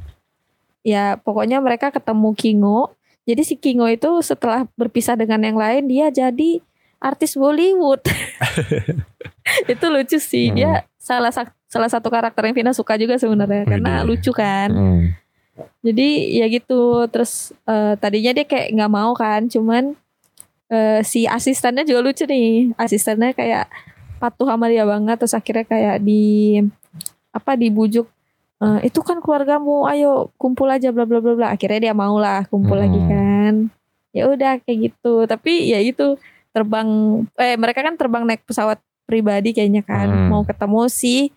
Ya, 0.80 1.20
pokoknya 1.20 1.60
mereka 1.60 1.92
ketemu 1.92 2.32
Kingo. 2.34 2.96
Jadi 3.28 3.42
si 3.46 3.60
Kingo 3.60 3.86
itu 3.86 4.10
setelah 4.24 4.66
berpisah 4.80 5.20
dengan 5.20 5.44
yang 5.44 5.60
lain 5.60 5.86
dia 5.92 6.08
jadi 6.10 6.64
artis 6.98 7.36
Bollywood. 7.36 8.02
itu 9.72 9.86
lucu 9.92 10.18
sih. 10.18 10.56
Dia 10.56 10.88
salah 10.98 11.30
salah 11.70 11.90
satu 11.92 12.08
karakter 12.10 12.42
yang 12.48 12.56
Vina 12.56 12.72
suka 12.72 12.96
juga 12.96 13.20
sebenarnya 13.20 13.68
karena 13.68 14.02
lucu 14.08 14.32
kan. 14.32 14.72
Hmm. 14.72 15.04
Jadi 15.84 16.40
ya 16.40 16.48
gitu. 16.48 17.06
Terus 17.12 17.52
eh, 17.68 17.94
tadinya 18.00 18.32
dia 18.32 18.48
kayak 18.48 18.74
nggak 18.74 18.92
mau 18.92 19.12
kan, 19.14 19.46
cuman 19.52 19.94
eh, 20.70 21.02
si 21.04 21.26
asistennya 21.26 21.84
juga 21.84 22.00
lucu 22.06 22.24
nih. 22.24 22.74
Asistennya 22.78 23.34
kayak 23.34 23.66
patuh 24.18 24.48
sama 24.48 24.70
dia 24.70 24.86
banget. 24.86 25.18
Terus 25.20 25.34
akhirnya 25.34 25.66
kayak 25.66 25.98
di 26.02 26.58
apa 27.30 27.54
dibujuk. 27.54 28.06
"Eh, 28.60 28.90
itu 28.92 29.00
kan 29.02 29.20
keluargamu, 29.24 29.88
ayo 29.88 30.30
kumpul 30.36 30.68
aja 30.68 30.90
bla 30.92 31.06
bla 31.08 31.20
bla 31.20 31.34
bla. 31.36 31.48
Akhirnya 31.54 31.92
dia 31.92 31.94
mau 31.96 32.18
lah 32.18 32.46
kumpul 32.48 32.78
Hmm. 32.78 32.84
lagi 32.86 33.02
kan. 33.06 33.54
Ya 34.12 34.26
udah 34.28 34.58
kayak 34.64 34.80
gitu. 34.92 35.26
Tapi 35.26 35.70
ya 35.70 35.80
itu 35.80 36.18
terbang. 36.52 36.88
Eh 37.38 37.56
mereka 37.56 37.86
kan 37.86 37.96
terbang 37.96 38.26
naik 38.26 38.44
pesawat 38.46 38.78
pribadi 39.06 39.54
kayaknya 39.54 39.82
kan. 39.82 40.08
Hmm. 40.10 40.28
Mau 40.30 40.42
ketemu 40.46 40.86
si 40.90 41.30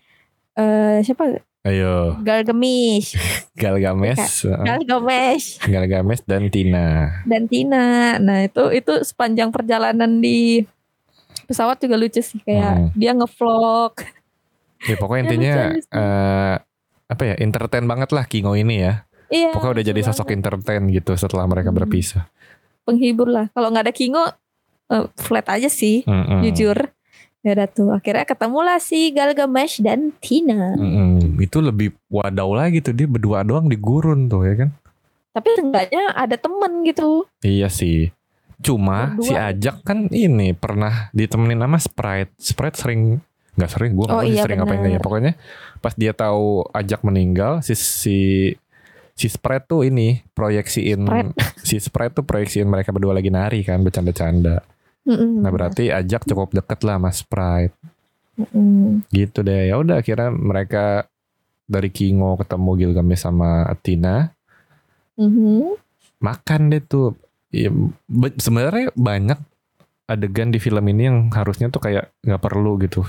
eh 0.52 1.00
siapa 1.00 1.40
Ayo 1.62 2.18
Galgamish, 2.18 3.14
Galgames, 3.54 4.18
Galgamesh. 4.60 5.62
Galgames 5.70 6.20
dan 6.22 6.50
Tina. 6.50 7.22
dan 7.22 7.46
Tina. 7.46 8.18
Nah 8.18 8.42
itu 8.42 8.66
itu 8.72 8.92
sepanjang 9.00 9.48
perjalanan 9.48 10.18
di 10.18 10.66
pesawat 11.44 11.78
juga 11.78 11.94
lucu 11.94 12.18
sih 12.18 12.42
kayak 12.42 12.72
Hmm. 12.72 12.88
dia 12.92 13.14
ngevlog. 13.14 13.94
Ya 14.82 14.98
pokoknya 14.98 15.20
Ya, 15.20 15.26
intinya 15.28 15.54
eh, 15.72 16.54
apa 17.06 17.22
ya 17.24 17.34
entertain 17.38 17.86
banget 17.86 18.10
lah 18.10 18.26
Kingo 18.26 18.52
ini 18.52 18.82
ya. 18.82 19.06
Iya. 19.28 19.54
Pokoknya 19.54 19.72
udah 19.72 19.86
jadi 19.86 20.00
sosok 20.02 20.26
banget. 20.26 20.38
entertain 20.42 20.82
gitu 20.90 21.12
setelah 21.14 21.46
mereka 21.46 21.70
Hmm. 21.70 21.78
berpisah. 21.78 22.26
penghibur 22.82 23.30
lah. 23.30 23.46
Kalau 23.48 23.70
nggak 23.70 23.86
ada 23.86 23.94
Kingo 23.94 24.26
eh, 24.90 25.06
flat 25.16 25.46
aja 25.48 25.70
sih, 25.70 26.02
Mm-mm. 26.02 26.42
jujur. 26.42 26.90
Ya 27.42 27.58
udah 27.58 27.66
tuh 27.66 27.90
akhirnya 27.90 28.22
ketemulah 28.22 28.78
si 28.78 29.10
Galgamesh 29.10 29.82
dan 29.82 30.14
Tina. 30.22 30.78
Mm-mm. 30.78 31.42
Itu 31.42 31.58
lebih 31.58 31.90
wadaw 32.06 32.54
lagi 32.54 32.78
tuh 32.78 32.94
dia 32.94 33.10
berdua 33.10 33.42
doang 33.42 33.66
di 33.66 33.74
gurun 33.74 34.30
tuh 34.30 34.46
ya 34.46 34.54
kan. 34.62 34.70
Tapi 35.32 35.48
enggaknya 35.58 36.14
ada 36.14 36.38
temen 36.38 36.86
gitu. 36.86 37.26
Iya 37.42 37.66
sih. 37.66 38.14
Cuma 38.62 39.18
Berdua. 39.18 39.26
si 39.26 39.34
Ajak 39.34 39.82
kan 39.82 40.06
ini 40.06 40.54
pernah 40.54 41.10
ditemenin 41.10 41.58
sama 41.58 41.78
Sprite. 41.82 42.32
Sprite 42.38 42.78
sering 42.78 43.18
nggak 43.52 43.68
sering 43.68 43.92
gue 43.92 44.06
Oh 44.08 44.24
iya, 44.24 44.48
sering 44.48 44.64
apa 44.64 44.72
enggak 44.72 44.88
ya 44.88 44.96
bener. 44.96 45.04
pokoknya 45.04 45.32
pas 45.84 45.92
dia 45.92 46.16
tahu 46.16 46.64
ajak 46.72 47.04
meninggal 47.04 47.60
si 47.60 47.76
si 47.76 48.18
si 49.12 49.26
spread 49.28 49.68
tuh 49.68 49.84
ini 49.84 50.24
proyeksiin 50.32 51.04
Spread. 51.04 51.28
si 51.60 51.76
spread 51.76 52.16
tuh 52.16 52.24
proyeksiin 52.24 52.64
mereka 52.64 52.96
berdua 52.96 53.12
lagi 53.12 53.28
nari 53.28 53.60
kan 53.60 53.84
bercanda-canda 53.84 54.64
Mm-mm. 55.02 55.42
nah 55.42 55.50
berarti 55.50 55.90
ajak 55.90 56.22
cukup 56.30 56.54
deket 56.54 56.86
lah 56.86 56.96
mas 56.96 57.22
Sprite. 57.22 57.74
Mm-mm. 58.38 59.04
gitu 59.12 59.42
deh. 59.42 59.68
Ya 59.68 59.76
udah 59.76 60.00
akhirnya 60.00 60.30
mereka 60.32 61.04
dari 61.66 61.88
Kingo 61.88 62.34
ketemu 62.36 62.70
Gilgamesh 62.78 63.24
sama 63.24 63.66
Athena. 63.66 64.30
Mhm. 65.16 65.76
makan 66.22 66.70
deh 66.70 66.78
tuh. 66.80 67.18
Ya, 67.50 67.68
be- 68.06 68.38
sebenarnya 68.38 68.94
banyak 68.94 69.36
adegan 70.06 70.54
di 70.54 70.62
film 70.62 70.86
ini 70.86 71.10
yang 71.10 71.18
harusnya 71.34 71.66
tuh 71.66 71.82
kayak 71.82 72.14
nggak 72.22 72.38
perlu 72.38 72.78
gitu. 72.78 73.02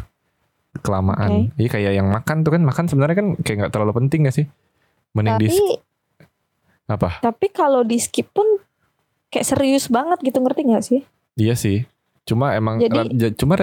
Kelamaan. 0.81 1.53
Iya 1.53 1.69
kayak 1.69 1.93
yang 1.93 2.09
makan 2.09 2.41
tuh 2.41 2.57
kan. 2.57 2.65
Makan 2.65 2.89
sebenarnya 2.89 3.15
kan 3.21 3.27
kayak 3.39 3.57
nggak 3.63 3.73
terlalu 3.73 3.93
penting 4.01 4.25
gak 4.25 4.35
sih? 4.35 4.45
Mending 5.13 5.37
di 5.37 5.47
Tapi 5.53 5.61
apa? 6.89 7.09
Tapi 7.21 7.47
kalau 7.53 7.85
di 7.85 8.01
skip 8.01 8.33
pun 8.33 8.57
kayak 9.29 9.45
serius 9.45 9.85
banget 9.87 10.19
gitu. 10.25 10.41
Ngerti 10.41 10.61
nggak 10.65 10.83
sih? 10.83 11.05
Iya 11.35 11.53
sih 11.53 11.85
cuma 12.23 12.53
emang 12.53 12.79
Jadi- 12.79 13.11
ja- 13.13 13.33
cuma 13.33 13.59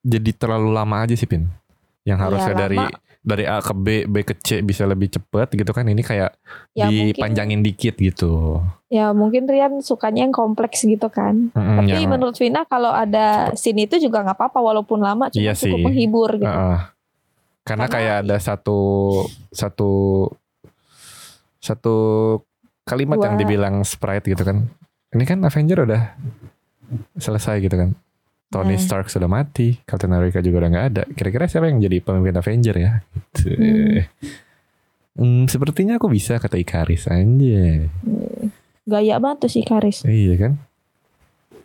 jadi 0.00 0.30
terlalu 0.32 0.70
lama 0.70 0.96
aja 1.00 1.12
sih 1.12 1.24
pin 1.24 1.44
yang 2.02 2.16
Iya, 2.16 2.24
harusnya 2.24 2.54
dari 2.56 2.78
lama. 2.78 2.96
dari 3.20 3.44
A 3.44 3.60
ke 3.60 3.74
B 3.74 3.86
B 4.04 4.16
ke 4.22 4.32
C 4.34 4.60
bisa 4.60 4.82
lebih 4.84 5.10
cepet 5.10 5.52
gitu 5.54 5.68
kan 5.70 5.84
ini 5.84 6.00
kayak 6.00 6.32
Ya 6.72 6.88
mungkin 6.88 7.12
dipanjangin 7.12 7.60
dikit 7.60 7.94
gitu 7.94 8.64
ya 8.88 9.12
mungkin 9.12 9.44
Rian 9.44 9.78
sukanya 9.80 10.24
yang 10.24 10.32
kompleks 10.32 10.82
gitu 10.82 11.06
kan. 11.06 11.52
Mm-mm, 11.52 11.76
Tapi 11.78 11.92
yang- 11.94 12.10
menurut 12.10 12.34
Vina 12.34 12.64
kalau 12.64 12.90
ada 12.90 13.52
scene 13.54 13.84
itu 13.84 14.00
juga 14.00 14.18
nggak 14.20 14.34
apa-apa 14.34 14.58
walaupun 14.58 14.98
lama 14.98 15.28
cuma 15.28 15.38
Iya 15.38 15.52
cukup 15.52 15.76
sih. 15.76 15.84
menghibur 15.84 16.30
gitu. 16.34 16.48
Heeh. 16.48 16.80
Karena, 17.60 17.86
Karena 17.86 17.86
kayak 17.86 18.16
ada 18.24 18.36
satu 18.40 18.78
satu 19.50 19.90
satu 21.60 21.94
kalimat 22.82 23.20
yang 23.20 23.36
Dua. 23.36 23.40
dibilang 23.40 23.74
Sprite 23.84 24.26
gitu 24.26 24.42
kan. 24.42 24.66
Ini 25.10 25.24
kan 25.24 25.38
Avenger 25.40 25.84
udah 25.84 26.02
selesai 27.16 27.62
gitu 27.62 27.76
kan. 27.76 27.90
Tony 28.50 28.74
Nah. 28.74 28.82
Stark 28.82 29.06
sudah 29.06 29.30
mati, 29.30 29.78
Captain 29.86 30.10
America 30.10 30.42
juga 30.42 30.66
udah 30.66 30.70
nggak 30.74 30.86
ada. 30.90 31.02
Kira-kira 31.14 31.46
siapa 31.46 31.70
yang 31.70 31.78
jadi 31.78 32.02
pemimpin 32.02 32.34
Avenger 32.34 32.76
ya? 32.76 32.92
Gitu. 33.14 33.54
Hmm. 33.54 33.98
Hmm, 35.14 35.44
sepertinya 35.46 35.98
aku 36.02 36.10
bisa 36.10 36.38
kata 36.42 36.58
Ikaris 36.58 37.06
aja. 37.06 37.86
Gaya 38.90 39.14
banget 39.22 39.46
tuh 39.46 39.50
si 39.50 39.62
Karis. 39.62 40.02
Iya 40.02 40.34
kan? 40.34 40.52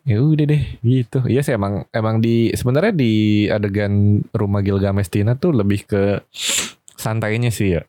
Ya 0.05 0.21
udah 0.21 0.45
deh 0.45 0.63
gitu. 0.85 1.25
Iya 1.25 1.41
sih 1.41 1.57
emang 1.57 1.89
emang 1.89 2.21
di 2.21 2.53
sebenarnya 2.53 2.93
di 2.93 3.45
adegan 3.49 4.21
rumah 4.38 4.61
Gilgamesh 4.61 5.09
Tina 5.09 5.33
tuh 5.33 5.57
lebih 5.57 5.89
ke 5.89 6.21
santainya 6.93 7.49
sih 7.49 7.73
ya. 7.73 7.81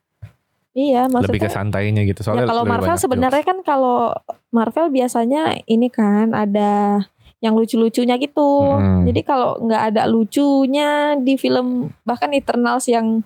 Iya, 0.76 1.08
lebih 1.08 1.40
ke 1.40 1.48
maksudnya 1.48 1.52
santainya 1.52 2.02
gitu. 2.04 2.20
ya 2.20 2.24
Soalnya 2.24 2.48
kalau 2.52 2.64
lebih 2.64 2.72
Marvel 2.76 2.96
sebenarnya 3.00 3.44
kan 3.48 3.58
kalau 3.64 4.12
Marvel 4.52 4.92
biasanya 4.92 5.56
ini 5.68 5.88
kan 5.88 6.36
ada 6.36 7.04
yang 7.40 7.54
lucu-lucunya 7.56 8.16
gitu. 8.16 8.76
Mm. 8.80 9.04
Jadi 9.12 9.20
kalau 9.22 9.60
nggak 9.60 9.82
ada 9.92 10.02
lucunya 10.08 11.14
di 11.20 11.36
film 11.36 11.92
bahkan 12.02 12.32
Eternals 12.32 12.88
yang 12.88 13.20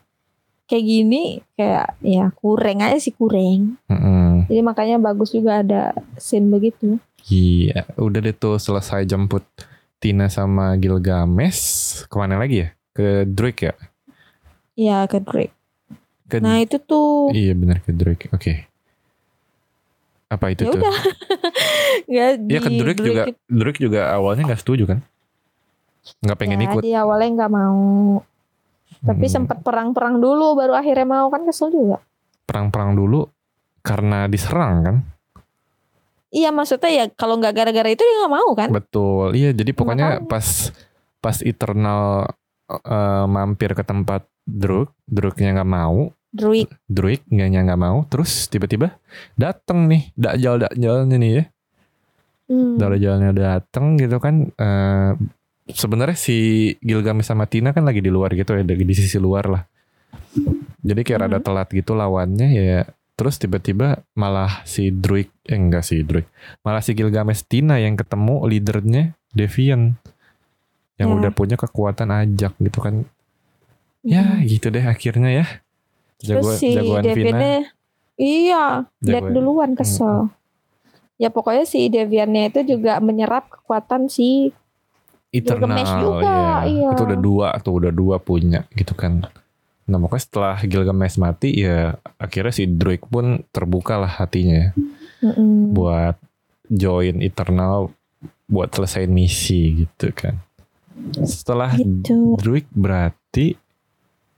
kayak 0.70 0.86
gini 0.86 1.42
kayak 1.58 1.98
ya 1.98 2.30
kurang 2.38 2.78
aja 2.86 2.98
sih 3.02 3.10
kurang. 3.10 3.74
Mm-mm. 3.90 4.46
Jadi 4.46 4.60
makanya 4.62 5.02
bagus 5.02 5.34
juga 5.34 5.66
ada 5.66 5.94
scene 6.14 6.46
begitu. 6.46 7.02
Iya, 7.26 7.90
udah 7.98 8.22
deh 8.22 8.32
tuh 8.32 8.56
selesai 8.56 9.04
jemput 9.04 9.42
Tina 9.98 10.30
sama 10.30 10.78
Gilgamesh. 10.78 12.06
Ke 12.06 12.14
mana 12.16 12.38
lagi 12.38 12.66
ya? 12.66 12.68
Ke 12.94 13.26
Drake 13.26 13.60
ya? 13.66 13.74
Ya 14.78 14.98
ke 15.10 15.18
Drake. 15.18 15.54
Ke 16.30 16.38
Nah 16.38 16.62
itu 16.62 16.78
tuh 16.78 17.34
Iya 17.34 17.58
benar 17.58 17.82
ke 17.82 17.90
Drake. 17.90 18.30
Oke. 18.30 18.69
Apa 20.30 20.46
itu 20.48 20.62
ya 20.62 20.70
tuh? 20.70 20.78
udah. 20.78 20.94
Nggak 22.10 22.28
Iya 22.46 22.58
ke 22.60 22.68
di 22.68 22.78
Drake 22.78 23.02
juga. 23.02 23.22
Drake 23.44 23.80
juga 23.80 24.00
awalnya 24.10 24.42
nggak 24.46 24.62
setuju 24.62 24.84
kan? 24.86 24.98
Nggak 26.22 26.38
pengen 26.38 26.58
ya, 26.58 26.66
ikut. 26.66 26.82
Dia 26.82 26.98
awalnya 27.02 27.28
nggak 27.36 27.52
mau. 27.52 28.22
Tapi 29.00 29.26
Hmm. 29.26 29.32
sempat 29.32 29.58
perang-perang 29.60 30.16
dulu 30.16 30.54
baru 30.54 30.72
akhirnya 30.72 31.06
mau 31.06 31.26
kan 31.28 31.42
kesel 31.44 31.70
juga. 31.70 31.98
perang-perang 32.42 32.94
dulu 32.94 33.30
karena 33.80 34.26
diserang 34.26 34.74
kan? 34.82 34.96
Iya 36.30 36.50
maksudnya 36.50 36.90
ya 36.90 37.04
kalau 37.08 37.38
nggak 37.38 37.54
gara-gara 37.54 37.86
itu 37.86 38.02
dia 38.02 38.16
nggak 38.20 38.34
mau 38.34 38.50
kan? 38.54 38.68
Betul. 38.70 39.34
Iya, 39.34 39.50
jadi 39.50 39.70
pokoknya 39.70 40.06
Makanya. 40.18 40.26
pas 40.26 40.46
pas 41.18 41.36
Eternal 41.40 42.26
eh, 42.70 43.24
mampir 43.26 43.70
ke 43.72 43.82
tempat 43.82 44.26
Druk, 44.42 44.90
Druknya 45.04 45.54
nggak 45.54 45.70
mau, 45.70 46.10
Druid. 46.30 46.70
Druid 46.86 47.26
nggaknya 47.26 47.66
nggak 47.66 47.80
mau, 47.80 48.06
terus 48.06 48.46
tiba-tiba 48.46 48.94
dateng 49.34 49.90
nih, 49.90 50.14
dakjal 50.14 50.62
dakjalnya 50.62 51.16
nih 51.18 51.32
ya, 51.32 51.44
Hmm. 52.46 52.78
dakjalnya 52.78 53.30
dateng 53.30 53.94
gitu 53.96 54.16
kan. 54.18 54.50
eh, 54.52 55.12
Sebenarnya 55.70 56.18
si 56.18 56.38
Gilgamesh 56.82 57.30
sama 57.30 57.46
Tina 57.46 57.70
kan 57.70 57.86
lagi 57.86 58.02
di 58.02 58.10
luar 58.10 58.34
gitu 58.34 58.58
ya, 58.58 58.66
di 58.66 58.74
di 58.74 58.90
sisi 58.90 59.22
luar 59.22 59.46
lah. 59.46 59.62
Jadi 60.82 61.06
kayak 61.06 61.20
rada 61.22 61.38
Mhm. 61.38 61.46
telat 61.46 61.68
gitu 61.70 61.94
lawannya 61.94 62.48
ya. 62.50 62.82
Terus 63.14 63.38
tiba-tiba 63.38 64.02
malah 64.18 64.66
si 64.66 64.90
Druid, 64.90 65.30
eh 65.46 65.54
enggak 65.54 65.86
si 65.86 66.02
Druid, 66.02 66.26
malah 66.66 66.82
si 66.82 66.90
Gilgamesh 66.90 67.46
Tina 67.46 67.78
yang 67.78 67.94
ketemu 67.94 68.50
leadernya 68.50 69.14
Deviant 69.30 69.94
yang 70.98 71.14
Ya. 71.14 71.16
udah 71.22 71.30
punya 71.30 71.54
kekuatan 71.54 72.10
ajak 72.10 72.58
gitu 72.58 72.78
kan. 72.82 73.06
Ya 74.02 74.26
Hmm. 74.26 74.42
gitu 74.50 74.74
deh 74.74 74.82
akhirnya 74.82 75.30
ya. 75.30 75.46
Terus 76.20 76.60
si. 76.60 76.76
Deviannya 76.76 77.72
iya 78.20 78.84
Jagoan. 79.00 79.32
duluan 79.32 79.72
kesel. 79.74 80.28
Ya 81.20 81.28
pokoknya 81.28 81.64
si 81.68 81.88
Deviannya 81.88 82.52
itu 82.52 82.76
juga 82.76 83.00
menyerap 83.00 83.48
kekuatan 83.48 84.08
si 84.08 84.52
Eternal 85.30 85.78
Gilgamesh 85.78 85.94
juga, 86.02 86.26
ya. 86.26 86.56
iya. 86.66 86.90
Itu 86.96 87.02
udah 87.06 87.18
dua 87.20 87.48
tuh 87.62 87.74
udah 87.80 87.92
dua 87.94 88.16
punya 88.18 88.66
gitu 88.74 88.92
kan. 88.96 89.24
Nah 89.86 89.98
pokoknya 90.00 90.24
setelah 90.26 90.56
Gilgamesh 90.58 91.16
mati 91.20 91.60
ya 91.60 91.96
akhirnya 92.18 92.52
si 92.54 92.64
Drake 92.66 93.06
pun 93.06 93.42
terbuka 93.54 94.00
lah 94.00 94.10
hatinya 94.10 94.68
ya. 94.68 94.70
Buat 95.76 96.16
join 96.70 97.20
Eternal 97.20 97.90
buat 98.50 98.74
selesai 98.74 99.06
misi 99.06 99.86
gitu 99.86 100.10
kan. 100.10 100.40
Setelah 101.22 101.78
Gitu. 101.78 102.34
Druid 102.36 102.66
berarti 102.74 103.54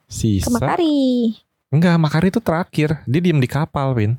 sisa 0.06 0.52
Makari. 0.52 1.32
Enggak 1.72 1.96
Makari 1.96 2.28
itu 2.28 2.38
terakhir 2.38 3.00
dia 3.04 3.18
diem 3.18 3.36
di 3.36 3.48
kapal 3.48 3.92
Win 3.92 4.14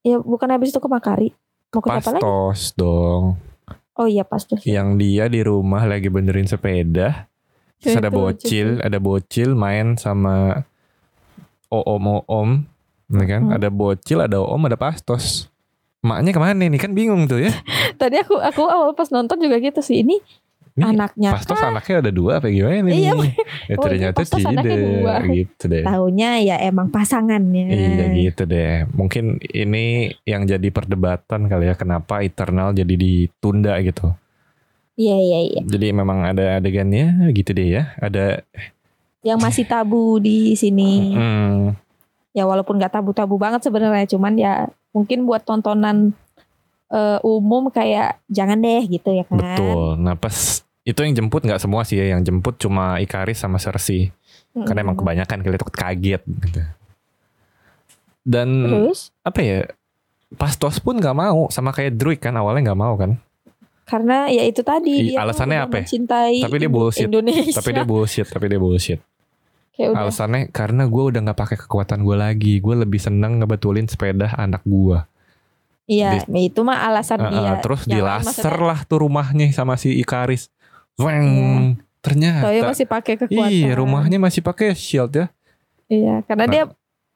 Ya 0.00 0.18
bukan 0.18 0.48
habis 0.48 0.70
itu 0.70 0.78
ke 0.78 0.86
Makari. 0.86 1.30
Mau 1.70 1.78
ke 1.78 1.88
apa 1.88 2.10
lagi? 2.10 2.22
Pastos 2.22 2.72
dong 2.72 3.36
Oh 3.92 4.06
iya 4.06 4.22
pas 4.22 4.40
tuh. 4.40 4.56
yang 4.62 4.96
dia 4.96 5.26
di 5.26 5.42
rumah 5.42 5.84
lagi 5.84 6.08
benerin 6.08 6.46
sepeda 6.46 7.28
terus 7.76 7.94
ada 7.94 8.08
bocil 8.08 8.78
ada 8.78 8.96
bocil 8.96 9.52
main 9.52 9.94
sama 9.94 10.64
om 11.68 12.06
om 12.22 12.50
ya 13.10 13.24
kan 13.28 13.42
Hmm. 13.44 13.54
ada 13.54 13.68
bocil 13.68 14.18
ada 14.18 14.38
om 14.38 14.62
ada 14.62 14.76
Pastos 14.76 15.50
maknya 16.00 16.30
ke 16.30 16.40
mana 16.40 16.56
nih 16.56 16.78
kan 16.78 16.90
bingung 16.90 17.26
tuh 17.26 17.42
ya 17.42 17.52
Tadi 18.00 18.16
aku 18.18 18.34
aku 18.34 18.62
awal 18.64 18.90
pas 18.92 19.06
nonton 19.08 19.38
juga 19.38 19.56
gitu 19.56 19.78
sih. 19.78 20.02
Ini, 20.02 20.18
Ini 20.72 20.88
anaknya 20.88 21.36
Pastos 21.36 21.60
kah? 21.60 21.68
anaknya 21.68 22.00
ada 22.00 22.10
dua 22.10 22.40
apa 22.40 22.48
gimana 22.48 22.80
nih? 22.82 22.96
Iya, 22.96 23.12
ya, 23.70 23.76
ternyata 23.76 24.16
Pastos 24.16 24.40
anaknya 24.40 24.72
tidak 24.72 24.80
dua. 24.80 25.14
gitu 25.28 25.62
deh. 25.68 25.82
Taunya 25.84 26.30
ya 26.40 26.56
emang 26.64 26.88
pasangannya. 26.88 27.64
Iya 27.68 28.06
gitu 28.10 28.42
deh. 28.44 28.88
Mungkin 28.90 29.24
ini 29.44 29.84
yang 30.24 30.48
jadi 30.48 30.68
perdebatan 30.68 31.44
kali 31.46 31.68
ya 31.68 31.76
kenapa 31.76 32.24
Eternal 32.24 32.72
jadi 32.72 32.88
ditunda 32.88 33.76
gitu. 33.84 34.16
Iya 34.94 35.16
iya 35.16 35.38
iya. 35.44 35.60
Jadi 35.62 35.86
memang 35.92 36.24
ada 36.24 36.56
adegannya 36.56 37.28
gitu 37.32 37.52
deh 37.52 37.68
ya. 37.70 37.92
Ada 37.96 38.40
Yang 39.20 39.38
masih 39.38 39.64
tabu 39.64 40.18
di 40.18 40.52
sini. 40.52 41.12
hmm, 41.14 41.76
Ya 42.32 42.48
walaupun 42.48 42.80
nggak 42.80 42.96
tabu-tabu 42.96 43.36
banget 43.36 43.60
sebenarnya, 43.60 44.08
cuman 44.08 44.34
ya 44.34 44.52
mungkin 44.90 45.28
buat 45.28 45.44
tontonan 45.44 46.16
eh, 46.92 47.18
umum 47.22 47.66
kayak 47.68 48.20
jangan 48.28 48.60
deh 48.60 48.84
gitu 48.86 49.10
ya 49.10 49.24
kan. 49.24 49.36
betul. 49.36 49.96
Nah 49.96 50.14
pas 50.14 50.36
itu 50.82 50.98
yang 50.98 51.14
jemput 51.14 51.40
nggak 51.40 51.58
semua 51.58 51.82
sih 51.82 51.96
ya. 51.96 52.12
Yang 52.12 52.28
jemput 52.28 52.54
cuma 52.56 52.98
Ikaris 52.98 53.38
sama 53.38 53.56
Cersei. 53.56 54.12
Mm-mm. 54.52 54.68
Karena 54.68 54.82
emang 54.82 54.94
kebanyakan 54.94 55.40
kali 55.40 55.56
itu 55.56 55.66
kaget 55.66 56.22
gitu. 56.22 56.60
Dan 58.22 58.48
Terus 58.62 59.10
apa 59.20 59.40
ya? 59.40 59.60
Pastos 60.32 60.80
pun 60.80 60.96
nggak 60.96 61.12
mau 61.12 61.48
sama 61.48 61.70
kayak 61.70 61.92
Druid 61.92 62.16
kan 62.16 62.32
awalnya 62.32 62.70
nggak 62.70 62.80
mau 62.80 62.96
kan. 62.96 63.16
karena 63.82 64.30
ya 64.30 64.46
itu 64.46 64.62
tadi 64.62 64.88
I- 64.88 65.02
dia 65.04 65.18
tuh 65.18 65.22
alasannya 65.26 65.58
apa 65.60 65.76
ya? 65.82 65.86
Tapi 66.40 66.56
dia 66.56 66.70
bullshit. 66.70 67.04
Indonesia. 67.04 67.52
Tapi 67.52 67.70
dia 67.70 67.84
bullshit, 67.84 68.24
tapi 68.24 68.46
dia 68.46 68.56
bullshit. 68.56 69.00
Kayak 69.74 69.88
udah 69.92 70.00
Alasannya 70.02 70.40
karena 70.48 70.82
gue 70.86 71.02
udah 71.02 71.20
nggak 71.20 71.36
pakai 71.36 71.56
kekuatan 71.58 72.00
gue 72.00 72.16
lagi. 72.16 72.54
Gue 72.58 72.78
lebih 72.78 72.96
seneng 72.96 73.36
ngebetulin 73.36 73.84
sepeda 73.84 74.32
anak 74.32 74.64
gue. 74.64 74.96
Iya, 75.84 76.22
ya 76.22 76.40
itu 76.40 76.60
mah 76.60 76.78
alasan 76.84 77.18
dia. 77.24 77.58
terus 77.58 77.82
dilaser 77.84 78.22
maksudnya- 78.48 78.62
lah 78.62 78.80
tuh 78.82 78.98
rumahnya 79.02 79.50
sama 79.50 79.74
si 79.74 79.94
Ikaris. 79.94 80.48
Weng. 80.96 81.76
ternyata 81.98 82.42
Soalnya 82.44 82.62
masih 82.68 82.86
pakai 82.88 83.14
kekuatan. 83.16 83.46
iya 83.48 83.70
rumahnya 83.72 84.18
masih 84.18 84.42
pakai 84.42 84.74
shield 84.74 85.14
ya. 85.14 85.26
Iya, 85.86 86.26
karena 86.26 86.44
Nah. 86.44 86.52
dia 86.52 86.62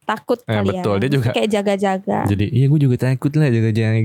takut 0.04 0.38
Eh, 0.40 0.46
kali 0.48 0.68
betul, 0.72 0.94
ya. 0.94 1.00
dia 1.02 1.10
juga- 1.10 1.34
kayak 1.34 1.50
jaga-jaga. 1.50 2.18
Jadi 2.24 2.46
iya 2.48 2.66
gue 2.66 2.80
juga 2.80 2.96
takut 3.00 3.34
lah 3.34 3.48
jaga-jaga 3.48 3.98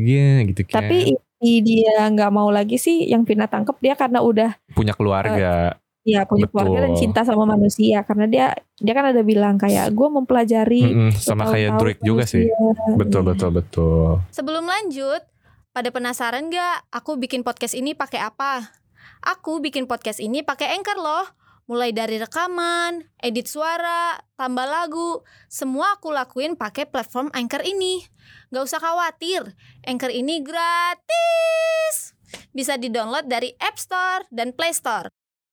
gitu 0.43 0.61
kan. 0.65 0.73
Tapi 0.81 0.97
inti 1.11 1.53
dia 1.61 2.09
nggak 2.09 2.31
mau 2.31 2.49
lagi 2.49 2.75
sih 2.75 3.05
yang 3.05 3.21
Vina 3.21 3.45
tangkep 3.45 3.77
dia 3.77 3.93
karena 3.93 4.19
udah 4.19 4.57
punya 4.71 4.91
keluarga. 4.91 5.77
Ya 6.01 6.25
punya 6.25 6.49
keluarga 6.49 6.89
dan 6.89 6.97
Betul. 6.97 7.01
cinta 7.01 7.21
sama 7.21 7.45
manusia 7.45 8.01
karena 8.01 8.25
dia 8.25 8.45
dia 8.75 8.93
kan 8.93 9.13
ada 9.13 9.21
bilang 9.21 9.55
kayak 9.55 9.93
gue 9.93 10.07
mempelajari 10.09 10.81
Mm-mm, 10.81 11.11
sama 11.13 11.45
kayak 11.45 11.77
Drake 11.77 12.01
juga 12.01 12.25
sih. 12.25 12.49
manusia." 12.49 12.97
Betul 12.97 13.21
Iya. 13.21 13.29
betul 13.29 13.49
betul. 13.53 14.09
Sebelum 14.33 14.65
lanjut, 14.65 15.21
pada 15.69 15.89
penasaran 15.89 16.49
gak 16.49 16.89
aku 16.89 17.15
bikin 17.15 17.45
podcast 17.45 17.73
ini 17.73 17.93
pakai 17.93 18.17
apa? 18.17 18.73
Aku 19.21 19.61
bikin 19.61 19.85
podcast 19.85 20.17
ini 20.17 20.41
pakai 20.41 20.73
Anchor 20.73 20.97
loh. 20.97 21.25
Mulai 21.69 21.93
dari 21.93 22.17
rekaman, 22.17 23.05
edit 23.15 23.47
suara, 23.47 24.17
tambah 24.35 24.65
lagu, 24.65 25.21
semua 25.47 25.95
aku 25.95 26.11
lakuin 26.11 26.57
pakai 26.57 26.83
platform 26.83 27.31
Anchor 27.31 27.61
ini. 27.63 28.01
Gak 28.49 28.65
usah 28.65 28.81
khawatir, 28.81 29.53
Anchor 29.85 30.09
ini 30.09 30.41
gratis. 30.41 32.17
Bisa 32.49 32.75
di-download 32.75 33.29
dari 33.29 33.53
App 33.57 33.77
Store 33.77 34.25
dan 34.27 34.51
Play 34.51 34.73
Store. 34.73 35.07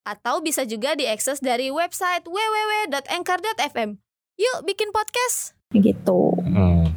Atau 0.08 0.40
bisa 0.40 0.64
juga 0.64 0.96
diakses 0.96 1.36
dari 1.38 1.68
website 1.68 2.24
www.anchor.fm. 2.24 4.00
Yuk 4.34 4.58
bikin 4.64 4.88
podcast! 4.88 5.52
gitu 5.68 6.32
Mm. 6.40 6.96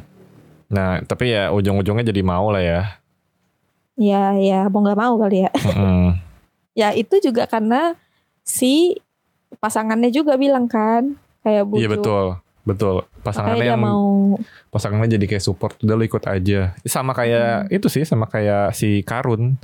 Nah 0.72 1.04
tapi 1.04 1.28
ya 1.28 1.52
ujung-ujungnya 1.52 2.08
jadi 2.08 2.24
mau 2.24 2.48
lah 2.48 2.64
ya. 2.64 2.80
ya 3.92 4.32
ya 4.32 4.64
mau 4.72 4.80
nggak 4.80 4.96
mau 4.96 5.20
kali 5.20 5.44
ya 5.44 5.52
Mm-mm. 5.52 6.16
ya 6.80 6.96
itu 6.96 7.20
juga 7.20 7.44
karena 7.44 7.92
si 8.40 8.96
pasangannya 9.60 10.08
juga 10.08 10.40
bilang 10.40 10.64
kan 10.64 11.20
kayak 11.44 11.68
butuh 11.68 11.80
Iya 11.84 11.88
betul 11.92 12.24
betul. 12.64 12.96
Pasangannya 13.20 13.66
yang 13.68 13.84
mau 13.84 14.40
pasangannya 14.72 15.12
jadi 15.12 15.26
kayak 15.28 15.44
support 15.44 15.76
udah 15.84 15.92
lo 15.92 16.04
ikut 16.08 16.24
aja. 16.24 16.72
Sama 16.88 17.12
kayak 17.12 17.68
Hmm. 17.68 17.76
itu 17.76 17.86
sih 17.92 18.08
sama 18.08 18.24
kayak 18.24 18.72
si 18.72 19.04
Karun. 19.04 19.60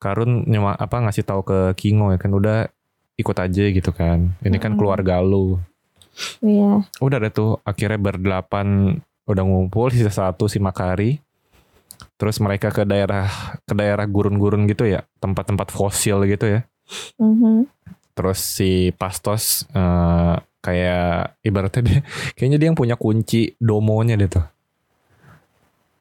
Karun 0.00 0.48
nyuma 0.48 0.72
apa 0.72 1.04
ngasih 1.04 1.28
tahu 1.28 1.44
ke 1.44 1.58
Kingo 1.76 2.08
ya 2.08 2.16
kan 2.16 2.32
udah 2.32 2.72
ikut 3.16 3.36
aja 3.36 3.64
gitu 3.68 3.90
kan. 3.92 4.32
Ini 4.44 4.56
kan 4.56 4.76
keluarga 4.76 5.20
lu. 5.20 5.60
ya 6.40 6.80
Udah 7.00 7.20
deh 7.20 7.28
tuh 7.28 7.60
akhirnya 7.60 8.00
berdelapan 8.00 8.96
udah 9.26 9.44
ngumpul 9.44 9.92
sisa 9.92 10.08
satu 10.12 10.48
si 10.48 10.56
Makari. 10.56 11.20
Terus 12.16 12.40
mereka 12.40 12.72
ke 12.72 12.88
daerah 12.88 13.28
ke 13.68 13.76
daerah 13.76 14.08
gurun-gurun 14.08 14.64
gitu 14.64 14.88
ya, 14.88 15.04
tempat-tempat 15.20 15.68
fosil 15.68 16.24
gitu 16.24 16.48
ya. 16.48 16.60
mhm. 17.20 17.68
Terus 18.16 18.40
si 18.40 18.88
Pastos 18.96 19.68
eh, 19.76 20.34
kayak 20.64 21.36
ibaratnya 21.44 21.82
dia 21.84 22.00
kayaknya 22.36 22.56
dia 22.58 22.68
yang 22.72 22.78
punya 22.78 22.96
kunci 22.96 23.54
domonya 23.60 24.16
deh 24.16 24.30
tuh. 24.30 24.46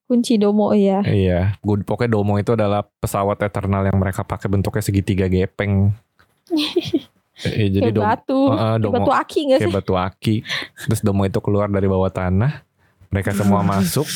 kunci 0.06 0.38
domo 0.38 0.70
ya 0.70 1.02
Iya, 1.02 1.58
gue 1.66 1.82
pokoknya 1.82 2.14
domo 2.14 2.38
itu 2.38 2.54
adalah 2.54 2.86
pesawat 3.02 3.42
eternal 3.42 3.90
yang 3.90 3.98
mereka 3.98 4.22
pakai 4.22 4.46
bentuknya 4.46 4.86
segitiga 4.86 5.26
gepeng. 5.26 5.98
Eh, 7.44 7.68
jadi 7.68 7.92
kayak 7.92 7.96
dom, 8.00 8.04
batu 8.08 8.42
Kayak 8.48 8.80
domo 8.80 8.94
batu 8.96 9.12
aki 9.12 9.40
kayak 9.52 9.60
sih 9.60 9.74
batu 9.74 9.94
aki. 10.00 10.36
Terus 10.88 11.00
domo 11.04 11.28
itu 11.28 11.40
keluar 11.44 11.68
dari 11.68 11.88
bawah 11.92 12.08
tanah. 12.08 12.64
Mereka 13.12 13.36
semua 13.36 13.60
masuk. 13.76 14.08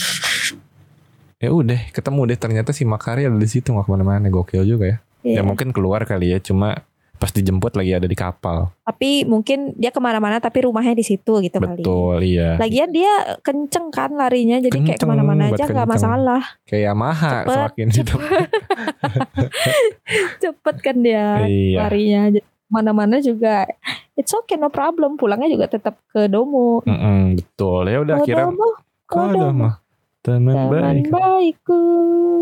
Ya 1.40 1.52
udah, 1.52 1.80
ketemu 1.92 2.22
deh 2.32 2.40
ternyata 2.40 2.72
si 2.76 2.84
Makari 2.84 3.28
ada 3.28 3.36
di 3.36 3.48
situ 3.48 3.72
nggak 3.72 3.88
ke 3.88 3.92
mana-mana. 3.92 4.28
Gokil 4.32 4.64
juga 4.64 4.86
ya. 4.88 4.98
Iya. 5.24 5.40
Ya 5.40 5.42
mungkin 5.44 5.76
keluar 5.76 6.08
kali 6.08 6.32
ya, 6.32 6.40
cuma 6.40 6.88
pas 7.20 7.30
dijemput 7.30 7.74
lagi 7.74 7.92
ada 7.92 8.04
di 8.04 8.14
kapal. 8.14 8.70
tapi 8.82 9.24
mungkin 9.24 9.72
dia 9.76 9.90
ke 9.90 9.98
mana-mana 9.98 10.38
tapi 10.38 10.64
rumahnya 10.64 10.92
di 10.92 11.02
situ 11.02 11.38
gitu 11.38 11.54
kali 11.54 11.78
Betul, 11.78 12.16
iya. 12.24 12.56
lagian 12.56 12.90
dia 12.90 13.10
kenceng 13.40 13.88
kan 13.90 14.10
larinya 14.12 14.58
jadi 14.58 14.74
kayak 14.74 14.96
Kenceng, 14.96 15.02
ke 15.02 15.06
mana-mana 15.06 15.42
buat 15.46 15.54
aja 15.54 15.64
nggak 15.68 15.90
masalah 15.90 16.42
Kayak 16.64 16.82
Yamaha 16.88 17.30
Cepet, 17.36 17.54
semakin 17.54 17.86
itu. 17.92 18.16
cepet 20.42 20.76
kan 20.80 20.96
dia 20.98 21.26
Iya. 21.42 21.78
larinya 21.82 22.22
mana-mana 22.68 23.18
juga 23.20 23.66
it's 24.14 24.32
okay 24.32 24.56
no 24.56 24.68
problem 24.70 25.16
pulangnya 25.16 25.50
juga 25.50 25.66
tetap 25.68 25.96
ke 26.08 26.26
domo 26.26 26.80
Mm-mm, 26.84 27.36
betul. 27.36 27.84
Ya 27.84 27.98
udah 28.00 28.16
akhirnya 28.18 28.46
domo 28.48 28.68
ke 29.04 29.20
domo 29.34 29.70
teman 30.20 30.54
teman 30.54 30.70
baik. 30.70 31.04
baikku 31.10 31.80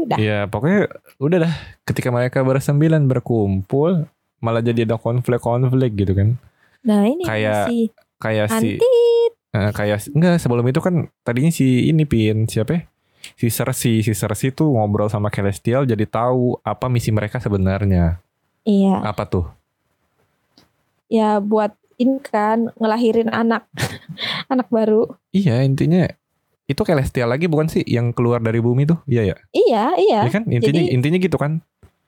dah 0.05 0.17
Ya 0.17 0.37
pokoknya 0.45 0.91
udah 1.17 1.37
dah 1.41 1.53
ketika 1.83 2.07
mereka 2.09 2.41
bersembilan 2.41 3.05
berkumpul 3.05 4.05
malah 4.37 4.59
jadi 4.59 4.83
ada 4.83 4.95
konflik-konflik 4.95 5.91
gitu 5.95 6.13
kan. 6.13 6.37
nah 6.81 7.03
ini 7.03 7.23
Kayak 7.23 7.67
si 7.67 7.77
Kayak 8.17 8.47
si 8.55 8.77
eh, 9.51 9.71
kayak 9.71 10.09
enggak 10.09 10.37
sebelum 10.37 10.65
itu 10.65 10.77
kan 10.77 10.95
tadinya 11.21 11.49
si 11.49 11.87
ini 11.87 12.03
pin 12.03 12.45
siapa 12.45 12.71
ya? 12.71 12.81
Si 13.33 13.47
Cersei, 13.47 13.99
si 13.99 14.11
Cersei 14.11 14.49
tuh 14.49 14.71
ngobrol 14.71 15.05
sama 15.05 15.27
Celestial 15.27 15.83
jadi 15.83 16.03
tahu 16.03 16.57
apa 16.61 16.87
misi 16.87 17.09
mereka 17.09 17.37
sebenarnya. 17.37 18.21
iya 18.63 19.01
Apa 19.01 19.23
tuh? 19.23 19.45
ya 21.07 21.39
buat 21.39 21.71
ini 21.95 22.19
kan 22.19 22.69
ngelahirin 22.75 23.27
anak 23.27 23.65
anak 24.53 24.67
baru 24.67 25.07
Iya, 25.31 25.61
intinya 25.61 26.05
itu 26.65 26.81
Celestial 26.83 27.29
lagi 27.29 27.47
bukan 27.47 27.67
sih 27.67 27.83
yang 27.83 28.11
keluar 28.11 28.39
dari 28.39 28.59
bumi 28.59 28.83
tuh? 28.83 28.99
Iya 29.05 29.23
ya. 29.25 29.35
iya 29.51 29.83
iya 29.95 30.19
Iya 30.23 30.31
kan? 30.31 30.43
Intinya 30.45 30.83
Jadi- 30.83 30.91
intinya 30.91 31.17
gitu 31.17 31.37
kan? 31.37 31.63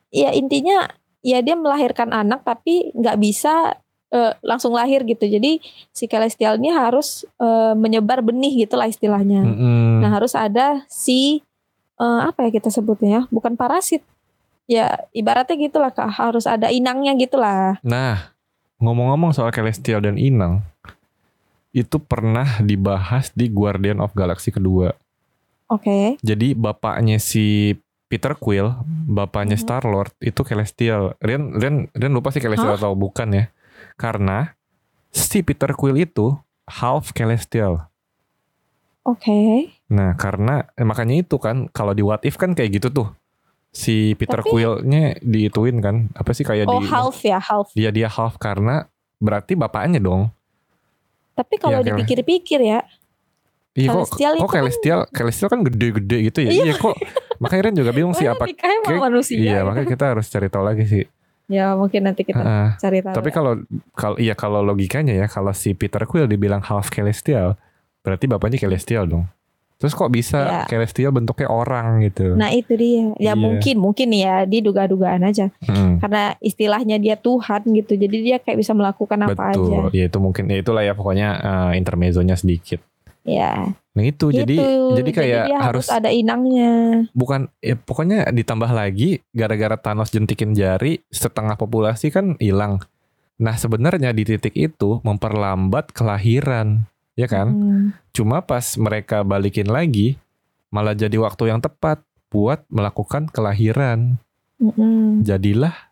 ya 0.10 0.34
intinya 0.34 0.90
ya 1.26 1.44
dia 1.44 1.56
melahirkan 1.56 2.12
anak 2.16 2.44
tapi 2.48 2.92
nggak 2.96 3.18
bisa 3.20 3.76
eh, 4.12 4.34
langsung 4.44 4.76
lahir 4.76 5.04
gitu. 5.06 5.28
Jadi 5.28 5.60
si 5.92 6.06
celestial 6.08 6.58
ini 6.60 6.72
harus 6.72 7.28
eh, 7.40 7.74
menyebar 7.76 8.24
benih 8.24 8.66
gitulah 8.68 8.88
istilahnya. 8.88 9.44
Mm-mm. 9.46 10.02
nah 10.04 10.10
harus 10.16 10.34
ada 10.34 10.84
si 10.88 11.44
eh, 12.00 12.22
apa 12.24 12.48
ya 12.48 12.50
kita 12.50 12.72
sebutnya 12.72 13.10
ya? 13.10 13.22
Bukan 13.30 13.60
parasit. 13.60 14.04
Ya 14.70 15.10
ibaratnya 15.12 15.58
gitulah 15.58 15.92
kak. 15.92 16.10
Harus 16.14 16.46
ada 16.46 16.70
inangnya 16.70 17.18
gitulah. 17.18 17.82
Nah, 17.82 18.32
ngomong-ngomong 18.78 19.34
soal 19.34 19.50
Celestial 19.50 20.06
dan 20.06 20.16
Inang, 20.16 20.62
itu 21.74 21.98
pernah 22.02 22.62
dibahas 22.62 23.30
di 23.34 23.50
Guardian 23.50 24.02
of 24.02 24.14
Galaxy 24.18 24.50
kedua. 24.50 24.94
oke. 25.70 26.18
Jadi 26.26 26.58
bapaknya 26.58 27.22
si 27.22 27.78
Peter 28.10 28.34
Quill, 28.34 28.74
bapaknya 29.08 29.54
Mhm. 29.54 29.62
Star 29.62 29.86
Lord 29.86 30.12
itu 30.20 30.42
Celestial. 30.42 31.14
Rian, 31.20 31.54
Rian, 31.54 31.88
Rian 31.94 32.10
lupa 32.10 32.30
sih 32.30 32.42
Celestial 32.42 32.74
atau 32.74 32.92
bukan 32.92 33.30
ya? 33.30 33.46
Karena 33.96 34.58
si 35.08 35.40
Peter 35.40 35.72
Quill 35.72 36.02
itu 36.02 36.34
half 36.68 37.14
Celestial. 37.14 37.86
oke 39.02 39.70
Nah, 39.90 40.14
karena 40.14 40.70
eh, 40.72 40.84
makanya 40.84 41.18
itu 41.18 41.38
kan 41.38 41.66
kalau 41.68 41.94
di 41.94 42.02
What 42.02 42.22
If 42.24 42.36
kan 42.36 42.54
kayak 42.54 42.76
gitu 42.76 42.90
tuh. 42.92 43.08
Si 43.70 44.14
Peter 44.14 44.42
Tapi- 44.42 44.50
Quill-nya 44.50 45.18
diituin 45.20 45.78
kan? 45.78 46.10
Apa 46.12 46.34
sih 46.34 46.42
kayak 46.42 46.66
oh 46.66 46.78
di 46.78 46.86
half 46.86 47.18
ya 47.20 47.38
half 47.38 47.70
Dia 47.72 47.90
dia 47.90 48.06
half 48.06 48.38
karena 48.38 48.90
berarti 49.18 49.54
bapaknya 49.54 49.98
dong. 50.00 50.34
tapi 51.32 51.56
kalau 51.56 51.80
Iya, 51.80 51.96
dipikir-pikir 51.96 52.60
ya 52.60 52.84
Iya 53.80 53.90
kok, 53.90 54.06
Celestial 54.10 54.34
kok 54.34 54.44
kan- 54.44 54.56
celestial, 54.60 55.00
celestial 55.10 55.48
kan 55.48 55.60
gede-gede 55.64 56.18
gitu 56.26 56.40
ya. 56.42 56.50
Iya. 56.50 56.64
Iya 56.66 56.74
kok. 56.76 56.96
Makanya 57.40 57.62
Ren 57.64 57.76
juga 57.76 57.92
bingung 57.92 58.12
sih 58.12 58.28
apa. 58.28 58.44
kayak- 58.46 59.00
manusia 59.00 59.36
Iya, 59.36 59.52
ya. 59.54 59.62
makanya 59.64 59.88
kita 59.88 60.06
harus 60.10 60.28
cari 60.28 60.48
tahu 60.48 60.64
lagi 60.64 60.86
sih. 60.86 61.06
ya 61.48 61.74
mungkin 61.74 62.06
nanti 62.06 62.22
kita 62.22 62.38
Heeh. 62.38 62.68
cari 62.78 63.02
tahu 63.02 63.16
Tapi 63.16 63.26
ya. 63.26 63.34
kalau 63.34 63.54
kalau 63.92 64.16
iya 64.18 64.34
kalau 64.34 64.62
logikanya 64.62 65.16
ya 65.16 65.26
kalau 65.26 65.50
si 65.50 65.74
Peter 65.74 66.04
Quill 66.04 66.28
dibilang 66.28 66.62
half 66.62 66.90
celestial, 66.90 67.58
berarti 68.00 68.28
bapaknya 68.28 68.60
celestial 68.60 69.06
dong. 69.06 69.26
Terus 69.76 69.96
kok 69.96 70.12
bisa 70.12 70.44
Ya. 70.44 70.62
celestial 70.68 71.10
bentuknya 71.10 71.48
orang 71.48 72.04
gitu? 72.04 72.36
Nah 72.36 72.52
itu 72.52 72.76
dia. 72.76 73.16
Ya 73.16 73.32
Iya. 73.32 73.34
mungkin 73.34 73.80
mungkin 73.80 74.12
ya 74.12 74.44
diduga-dugaan 74.44 75.24
aja. 75.24 75.50
Mm, 75.64 75.98
Karena 75.98 76.36
istilahnya 76.38 77.00
dia 77.00 77.16
Tuhan 77.16 77.64
gitu. 77.66 77.96
Jadi 77.96 78.18
dia 78.22 78.38
kayak 78.38 78.60
bisa 78.60 78.76
melakukan 78.76 79.18
apa 79.24 79.34
betul. 79.50 79.72
aja. 79.72 79.78
Ya 79.90 80.06
itu 80.06 80.18
mungkin 80.20 80.44
ya 80.46 80.60
itulah 80.60 80.84
ya 80.84 80.92
pokoknya 80.92 81.30
eh, 81.34 81.72
intermezzonya 81.80 82.36
sedikit. 82.36 82.84
Ya. 83.30 83.78
Nah 83.94 84.04
itu 84.06 84.32
jadi 84.32 84.58
gitu. 84.58 84.96
jadi 84.98 85.12
kayak 85.12 85.44
dia 85.52 85.60
harus 85.60 85.86
harus 85.86 85.88
ada 85.92 86.10
inangnya. 86.10 87.06
bukan 87.12 87.52
ya 87.60 87.76
pokoknya 87.78 88.32
ditambah 88.32 88.72
lagi 88.72 89.22
gara-gara 89.36 89.76
Thanos 89.76 90.10
jentikin 90.10 90.56
jari 90.58 91.04
setengah 91.14 91.60
populasi 91.60 92.10
kan 92.10 92.40
hilang. 92.42 92.82
Nah 93.38 93.56
sebenarnya 93.56 94.12
di 94.12 94.24
titik 94.26 94.56
itu 94.56 95.00
memperlambat 95.04 95.94
kelahiran, 95.94 96.90
ya 97.14 97.28
kan? 97.30 97.48
Hmm. 97.52 97.86
Cuma 98.12 98.44
pas 98.44 98.76
mereka 98.76 99.24
balikin 99.24 99.70
lagi 99.70 100.20
malah 100.70 100.94
jadi 100.94 101.18
waktu 101.18 101.50
yang 101.54 101.62
tepat 101.62 102.02
buat 102.30 102.66
melakukan 102.70 103.30
kelahiran. 103.30 104.22
Mm-mm. 104.62 105.26
Jadilah 105.26 105.90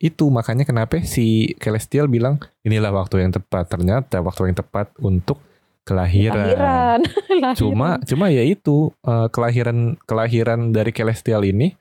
itu 0.00 0.28
makanya 0.28 0.68
kenapa 0.68 1.00
si 1.04 1.56
Celestial 1.60 2.10
bilang 2.10 2.40
inilah 2.64 2.92
waktu 2.92 3.24
yang 3.24 3.32
tepat. 3.32 3.68
Ternyata 3.70 4.20
waktu 4.20 4.52
yang 4.52 4.58
tepat 4.58 4.92
untuk 5.00 5.40
kelahiran. 5.84 6.48
Lahiran. 6.48 6.98
Lahiran. 7.04 7.54
Cuma 7.60 7.88
cuma 8.02 8.32
ya 8.32 8.42
itu 8.42 8.90
eh, 9.04 9.28
kelahiran 9.30 10.00
kelahiran 10.08 10.72
dari 10.72 10.90
Celestial 10.90 11.44
ini 11.44 11.76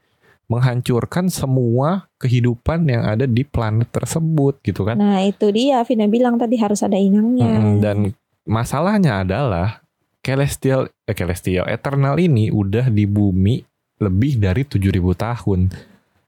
menghancurkan 0.51 1.31
semua 1.31 2.11
kehidupan 2.19 2.85
yang 2.85 3.07
ada 3.07 3.23
di 3.23 3.47
planet 3.47 3.89
tersebut 3.89 4.59
gitu 4.61 4.83
kan. 4.83 4.99
Nah 4.99 5.23
itu 5.23 5.49
dia 5.49 5.81
Vina 5.87 6.05
bilang 6.05 6.35
tadi 6.35 6.59
harus 6.59 6.83
ada 6.83 6.99
inangnya. 6.99 7.47
Mm, 7.57 7.75
dan 7.79 7.97
masalahnya 8.43 9.23
adalah 9.23 9.81
celestial 10.19 10.91
eh, 11.07 11.15
celestial 11.15 11.65
eternal 11.71 12.19
ini 12.19 12.51
udah 12.51 12.91
di 12.91 13.07
bumi 13.07 13.63
lebih 14.03 14.37
dari 14.37 14.67
7000 14.67 14.99
tahun. 15.15 15.59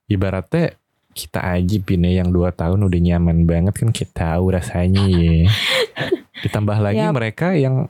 Ibaratnya 0.08 0.74
kita 1.16 1.40
aja 1.40 1.78
pine 1.80 2.12
yang 2.12 2.28
dua 2.28 2.52
tahun 2.52 2.84
udah 2.88 3.00
nyaman 3.00 3.48
banget 3.48 3.74
kan 3.80 3.90
kita 3.96 4.36
tahu 4.36 4.52
rasanya 4.52 5.08
ya. 5.08 5.48
Ditambah 6.46 6.78
lagi 6.78 7.02
Ya. 7.02 7.10
mereka 7.10 7.52
yang 7.54 7.90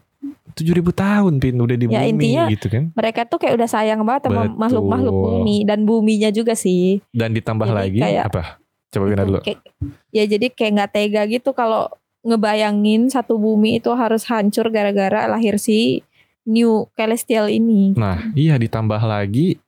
7000 0.56 0.96
tahun 0.96 1.38
pin 1.38 1.60
udah 1.60 1.76
di 1.76 1.86
Ya, 1.86 2.00
bumi 2.00 2.10
intinya- 2.16 2.48
gitu 2.48 2.68
kan. 2.72 2.84
Mereka 2.96 3.28
tuh 3.28 3.38
kayak 3.38 3.60
udah 3.60 3.68
sayang 3.68 4.00
banget 4.02 4.32
sama 4.32 4.48
makhluk-makhluk 4.48 5.12
bumi 5.14 5.68
dan 5.68 5.84
buminya 5.84 6.32
juga 6.32 6.56
sih. 6.56 7.04
Dan 7.12 7.36
ditambah 7.36 7.68
Jadi 7.68 7.76
lagi 7.76 8.00
kayak- 8.00 8.26
apa? 8.32 8.44
Coba 8.88 9.06
Vina 9.06 9.22
Itu 9.22 9.28
dulu. 9.28 9.40
kayak- 9.44 9.64
ya 10.10 10.24
jadi 10.24 10.48
kayak 10.50 10.72
nggak 10.72 10.92
tega 10.92 11.22
gitu 11.28 11.52
kalau 11.52 11.92
ngebayangin 12.24 13.06
satu 13.08 13.36
bumi 13.36 13.78
itu 13.78 13.92
harus 13.92 14.26
hancur 14.26 14.72
gara-gara 14.72 15.28
lahir 15.28 15.60
si 15.60 16.02
new 16.42 16.88
celestial 16.94 17.48
ini. 17.48 17.94
Nah, 17.94 18.32
iya 18.34 18.56
ditambah 18.56 18.98
lagi 18.98 19.60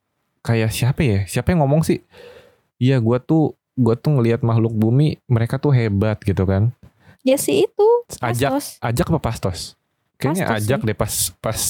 kayak 0.42 0.72
siapa 0.72 1.02
ya? 1.02 1.20
Siapa 1.26 1.52
yang 1.52 1.62
ngomong 1.62 1.84
sih? 1.84 2.00
Iya, 2.78 2.98
gua 2.98 3.20
tuh 3.20 3.52
gua 3.74 3.94
tuh 3.94 4.18
ngelihat 4.18 4.42
makhluk 4.42 4.72
bumi, 4.72 5.22
mereka 5.26 5.58
tuh 5.58 5.70
hebat 5.70 6.18
gitu 6.20 6.48
kan. 6.48 6.72
Ya 7.28 7.36
sih 7.36 7.68
itu. 7.68 7.88
Ajak 8.24 8.56
Pastos. 8.56 8.80
ajak 8.80 9.06
apa 9.12 9.20
pastos? 9.20 9.60
Kayaknya 10.16 10.46
Pastos 10.48 10.58
ajak 10.64 10.80
sih. 10.80 10.88
deh 10.88 10.96
pas 10.96 11.14
pas 11.44 11.62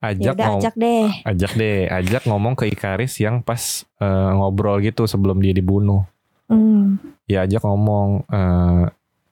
ajak 0.00 0.34
udah 0.34 0.46
ngom- 0.48 0.60
ajak 0.62 0.74
deh. 0.74 1.08
ajak 1.28 1.52
deh, 1.54 1.80
ajak 1.86 2.22
ngomong 2.24 2.54
ke 2.56 2.64
Ikaris 2.66 3.20
yang 3.20 3.44
pas 3.44 3.84
eh, 4.00 4.30
ngobrol 4.32 4.80
gitu 4.80 5.04
sebelum 5.04 5.38
dia 5.38 5.52
dibunuh. 5.52 6.08
Hmm. 6.48 6.96
Ya 7.28 7.44
ajak 7.44 7.60
ngomong 7.62 8.24
eh, 8.26 8.84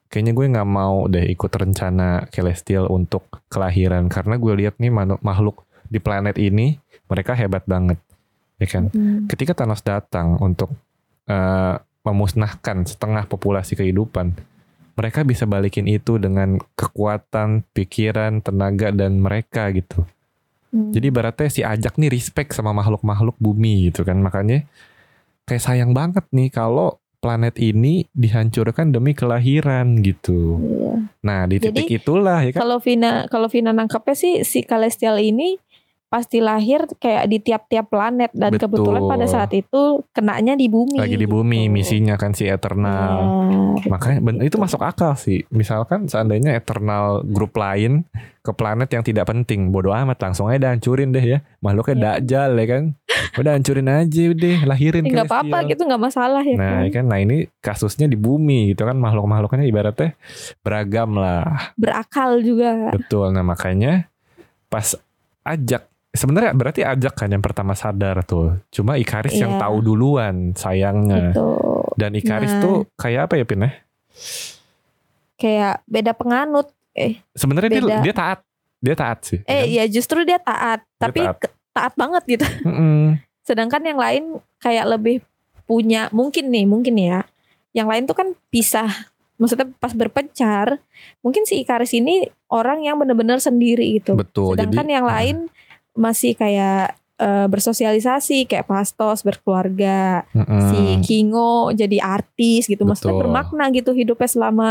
kayaknya 0.06 0.32
gue 0.34 0.46
nggak 0.52 0.68
mau 0.68 1.06
deh 1.06 1.24
ikut 1.24 1.48
rencana 1.50 2.28
Celestial 2.28 2.90
untuk 2.90 3.24
kelahiran 3.48 4.10
karena 4.10 4.36
gue 4.36 4.52
lihat 4.60 4.76
nih 4.76 4.90
makhluk 5.22 5.64
di 5.86 5.98
planet 5.98 6.36
ini 6.36 6.76
mereka 7.06 7.32
hebat 7.32 7.64
banget. 7.64 7.96
Ya 8.60 8.68
kan? 8.68 8.92
Hmm. 8.92 9.24
ketika 9.24 9.56
Thanos 9.56 9.80
datang 9.80 10.36
untuk 10.36 10.68
eh, 11.24 11.74
memusnahkan 12.00 12.84
setengah 12.84 13.24
populasi 13.24 13.76
kehidupan, 13.76 14.32
mereka 14.94 15.26
bisa 15.26 15.44
balikin 15.44 15.86
itu 15.86 16.16
dengan 16.16 16.58
kekuatan, 16.78 17.66
pikiran, 17.74 18.40
tenaga 18.40 18.90
dan 18.90 19.20
mereka 19.20 19.70
gitu. 19.70 20.06
Hmm. 20.70 20.94
Jadi 20.94 21.10
ibaratnya 21.10 21.48
si 21.50 21.60
Ajak 21.66 21.98
nih 21.98 22.10
respect 22.10 22.54
sama 22.54 22.70
makhluk-makhluk 22.70 23.34
bumi 23.42 23.90
gitu 23.90 24.06
kan. 24.06 24.22
Makanya 24.22 24.66
kayak 25.46 25.62
sayang 25.62 25.90
banget 25.90 26.22
nih 26.30 26.50
kalau 26.50 27.00
planet 27.20 27.60
ini 27.60 28.08
dihancurkan 28.16 28.96
demi 28.96 29.12
kelahiran 29.12 30.00
gitu. 30.00 30.56
Iya. 30.56 30.92
Nah, 31.20 31.40
di 31.44 31.60
Jadi, 31.60 31.84
titik 31.84 32.00
itulah 32.00 32.40
ya 32.40 32.50
kan. 32.56 32.64
Kalau 32.64 32.78
Vina 32.80 33.28
kalau 33.28 33.48
Vina 33.52 33.76
nangkapnya 33.76 34.16
sih 34.16 34.40
si 34.42 34.64
celestial 34.64 35.20
ini 35.20 35.60
pasti 36.10 36.42
lahir 36.42 36.90
kayak 36.98 37.30
di 37.30 37.38
tiap-tiap 37.38 37.86
planet 37.86 38.34
dan 38.34 38.50
Betul. 38.50 38.66
kebetulan 38.66 39.02
pada 39.06 39.26
saat 39.30 39.54
itu 39.54 40.02
kenanya 40.10 40.58
di 40.58 40.66
bumi. 40.66 40.98
Lagi 40.98 41.14
di 41.14 41.24
bumi 41.24 41.64
gitu. 41.64 41.72
misinya 41.72 42.18
kan 42.18 42.34
si 42.34 42.44
Eternal. 42.44 43.14
Iya, 43.78 43.86
Makanya 43.86 44.18
ben- 44.18 44.42
itu 44.42 44.58
masuk 44.58 44.82
akal 44.82 45.14
sih. 45.14 45.46
Misalkan 45.48 46.10
seandainya 46.10 46.52
Eternal 46.52 47.22
grup 47.22 47.54
lain 47.54 48.02
ke 48.40 48.50
planet 48.50 48.90
yang 48.90 49.06
tidak 49.06 49.30
penting, 49.30 49.70
bodoh 49.70 49.94
amat 49.94 50.18
langsung 50.18 50.50
aja 50.50 50.68
hancurin 50.68 51.08
deh 51.08 51.22
ya. 51.22 51.38
Makhluknya 51.62 51.94
Iya. 51.94 52.02
dajal 52.18 52.50
ya 52.52 52.66
kan. 52.66 52.82
Udah 53.38 53.52
hancurin 53.54 53.86
aja 53.86 54.22
udah, 54.26 54.56
lahirin 54.66 55.04
Ya, 55.04 55.10
nggak 55.14 55.28
apa-apa 55.30 55.58
gitu 55.68 55.82
nggak 55.86 56.02
masalah 56.02 56.42
ya 56.42 56.56
Nah, 56.58 56.66
kan. 56.66 56.82
ya 56.82 56.90
kan 56.90 57.04
nah 57.06 57.18
ini 57.18 57.36
kasusnya 57.60 58.10
di 58.10 58.18
bumi 58.18 58.74
gitu 58.74 58.82
kan 58.82 58.98
makhluk-makhluknya 58.98 59.62
ibaratnya 59.62 60.18
beragam 60.60 61.14
lah. 61.14 61.70
Berakal 61.78 62.42
juga. 62.42 62.90
Betul. 62.90 63.30
Nah, 63.30 63.46
makanya 63.46 64.10
pas 64.66 64.98
ajak 65.42 65.89
sebenarnya 66.10 66.52
berarti 66.52 66.82
ajak 66.82 67.14
kan 67.14 67.28
yang 67.28 67.40
pertama 67.40 67.72
sadar 67.72 68.22
tuh. 68.22 68.58
Cuma 68.68 68.94
Ikaris 68.94 69.34
yang 69.34 69.56
Iya. 69.56 69.62
tahu 69.62 69.76
duluan 69.80 70.52
sayangnya. 70.52 71.30
Gitu. 71.32 71.46
Dan 71.94 72.10
Ikaris 72.12 72.52
Nah. 72.56 72.62
tuh 72.62 72.76
kayak 72.94 73.30
apa 73.30 73.34
ya 73.36 73.44
Pin 73.44 73.62
ya? 73.62 73.70
Kayak 75.34 75.74
beda 75.88 76.12
penganut. 76.12 76.68
Eh, 76.92 77.22
Sebenarnya 77.32 77.70
dia, 77.70 77.82
dia 78.02 78.14
taat. 78.14 78.40
Dia 78.80 78.96
taat 78.96 79.18
sih. 79.22 79.38
eh 79.44 79.68
kan? 79.68 79.76
ya 79.76 79.84
justru 79.86 80.24
dia 80.24 80.40
taat, 80.40 80.80
tapi 80.96 81.20
taat. 81.20 81.52
taat 81.70 81.92
banget 81.94 82.22
gitu. 82.26 82.46
Mm-mm. 82.68 83.20
Sedangkan 83.44 83.84
yang 83.84 84.00
lain 84.00 84.24
kayak 84.56 84.88
lebih 84.88 85.20
punya 85.64 86.08
mungkin 86.10 86.48
nih, 86.48 86.64
mungkin 86.64 86.96
ya. 86.96 87.28
Yang 87.70 87.88
lain 87.88 88.02
tuh 88.08 88.16
kan 88.16 88.28
pisah. 88.48 88.88
Maksudnya 89.36 89.68
pas 89.76 89.92
berpencar, 89.92 90.76
mungkin 91.20 91.48
si 91.48 91.60
Ikaris 91.60 91.96
ini 91.96 92.28
orang 92.52 92.84
yang 92.84 93.00
benar-benar 93.00 93.40
sendiri 93.40 93.96
gitu. 93.96 94.12
Betul. 94.12 94.56
Sedangkan 94.56 94.84
Jadi 94.84 94.96
yang 94.96 95.06
lain 95.08 95.36
masih 95.92 96.34
kayak 96.34 96.94
eh, 97.16 97.46
bersosialisasi 97.46 98.48
kayak 98.48 98.64
Pastos 98.64 99.20
berkeluarga, 99.20 100.24
mm-mm. 100.32 100.60
si 100.72 100.80
Kingo 101.04 101.68
jadi 101.70 102.00
artis 102.00 102.64
gitu. 102.64 102.82
Maksudnya 102.82 103.12
Betul. 103.12 103.22
bermakna 103.28 103.64
gitu 103.70 103.92
hidupnya 103.92 104.26
selama 104.26 104.68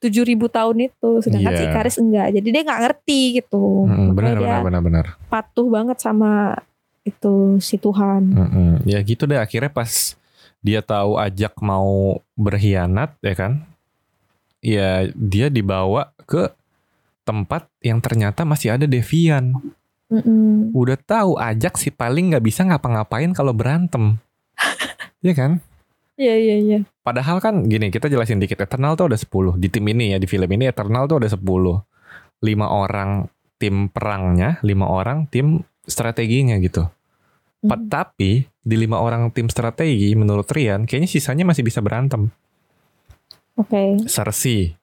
7000 0.00 0.48
tahun 0.48 0.76
itu. 0.88 1.10
Sedangkan 1.20 1.52
Iya. 1.52 1.60
si 1.60 1.64
Ikaris 1.68 1.96
enggak. 2.00 2.28
Jadi 2.32 2.48
dia 2.48 2.62
nggak 2.64 2.80
ngerti 2.82 3.20
gitu. 3.38 3.84
Makanya 3.84 4.12
benar 4.12 4.36
benar 4.36 4.60
benar 4.64 4.82
benar. 4.82 5.06
patuh 5.28 5.68
banget 5.68 6.00
sama 6.00 6.56
itu 7.04 7.60
si 7.60 7.76
Tuhan. 7.76 8.22
Mm-mm. 8.34 8.70
Ya 8.82 8.98
gitu 9.00 9.28
deh 9.28 9.38
akhirnya 9.38 9.68
pas 9.68 10.16
dia 10.58 10.82
tahu 10.82 11.20
ajak 11.20 11.54
mau 11.60 12.18
berkhianat 12.34 13.14
ya 13.20 13.34
kan. 13.36 13.52
Ya 14.58 15.06
dia 15.12 15.46
dibawa 15.46 16.10
ke 16.24 16.50
tempat 17.22 17.68
yang 17.78 18.00
ternyata 18.00 18.42
masih 18.42 18.74
ada 18.74 18.88
Devian. 18.88 19.54
Mm-mm. 20.06 20.70
Udah 20.70 20.94
tahu 20.94 21.34
ajak 21.34 21.74
sih 21.74 21.90
paling 21.90 22.30
nggak 22.30 22.44
bisa 22.46 22.62
ngapa-ngapain 22.62 23.34
kalau 23.34 23.50
berantem. 23.50 24.22
ya 25.26 25.34
kan? 25.34 25.58
Iya 26.16 26.34
iya 26.38 26.56
iya. 26.56 26.78
Padahal 27.04 27.44
kan 27.44 27.68
gini, 27.68 27.92
kita 27.92 28.08
jelasin 28.08 28.40
dikit. 28.40 28.56
Eternal 28.56 28.96
tuh 28.96 29.12
ada 29.12 29.18
10. 29.20 29.60
Di 29.60 29.68
tim 29.68 29.84
ini 29.84 30.16
ya, 30.16 30.18
di 30.22 30.24
film 30.24 30.48
ini 30.48 30.64
Eternal 30.64 31.04
tuh 31.04 31.20
ada 31.20 31.28
10. 31.28 31.36
5 31.36 31.84
orang 32.64 33.28
tim 33.60 33.92
perangnya, 33.92 34.60
5 34.64 34.88
orang 34.88 35.28
tim 35.28 35.60
strateginya 35.84 36.56
gitu. 36.60 36.88
Mm. 37.64 37.88
Tapi 37.92 38.48
di 38.48 38.76
5 38.80 38.96
orang 38.96 39.28
tim 39.32 39.52
strategi 39.52 40.16
menurut 40.16 40.48
Rian, 40.48 40.88
kayaknya 40.88 41.08
sisanya 41.08 41.44
masih 41.44 41.62
bisa 41.64 41.84
berantem. 41.84 42.32
Oke. 43.56 44.00
Cersei. 44.08 44.76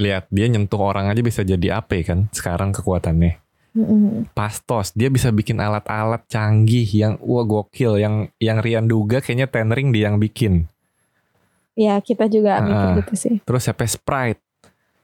Lihat, 0.00 0.32
dia 0.32 0.48
nyentuh 0.50 0.80
orang 0.80 1.12
aja 1.12 1.22
bisa 1.22 1.46
jadi 1.46 1.80
AP 1.80 2.08
kan 2.08 2.32
sekarang 2.32 2.72
kekuatannya. 2.72 3.43
Mm-mm. 3.74 4.30
Pastos, 4.32 4.94
dia 4.94 5.10
bisa 5.10 5.28
bikin 5.28 5.58
alat-alat 5.58 6.22
canggih 6.26 6.86
yang 6.86 7.18
wah 7.18 7.42
gokil 7.42 7.98
yang 7.98 8.30
yang 8.38 8.62
Rian 8.62 8.86
duga 8.86 9.18
kayaknya 9.18 9.46
Ten 9.46 9.68
Ring 9.68 9.90
dia 9.90 10.06
yang 10.06 10.16
bikin. 10.16 10.70
Ya 11.74 11.98
kita 11.98 12.30
juga 12.30 12.62
mikir 12.62 12.70
Ah. 12.70 12.94
gitu 13.02 13.14
sih. 13.18 13.36
Terus 13.42 13.60
siapa 13.60 13.82
Sprite? 13.82 14.38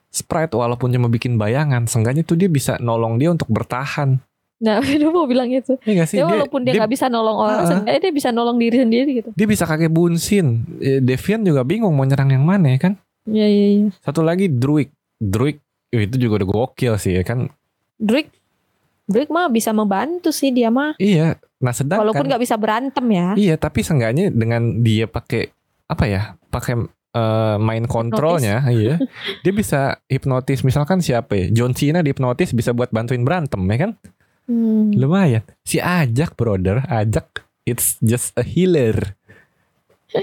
Sprite 0.06 0.54
walaupun 0.54 0.90
cuma 0.90 1.06
bikin 1.06 1.34
bayangan, 1.34 1.86
seenggaknya 1.86 2.22
tuh 2.22 2.34
dia 2.34 2.46
bisa 2.46 2.78
nolong 2.78 3.18
dia 3.18 3.30
untuk 3.30 3.50
bertahan. 3.50 4.22
Nah, 4.60 4.78
Vino 4.86 5.10
mau 5.10 5.26
bilang 5.26 5.50
gitu. 5.50 5.74
Iya 5.82 6.04
gak 6.04 6.08
sih? 6.08 6.18
Ya 6.18 6.30
walaupun 6.30 6.62
dia 6.62 6.78
nggak 6.78 6.92
bisa 6.92 7.10
nolong 7.10 7.38
orang, 7.42 7.66
seenggaknya 7.66 8.00
dia 8.00 8.12
bisa 8.12 8.28
nolong 8.30 8.54
diri 8.54 8.76
sendiri 8.78 9.10
gitu. 9.18 9.30
dia 9.34 9.46
bisa 9.46 9.66
kakek 9.66 9.90
bunsin. 9.90 10.62
Eh, 10.78 11.02
Devian 11.02 11.42
juga 11.42 11.66
bingung 11.66 11.90
mau 11.90 12.06
nyerang 12.06 12.30
yang 12.30 12.46
mana 12.46 12.70
ya 12.70 12.78
kan? 12.80 12.94
Iya 13.26 13.46
iya 13.46 13.66
iya. 13.72 13.88
Satu 13.98 14.22
lagi 14.22 14.46
Druid. 14.46 14.94
Druid 15.16 15.58
itu 15.90 16.16
juga 16.16 16.38
udah 16.38 16.48
gokil 16.48 16.94
sih 16.96 17.18
ya 17.18 17.26
kan? 17.26 17.50
Drake 17.98 18.30
Drake 19.10 19.32
mah 19.34 19.50
bisa 19.50 19.74
membantu 19.74 20.30
sih 20.30 20.54
dia 20.54 20.70
mah. 20.70 20.94
Iya. 20.96 21.42
Nah 21.58 21.74
sedangkan 21.74 22.06
Walaupun 22.06 22.30
nggak 22.30 22.42
bisa 22.46 22.54
berantem 22.54 23.06
ya. 23.10 23.34
Iya, 23.34 23.54
tapi 23.58 23.82
seenggaknya 23.82 24.30
dengan 24.30 24.80
dia 24.86 25.10
pakai 25.10 25.50
apa 25.90 26.04
ya? 26.06 26.22
Pakai 26.48 26.78
eh, 27.10 27.56
main 27.58 27.84
kontrolnya, 27.90 28.62
iya. 28.70 29.02
Dia 29.42 29.52
bisa 29.52 29.98
hipnotis 30.06 30.62
misalkan 30.62 31.02
siapa 31.02 31.34
ya? 31.34 31.46
John 31.50 31.74
Cena 31.74 32.06
dihipnotis 32.06 32.54
bisa 32.54 32.70
buat 32.70 32.94
bantuin 32.94 33.26
berantem 33.26 33.58
ya 33.66 33.78
kan? 33.82 33.92
Hmm. 34.46 34.94
Lumayan. 34.94 35.42
Si 35.66 35.82
Ajak, 35.82 36.38
brother, 36.38 36.86
Ajak 36.86 37.50
it's 37.66 37.98
just 38.02 38.34
a 38.38 38.42
healer. 38.46 39.14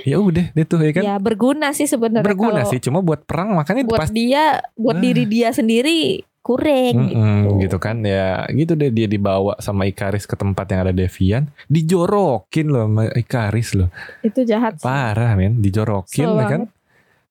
Ya 0.03 0.19
udah, 0.19 0.51
itu 0.51 0.75
ya 0.83 0.91
kan. 0.91 1.03
Ya 1.03 1.15
berguna 1.15 1.71
sih 1.71 1.87
sebenarnya. 1.87 2.27
Berguna 2.27 2.67
kalau 2.67 2.71
sih, 2.75 2.79
cuma 2.83 2.99
buat 2.99 3.23
perang 3.23 3.55
makanya 3.55 3.87
Buat 3.87 3.99
pas 4.03 4.11
dia, 4.11 4.59
buat 4.75 4.99
Ah. 4.99 5.03
diri 5.03 5.23
dia 5.23 5.55
sendiri 5.55 6.27
kurang 6.47 6.95
Mm-mm, 6.95 7.11
gitu. 7.11 7.49
gitu 7.59 7.77
kan 7.77 7.99
ya 7.99 8.47
gitu 8.49 8.73
deh 8.73 8.87
dia 8.87 9.03
dibawa 9.05 9.59
sama 9.59 9.83
Ikaris 9.83 10.23
ke 10.23 10.33
tempat 10.33 10.63
yang 10.65 10.81
ada 10.81 10.93
Devian 10.93 11.51
dijorokin 11.67 12.67
loh 12.67 12.87
sama 12.87 13.03
Ikaris 13.11 13.75
loh 13.75 13.91
Itu 14.21 14.41
jahat 14.41 14.79
sih. 14.79 14.83
parah 14.83 15.35
men 15.35 15.59
dijorokin 15.59 16.23
Kesel 16.23 16.39
ya 16.39 16.45
kan 16.47 16.61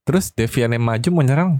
terus 0.03 0.31
Devian 0.31 0.71
yang 0.71 0.85
maju 0.85 1.09
mau 1.11 1.25
nyerang 1.25 1.51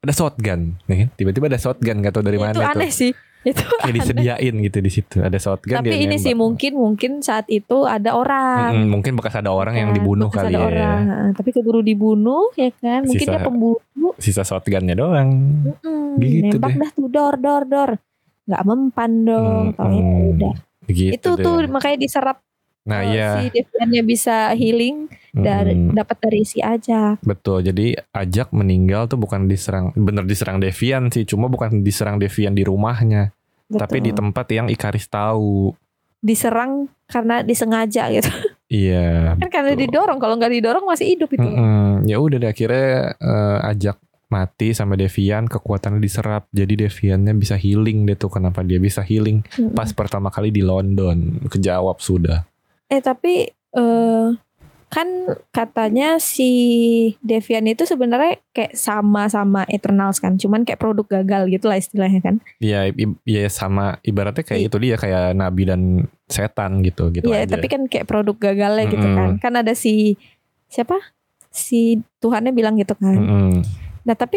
ada 0.00 0.12
shotgun 0.12 0.80
kan? 0.82 1.08
tiba-tiba 1.12 1.46
ada 1.46 1.56
shotgun 1.56 2.00
gak 2.00 2.12
tau 2.12 2.20
dari 2.20 2.36
Ya, 2.36 2.42
mana 2.42 2.52
itu 2.52 2.60
tuh 2.62 2.72
aneh 2.74 2.90
sih. 2.90 3.12
Itu 3.44 3.60
kayak 3.60 3.94
disediain 3.94 4.54
gitu 4.56 4.78
di 4.80 4.90
situ. 4.90 5.16
Ada 5.20 5.36
shotgun 5.36 5.76
tapi 5.78 5.92
ini 5.92 6.16
nembak. 6.16 6.24
sih 6.24 6.34
mungkin 6.34 6.72
mungkin 6.74 7.10
saat 7.20 7.44
itu 7.52 7.84
ada 7.84 8.16
orang. 8.16 8.72
Mm-mm, 8.72 8.88
mungkin 8.88 9.12
bekas 9.20 9.36
ada 9.36 9.52
orang 9.52 9.76
yang 9.76 9.90
dibunuh 9.92 10.32
bekas 10.32 10.48
kali 10.48 10.56
ada 10.56 10.58
ya. 10.58 10.64
orang. 10.64 11.00
Tapi 11.36 11.48
keburu 11.52 11.80
dibunuh 11.84 12.48
ya 12.56 12.72
kan? 12.72 13.04
Mungkin 13.04 13.20
Sisa- 13.20 13.32
dia 13.36 13.44
pembunuh 13.44 14.12
sisa 14.16 14.42
shotgunnya 14.42 14.96
doang. 14.96 15.28
Mm-mm, 15.68 16.16
Gitu 16.16 16.56
nembak 16.56 16.72
deh. 16.72 16.80
dah 16.80 16.90
tuh 16.92 17.06
dor 17.08 17.34
dor 17.36 17.62
dor. 17.64 17.90
Nggak 18.44 18.62
mempan 18.64 19.12
dong 19.24 19.64
taunya 19.72 20.00
ya 20.00 20.24
udah. 20.32 20.54
Gitu 20.84 21.12
itu 21.16 21.30
deh. 21.32 21.44
tuh 21.44 21.56
makanya 21.68 21.98
diserap 22.00 22.38
nah 22.84 23.00
eh, 23.00 23.16
iya. 23.16 23.28
si 23.40 23.48
Deviannya 23.48 24.02
bisa 24.04 24.52
healing 24.52 25.08
dari 25.34 25.74
Mm-mm. 25.74 25.92
dapat 25.92 26.16
dari 26.20 26.40
si 26.42 26.58
Ajak 26.58 27.18
Betul, 27.20 27.60
jadi 27.62 27.98
Ajak 28.10 28.50
meninggal 28.50 29.04
tuh 29.04 29.18
bukan 29.18 29.44
diserang, 29.44 29.90
bener 29.92 30.22
diserang 30.22 30.56
Devian 30.56 31.10
sih, 31.10 31.22
cuma 31.22 31.46
bukan 31.46 31.82
diserang 31.82 32.16
Devian 32.16 32.52
di 32.52 32.62
rumahnya, 32.62 33.34
tapi 33.68 33.98
di 33.98 34.08
Betul. 34.08 34.18
tempat 34.22 34.46
yang 34.48 34.66
Ikaris 34.68 35.06
tahu. 35.06 35.74
diserang 36.18 36.86
karena 37.04 37.42
disengaja 37.42 38.08
gitu 38.10 38.32
Iya. 38.66 39.36
kan 39.36 39.48
karena 39.52 39.70
betul. 39.72 39.82
didorong 39.84 40.16
kalau 40.16 40.34
nggak 40.34 40.52
didorong 40.52 40.84
masih 40.84 41.12
hidup 41.12 41.28
itu 41.28 41.44
Mm-mm. 41.44 42.06
Ya 42.06 42.16
udah 42.16 42.38
deh 42.38 42.48
akhirnya 42.48 42.88
eh, 43.14 43.58
Ajak 43.66 44.00
mati 44.26 44.72
sama 44.72 44.94
Devian, 44.94 45.46
kekuatannya 45.46 46.00
diserap, 46.00 46.48
jadi 46.50 46.88
Deviannya 46.88 47.34
bisa 47.34 47.54
healing 47.54 48.02
deh 48.02 48.16
tuh. 48.16 48.26
Kenapa 48.28 48.64
dia 48.64 48.78
bisa 48.78 48.98
healing? 48.98 49.46
Pas 49.70 49.86
pertama 49.90 50.26
kali 50.26 50.48
di 50.48 50.58
London, 50.58 51.38
kejawab 51.46 52.00
sudah. 52.00 52.42
Eh 52.88 52.98
tapi 52.98 53.46
eh 53.46 54.26
kan 54.94 55.08
katanya 55.50 56.22
si 56.22 56.50
Devian 57.18 57.66
itu 57.66 57.82
sebenarnya 57.82 58.38
kayak 58.54 58.78
sama-sama 58.78 59.66
Eternals 59.66 60.22
kan, 60.22 60.38
cuman 60.38 60.62
kayak 60.62 60.78
produk 60.78 61.18
gagal 61.20 61.50
gitu 61.50 61.66
lah 61.66 61.82
istilahnya 61.82 62.22
kan. 62.22 62.38
Iya, 62.62 62.94
iya 63.26 63.50
sama 63.50 63.98
ibaratnya 64.06 64.46
kayak 64.46 64.60
I- 64.62 64.66
itu 64.70 64.76
dia 64.78 64.94
kayak 64.94 65.34
nabi 65.34 65.66
dan 65.66 66.06
setan 66.30 66.80
gitu, 66.80 67.10
gitu 67.10 67.26
Iya, 67.26 67.44
tapi 67.50 67.66
kan 67.66 67.90
kayak 67.90 68.06
produk 68.06 68.38
gagalnya 68.38 68.86
gitu 68.86 69.02
Mm-mm. 69.02 69.18
kan. 69.18 69.28
Kan 69.42 69.52
ada 69.58 69.74
si 69.74 70.14
siapa? 70.70 70.96
Si 71.50 71.98
Tuhannya 72.22 72.54
bilang 72.54 72.78
gitu 72.78 72.94
kan. 72.94 73.18
Mm-mm. 73.18 73.52
Nah, 74.04 74.12
tapi 74.12 74.36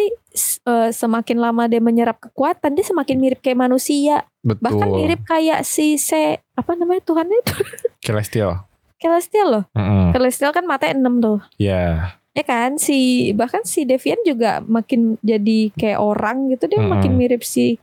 eh, 0.68 0.90
semakin 0.90 1.38
lama 1.44 1.68
dia 1.68 1.84
menyerap 1.84 2.20
kekuatan, 2.24 2.76
dia 2.76 2.88
semakin 2.88 3.20
mirip 3.20 3.40
kayak 3.44 3.62
manusia. 3.68 4.24
Betul. 4.44 4.64
Bahkan 4.64 4.90
mirip 4.96 5.22
kayak 5.28 5.64
si 5.68 6.00
se 6.00 6.40
apa 6.56 6.72
namanya 6.76 7.04
Tuhannya 7.04 7.38
itu? 7.46 7.54
Celestial. 8.08 8.67
Celestial 8.98 9.48
loh. 9.48 9.64
Mm-mm. 9.72 10.10
Celestial 10.12 10.52
kan 10.52 10.66
matanya 10.66 10.98
6 11.00 11.16
tuh. 11.18 11.40
Ya. 11.56 12.18
Ya 12.34 12.44
kan 12.44 12.78
si 12.78 12.98
bahkan 13.34 13.62
si 13.64 13.82
Devian 13.82 14.22
juga 14.22 14.62
makin 14.62 15.18
jadi 15.22 15.70
kayak 15.72 15.98
orang 15.98 16.50
gitu 16.50 16.66
dia 16.66 16.80
Mm-mm. 16.80 16.92
makin 16.92 17.14
mirip 17.14 17.42
si 17.42 17.78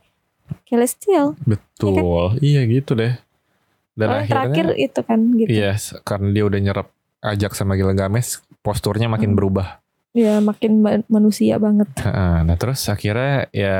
Celestial. 0.63 1.35
Betul, 1.41 2.35
iya 2.39 2.63
gitu 2.63 2.93
deh. 2.93 3.15
Dan 3.93 4.07
Kalau 4.07 4.15
yang 4.17 4.27
terakhir 4.27 4.51
akhirnya, 4.67 4.75
itu 4.81 4.99
kan 5.01 5.19
gitu. 5.33 5.49
iya, 5.49 5.71
s- 5.73 5.95
karena 6.01 6.27
dia 6.29 6.43
udah 6.43 6.59
nyerap 6.61 6.87
ajak 7.21 7.51
sama 7.51 7.73
Gilgamesh, 7.73 8.37
posturnya 8.59 9.07
makin 9.07 9.31
Hmm. 9.31 9.39
berubah. 9.39 9.79
Ya 10.11 10.39
makin 10.39 10.79
ma- 10.79 11.07
manusia 11.07 11.55
banget. 11.55 11.87
Nah 12.05 12.55
terus 12.55 12.83
akhirnya 12.85 13.47
ya 13.51 13.79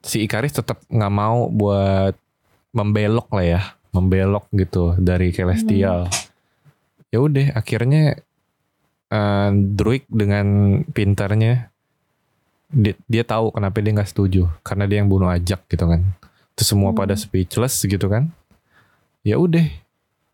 si 0.00 0.22
Ikaris 0.22 0.54
tetap 0.54 0.80
nggak 0.86 1.12
mau 1.12 1.48
buat 1.48 2.14
membelok 2.70 3.28
lah 3.30 3.44
ya, 3.46 3.62
membelok 3.90 4.48
gitu 4.52 4.94
dari 4.96 5.30
Celestial. 5.30 6.06
Hmm. 6.06 6.26
Ya 7.08 7.18
udah, 7.18 7.46
akhirnya 7.54 8.20
eh, 9.08 9.50
Druid 9.52 10.04
dengan 10.06 10.46
pintarnya 10.86 11.72
dia, 12.68 12.92
dia 13.04 13.24
tahu 13.24 13.48
kenapa 13.48 13.80
dia 13.80 13.96
nggak 13.96 14.12
setuju 14.12 14.44
karena 14.60 14.84
dia 14.84 15.00
yang 15.00 15.08
bunuh 15.08 15.28
ajak 15.28 15.64
gitu 15.66 15.84
kan. 15.84 16.04
Terus 16.52 16.68
semua 16.68 16.92
Hmm. 16.92 17.00
pada 17.00 17.14
speechless 17.14 17.80
gitu 17.80 18.06
kan. 18.06 18.28
Ya 19.22 19.36
udah. 19.36 19.64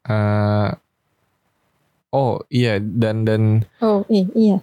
eh, 0.05 0.71
oh 2.11 2.45
iya 2.47 2.77
dan 2.77 3.25
dan 3.25 3.65
Oh 3.81 4.05
iya. 4.07 4.59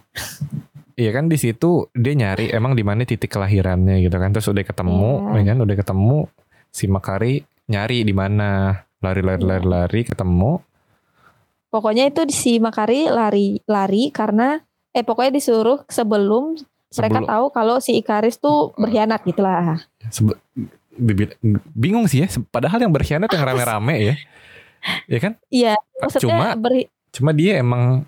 iya. 0.94 1.10
Kan 1.10 1.26
di 1.26 1.34
situ 1.34 1.90
dia 1.90 2.14
nyari 2.14 2.48
emang 2.48 2.72
di 2.72 2.86
mana 2.86 3.02
titik 3.02 3.26
kelahirannya 3.28 3.98
gitu 4.00 4.14
kan 4.14 4.30
terus 4.30 4.46
udah 4.46 4.62
ketemu 4.62 5.10
Iya. 5.32 5.34
ya 5.34 5.42
kan 5.50 5.58
udah 5.58 5.76
ketemu 5.76 6.18
si 6.68 6.84
Makari 6.86 7.42
nyari 7.66 8.02
di 8.02 8.12
mana. 8.12 8.82
Lari-lari 8.98 9.42
Iya. 9.42 9.48
lari-lari 9.50 10.00
ketemu. 10.02 10.62
Pokoknya 11.68 12.06
itu 12.06 12.22
si 12.28 12.56
Makari 12.56 13.08
lari 13.08 13.58
lari 13.64 14.08
karena 14.08 14.60
eh 14.90 15.02
pokoknya 15.02 15.32
disuruh 15.32 15.82
sebelum, 15.88 16.54
mereka 16.92 17.18
sebelum. 17.18 17.26
tahu 17.26 17.44
kalau 17.50 17.76
si 17.78 17.96
Ikaris 17.96 18.36
tuh 18.36 18.70
berkhianat 18.76 19.24
gitu 19.24 19.40
lah. 19.40 19.80
sebe- 20.06 20.38
bibi- 20.92 21.34
bingung 21.72 22.04
sih 22.04 22.22
ya 22.22 22.28
padahal 22.46 22.78
yang 22.78 22.92
berkhianat 22.92 23.26
yang 23.26 23.42
rame-rame 23.42 23.94
ya. 23.98 24.14
Ya 25.08 25.18
kan? 25.18 25.32
Iya, 25.48 25.74
maksudnya 25.98 26.22
cuma 26.28 26.46
cuma 27.10 27.30
dia 27.32 27.58
emang 27.58 28.04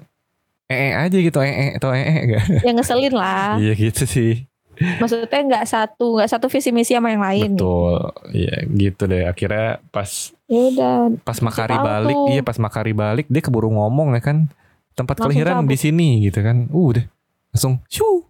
ee 0.67 0.93
aja 0.93 1.17
gitu 1.17 1.39
ee 1.39 1.75
atau 1.75 1.91
ee 1.91 2.03
enggak 2.25 2.45
yang 2.63 2.75
ngeselin 2.75 3.13
lah. 3.13 3.57
iya 3.57 3.73
gitu 3.75 4.05
sih 4.05 4.49
Maksudnya 4.77 5.27
nggak 5.45 5.65
satu 5.65 6.17
nggak 6.17 6.31
satu 6.31 6.47
visi 6.47 6.71
misi 6.71 6.93
sama 6.93 7.11
yang 7.11 7.21
lain. 7.21 7.51
betul 7.55 7.99
iya 8.31 8.63
gitu 8.67 9.05
deh 9.05 9.25
akhirnya 9.25 9.83
pas 9.89 10.33
Ya 10.45 10.61
udah. 10.69 10.97
pas 11.21 11.39
Makari 11.39 11.75
balik 11.75 12.15
tuh. 12.15 12.29
iya 12.29 12.41
pas 12.41 12.57
Makari 12.57 12.93
balik 12.93 13.27
dia 13.27 13.41
keburu 13.41 13.69
ngomong 13.71 14.13
ya 14.13 14.21
kan 14.21 14.47
tempat 14.93 15.17
Langsung 15.17 15.33
kelahiran 15.33 15.57
cabut. 15.61 15.71
di 15.71 15.77
sini 15.77 16.09
gitu 16.23 16.39
kan 16.39 16.69
uh 16.69 16.87
udah 16.89 17.05
langsung 17.51 17.81
shoo 17.87 18.23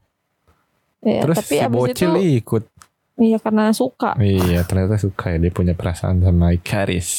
Ya, 1.00 1.20
terus 1.20 1.36
tapi 1.38 1.54
si 1.54 1.66
bocil 1.68 2.10
itu 2.16 2.40
ikut 2.40 2.64
iya 3.16 3.36
karena 3.36 3.68
suka. 3.70 4.16
iya 4.16 4.64
ternyata 4.64 4.96
suka 4.96 5.30
ya 5.30 5.38
dia 5.38 5.52
punya 5.52 5.72
perasaan 5.72 6.18
sama 6.18 6.50
Ikaris 6.50 7.10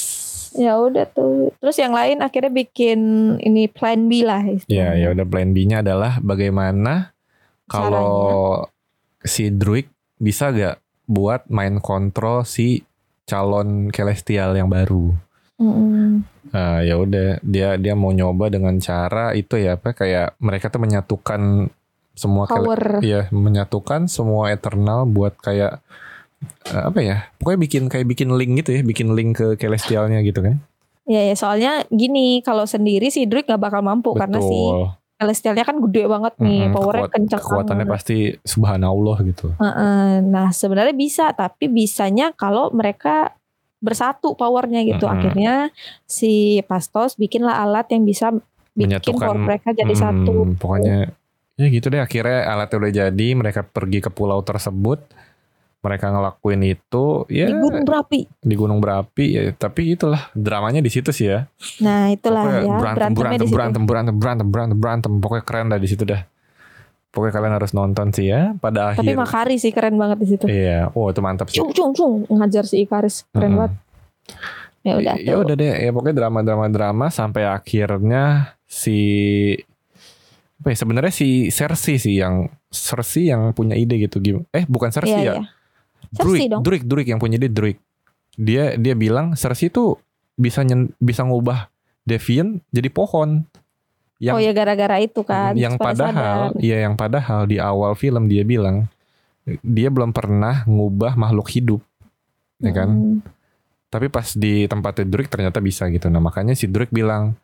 Ya 0.56 0.80
udah 0.80 1.04
tuh. 1.06 1.52
Terus 1.60 1.76
yang 1.76 1.92
lain 1.92 2.24
akhirnya 2.24 2.48
bikin 2.48 3.00
ini 3.38 3.68
plan 3.68 4.08
B 4.08 4.24
lah. 4.24 4.40
ya 4.66 4.96
ya 4.96 5.12
udah 5.12 5.22
plan 5.22 5.52
B-nya 5.52 5.84
adalah 5.84 6.18
bagaimana 6.18 7.12
kalau 7.66 8.64
si 9.26 9.52
Druid 9.52 9.90
bisa 10.22 10.54
gak 10.54 10.80
buat 11.06 11.50
main 11.52 11.84
kontrol 11.84 12.48
si 12.48 12.82
calon 13.26 13.90
celestial 13.90 14.54
yang 14.56 14.70
baru 14.70 15.14
Mm-mm. 15.56 16.28
Nah, 16.52 16.84
ya 16.84 17.00
udah 17.00 17.40
dia 17.42 17.80
dia 17.80 17.96
mau 17.96 18.12
nyoba 18.12 18.52
dengan 18.52 18.76
cara 18.80 19.32
itu 19.32 19.56
ya 19.56 19.80
apa 19.80 19.96
kayak 19.96 20.36
mereka 20.40 20.68
tuh 20.68 20.84
menyatukan 20.84 21.72
semua 22.16 22.48
Power. 22.48 23.04
Iya, 23.04 23.28
menyatukan 23.32 24.08
semua 24.08 24.52
eternal 24.52 25.04
buat 25.08 25.36
kayak 25.40 25.80
eh, 26.72 26.84
apa 26.92 27.00
ya? 27.04 27.18
Pokoknya 27.40 27.60
bikin 27.60 27.84
kayak 27.92 28.08
bikin 28.08 28.30
link 28.36 28.64
gitu 28.64 28.72
ya, 28.80 28.82
bikin 28.84 29.12
link 29.16 29.36
ke 29.36 29.48
celestialnya 29.60 30.24
gitu 30.24 30.44
kan. 30.44 30.60
Ya, 31.06 31.22
ya 31.22 31.36
soalnya 31.38 31.86
gini 31.94 32.42
kalau 32.42 32.66
sendiri 32.66 33.14
si 33.14 33.28
Druid 33.28 33.46
nggak 33.46 33.62
bakal 33.62 33.82
mampu 33.86 34.16
karena 34.16 34.42
si 34.42 34.60
Celestialnya 35.16 35.64
kan 35.64 35.80
gede 35.80 36.12
banget 36.12 36.34
nih, 36.44 36.68
Mm-mm, 36.68 36.76
powernya 36.76 37.08
kekuat- 37.08 37.14
kencang 37.16 37.40
Kekuatannya 37.40 37.86
banget. 37.88 37.96
pasti 37.96 38.18
subhanallah 38.44 39.18
gitu. 39.24 39.48
Heeh. 39.56 40.20
Nah 40.20 40.52
sebenarnya 40.52 40.92
bisa, 40.92 41.32
tapi 41.32 41.72
bisanya 41.72 42.36
kalau 42.36 42.68
mereka 42.76 43.32
bersatu 43.80 44.36
powernya 44.36 44.84
gitu. 44.84 45.08
Mm-mm. 45.08 45.16
Akhirnya 45.16 45.54
si 46.04 46.60
Pastos 46.68 47.16
bikinlah 47.16 47.64
alat 47.64 47.88
yang 47.96 48.04
bisa 48.04 48.36
bikin 48.76 49.00
Menyatukan, 49.00 49.24
power 49.24 49.40
mereka 49.40 49.72
jadi 49.72 49.94
Hmm, 49.96 50.04
satu. 50.04 50.34
Pokoknya 50.60 51.16
ya 51.56 51.68
gitu 51.72 51.88
deh 51.88 52.04
akhirnya 52.04 52.52
alatnya 52.52 52.78
udah 52.84 52.92
jadi, 53.08 53.28
mereka 53.40 53.64
pergi 53.64 54.04
ke 54.04 54.12
pulau 54.12 54.44
tersebut. 54.44 55.00
Mereka 55.86 56.10
ngelakuin 56.10 56.62
itu 56.66 57.06
ya 57.30 57.46
Di 57.46 57.54
gunung 57.54 57.86
berapi. 57.86 58.26
di 58.26 58.56
gunung 58.58 58.82
berapi 58.82 59.26
ya, 59.30 59.42
tapi 59.54 59.94
itulah 59.94 60.34
dramanya 60.34 60.82
di 60.82 60.90
situ 60.90 61.14
sih 61.14 61.30
ya. 61.30 61.46
Nah 61.78 62.10
itulah 62.10 62.42
Pokoknya 62.42 62.62
ya 62.64 62.76
berantem, 62.76 63.12
berantem, 63.14 63.48
berantem, 63.48 63.84
berantem, 63.86 64.16
berantem, 64.18 64.48
berantem, 64.50 64.78
berantem. 64.78 65.12
Pokoknya 65.22 65.44
keren 65.44 65.68
dah 65.68 65.78
di 65.78 65.86
situ 65.86 66.02
dah. 66.02 66.26
Pokoknya 67.08 67.32
kalian 67.32 67.54
harus 67.54 67.72
nonton 67.72 68.08
sih 68.12 68.28
ya. 68.28 68.58
Pada 68.58 68.92
Tapi 68.92 69.08
akhir. 69.08 69.16
Makari 69.16 69.56
sih 69.56 69.70
keren 69.70 69.96
banget 69.96 70.18
di 70.18 70.28
situ. 70.28 70.46
Iya, 70.46 70.90
oh 70.92 71.08
itu 71.08 71.22
mantap 71.22 71.48
sih. 71.48 71.62
Cung 71.62 71.72
cung 71.72 71.94
cung 71.94 72.14
ngajar 72.28 72.66
si 72.66 72.82
Ikaris 72.82 73.30
keren 73.30 73.54
Mm-mm. 73.54 73.60
banget. 73.62 73.74
Ya 74.82 74.94
udah 74.96 75.16
Ya 75.18 75.34
udah 75.36 75.56
deh, 75.56 75.70
ya 75.80 75.90
pokoknya 75.90 76.16
drama-drama 76.20 76.66
drama 76.68 77.06
sampai 77.08 77.46
akhirnya 77.46 78.24
si 78.66 78.98
apa 80.56 80.72
ya, 80.72 80.78
sebenarnya 80.78 81.10
si 81.10 81.28
Cersei 81.48 81.96
sih 81.96 82.16
yang 82.16 82.48
Cersei 82.68 83.30
yang 83.30 83.52
punya 83.52 83.74
ide 83.74 83.96
gitu 83.98 84.18
gim- 84.18 84.48
Eh 84.50 84.66
bukan 84.66 84.88
Iya 84.88 84.96
Cersei 84.96 85.22
ya. 85.22 85.34
iya. 85.36 85.44
Druid, 86.18 86.50
dong. 86.50 86.62
Druid, 86.64 86.84
Druid 86.84 87.08
yang 87.08 87.20
punya 87.20 87.36
ide 87.36 87.50
Druid. 87.50 87.78
Dia 88.36 88.76
dia 88.76 88.94
bilang 88.94 89.34
Cersei 89.34 89.68
tuh 89.68 90.00
bisa 90.36 90.62
nyen, 90.62 90.92
bisa 90.98 91.24
ngubah 91.24 91.68
Deviant 92.04 92.62
jadi 92.70 92.90
pohon. 92.90 93.44
Yang 94.16 94.36
oh 94.36 94.42
ya 94.42 94.52
gara-gara 94.52 94.96
itu 95.00 95.22
kan. 95.28 95.52
yang 95.60 95.76
padahal 95.76 96.56
iya 96.58 96.88
yang 96.88 96.96
padahal 96.96 97.44
di 97.44 97.60
awal 97.60 98.00
film 98.00 98.32
dia 98.32 98.48
bilang 98.48 98.88
dia 99.60 99.92
belum 99.92 100.10
pernah 100.10 100.64
ngubah 100.64 101.20
makhluk 101.20 101.52
hidup 101.52 101.82
ya 102.58 102.72
kan 102.72 102.90
Mm. 102.90 103.20
tapi 103.92 104.08
pas 104.08 104.32
di 104.32 104.66
tempatnya 104.66 105.04
Druid 105.04 105.28
ternyata 105.28 105.60
bisa 105.60 105.92
gitu 105.92 106.08
nah 106.08 106.24
makanya 106.24 106.56
si 106.56 106.72
Druid 106.72 106.90
bilang 106.90 107.36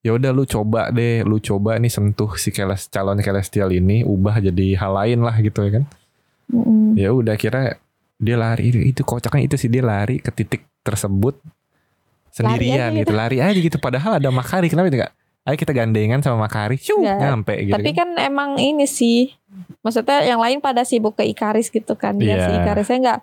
ya 0.00 0.14
udah 0.14 0.30
lu 0.30 0.46
coba 0.46 0.94
deh 0.94 1.26
lu 1.26 1.42
coba 1.42 1.74
nih 1.76 1.90
sentuh 1.90 2.38
si 2.38 2.54
keles, 2.54 2.86
calon 2.86 3.18
celestial 3.18 3.74
ini 3.74 4.06
ubah 4.06 4.38
jadi 4.38 4.78
hal 4.78 4.94
lain 4.94 5.26
lah 5.26 5.34
gitu 5.42 5.66
ya 5.66 5.82
kan 5.82 5.84
Mm-mm. 6.54 6.94
ya 6.94 7.10
udah 7.10 7.34
kira 7.34 7.82
dia 8.16 8.36
lari. 8.36 8.72
Itu 8.72 9.02
kocaknya 9.04 9.44
itu 9.44 9.56
sih 9.60 9.68
dia 9.68 9.84
lari 9.84 10.20
ke 10.20 10.32
titik 10.32 10.64
tersebut 10.82 11.36
sendirian 12.32 12.92
aja 12.92 13.00
gitu. 13.00 13.12
lari 13.16 13.38
aja 13.40 13.58
gitu. 13.58 13.76
Padahal 13.80 14.20
ada 14.20 14.28
Makari. 14.28 14.68
Kenapa 14.68 14.88
itu 14.92 15.00
kak 15.00 15.12
ayo 15.46 15.56
kita 15.56 15.72
gandengan 15.72 16.20
sama 16.20 16.48
Makari. 16.48 16.76
Syuh, 16.76 17.00
nyampe 17.00 17.54
gitu. 17.64 17.74
Tapi 17.76 17.90
kan 17.94 18.18
emang 18.18 18.58
ini 18.58 18.84
sih 18.84 19.30
Maksudnya 19.86 20.18
yang 20.26 20.42
lain 20.42 20.58
pada 20.58 20.82
sibuk 20.82 21.14
ke 21.14 21.22
Ikaris 21.30 21.70
gitu 21.70 21.94
kan. 21.94 22.18
Dia 22.18 22.34
Iya. 22.34 22.42
si 22.42 22.50
Ikarisnya 22.58 22.98
nggak 23.06 23.20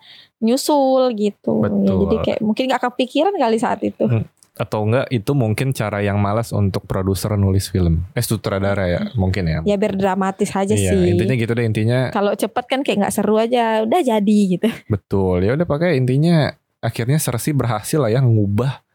nyusul 0.48 1.12
gitu. 1.20 1.60
Ya. 1.60 1.92
Jadi 1.92 2.16
kayak 2.24 2.40
mungkin 2.40 2.64
nggak 2.72 2.84
kepikiran 2.88 3.36
kali 3.36 3.60
saat 3.60 3.84
itu. 3.84 4.08
Hmm. 4.08 4.24
Atau 4.54 4.86
enggak 4.86 5.10
itu 5.10 5.34
mungkin 5.34 5.74
cara 5.74 6.06
yang 6.06 6.22
malas 6.22 6.54
untuk 6.54 6.86
produser 6.86 7.34
nulis 7.34 7.74
film. 7.74 8.06
Eh 8.14 8.22
sutradara 8.22 8.86
ya 8.86 9.02
mungkin 9.18 9.50
ya. 9.50 9.60
Ya 9.66 9.76
biar 9.82 9.98
dramatis 9.98 10.54
aja 10.54 10.78
iya 10.78 10.94
sih. 10.94 11.18
intinya 11.18 11.34
gitu 11.34 11.52
deh 11.58 11.66
intinya 11.66 12.14
Kalau 12.14 12.38
cepet 12.38 12.66
kan 12.70 12.86
kayak 12.86 13.06
nggak 13.06 13.14
seru 13.14 13.42
aja 13.42 13.82
Udah 13.82 14.02
jadi 14.06 14.40
gitu. 14.54 14.70
Betul 14.86 15.50
ya 15.50 15.58
udah 15.58 15.66
pakai 15.66 15.98
intinya 15.98 16.54
akhirnya 16.86 17.18
Cersei 17.18 17.58
berhasil 17.58 17.98
lah 17.98 18.14
ya 18.14 18.22
ngubah 18.22 18.86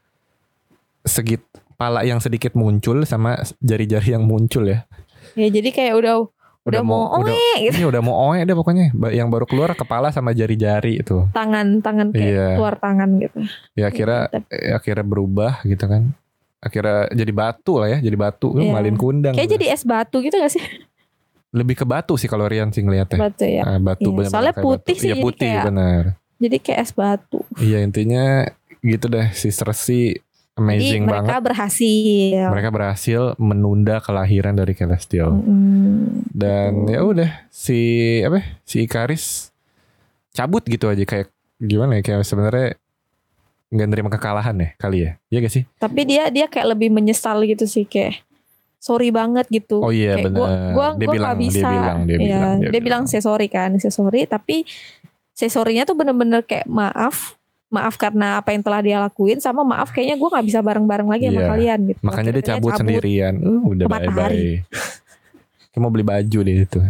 segit 1.03 1.43
pala 1.75 2.07
yang 2.07 2.23
sedikit 2.23 2.55
muncul 2.55 3.03
sama 3.03 3.43
jari-jari 3.59 4.15
yang 4.15 4.23
muncul 4.23 4.63
ya. 4.63 4.87
Ya 5.35 5.51
jadi 5.51 5.75
kayak 5.75 5.95
udah 5.99 6.15
Udah, 6.71 6.83
mau, 6.83 7.01
udah 7.15 7.31
oe 7.31 7.53
gitu. 7.63 7.75
Iya 7.75 7.87
udah 7.89 8.01
mau 8.01 8.17
oe 8.27 8.41
deh 8.41 8.53
pokoknya. 8.53 8.85
Yang 9.09 9.29
baru 9.29 9.45
keluar 9.45 9.71
kepala 9.73 10.09
sama 10.09 10.31
jari-jari 10.31 11.01
itu. 11.01 11.25
Tangan-tangan 11.31 12.13
kayak 12.13 12.29
Iya. 12.29 12.49
keluar 12.55 12.75
tangan 12.77 13.09
gitu. 13.17 13.39
Ya 13.73 13.85
akhirnya 13.87 14.21
eh, 14.49 14.73
Akhirnya 14.73 15.03
berubah 15.03 15.61
gitu 15.63 15.85
kan. 15.85 16.13
Akhirnya 16.59 17.07
jadi 17.09 17.31
batu 17.31 17.79
lah 17.79 17.89
ya 17.89 17.99
Jadi 17.99 18.15
batu. 18.15 18.53
Iya. 18.53 18.71
Malin 18.71 18.95
kundang 18.95 19.33
Kayak 19.33 19.47
tuh. 19.47 19.55
jadi 19.55 19.67
es 19.71 19.83
batu 19.83 20.17
gitu 20.19 20.37
gak 20.37 20.51
sih? 20.51 20.65
Lebih 21.49 21.75
ke 21.75 21.85
batu 21.85 22.13
sih 22.15 22.27
kalau 22.27 22.45
Rian 22.45 22.69
sih 22.69 22.83
ngeliatnya. 22.83 23.17
Batu 23.19 23.43
ya 23.43 23.63
Ah, 23.65 23.79
Batu 23.79 24.05
Iya, 24.05 24.13
bener-bener 24.13 24.29
soalnya 24.29 24.53
kayak 24.53 24.67
putih 24.67 24.79
batu. 24.85 25.01
sih, 25.01 25.07
Iya 25.07 25.15
jadi 25.15 25.25
putih 25.25 25.49
kayak- 25.49 25.65
bener. 25.65 26.03
Jadi 26.39 26.57
kayak 26.61 26.79
es 26.79 26.93
batu. 26.93 27.41
Iya 27.57 27.79
intinya 27.81 28.25
Gitu 28.79 29.07
deh 29.07 29.27
Si 29.33 29.51
Cersei 30.59 30.67
Jadi 30.69 30.83
Amazing 30.91 31.03
mereka 31.05 31.23
banget. 31.31 31.45
berhasil. 31.45 32.47
Mereka 32.51 32.69
berhasil 32.69 33.21
menunda 33.37 33.97
kelahiran 33.99 34.53
dari 34.53 34.73
Celestial. 34.73 35.31
Mm, 35.33 36.27
Dan 36.29 36.71
Betul. 36.83 36.91
ya 36.91 37.01
udah 37.01 37.31
si 37.49 37.79
apa 38.21 38.39
si 38.63 38.83
Ikaris 38.83 39.55
cabut 40.31 40.63
gitu 40.63 40.87
aja. 40.87 41.03
Kayak 41.03 41.31
gimana 41.57 41.97
ya 41.97 42.03
kayak 42.03 42.23
sebenarnya 42.23 42.75
nggak 43.69 43.89
nerima 43.89 44.09
kekalahan 44.09 44.57
ya 44.57 44.69
kali 44.75 44.99
ya. 45.01 45.11
Iya 45.29 45.39
gak 45.41 45.53
sih? 45.53 45.65
Tapi 45.75 46.01
dia 46.03 46.23
dia 46.29 46.47
kayak 46.47 46.75
lebih 46.75 46.89
menyesal 46.89 47.39
gitu 47.43 47.65
sih 47.65 47.85
kayak 47.85 48.25
sorry 48.79 49.11
banget 49.11 49.47
gitu. 49.49 49.79
oh 49.79 49.91
iya 49.91 50.15
Kayak 50.15 50.27
benar 50.27 50.39
gua, 50.39 50.49
gua, 50.71 50.89
dia 50.95 51.07
gua 51.07 51.15
bilang 51.15 51.29
nggak 51.29 51.41
bisa. 51.41 51.59
dia 51.59 51.71
bilang 51.73 51.99
dia 52.01 52.15
Iya, 52.15 52.23
bilang 52.23 52.57
dia, 52.63 52.81
bilang. 52.81 53.03
saya 53.05 53.23
sorry 53.23 53.47
kan, 53.47 53.71
saya 53.77 53.91
sorry 53.91 54.23
tapi 54.25 54.63
saya 55.31 55.51
sorrynya 55.51 55.83
tuh 55.83 55.95
bener-bener 55.95 56.43
kayak 56.43 56.67
maaf, 56.67 57.38
maaf 57.69 57.95
karena 57.95 58.41
apa 58.41 58.51
yang 58.51 58.61
telah 58.61 58.81
dia 58.81 58.97
lakuin 58.99 59.39
sama 59.39 59.61
maaf 59.61 59.91
kayaknya 59.91 60.17
gue 60.17 60.29
nggak 60.29 60.47
bisa 60.47 60.61
bareng-bareng 60.61 61.05
lagi 61.07 61.25
sama 61.27 61.37
Iya. 61.39 61.49
kalian 61.49 61.79
gitu. 61.87 62.01
makanya 62.01 62.31
dia 62.33 62.45
cabut, 62.49 62.73
sendirian 62.75 63.35
uh, 63.39 63.61
udah 63.67 63.85
Ke 63.85 63.91
bye 63.91 64.01
matahari. 64.01 64.17
bye 64.17 64.53
kayak 65.69 65.81
mau 65.81 65.91
beli 65.91 66.05
baju 66.05 66.39
deh 66.43 66.59
itu 66.59 66.81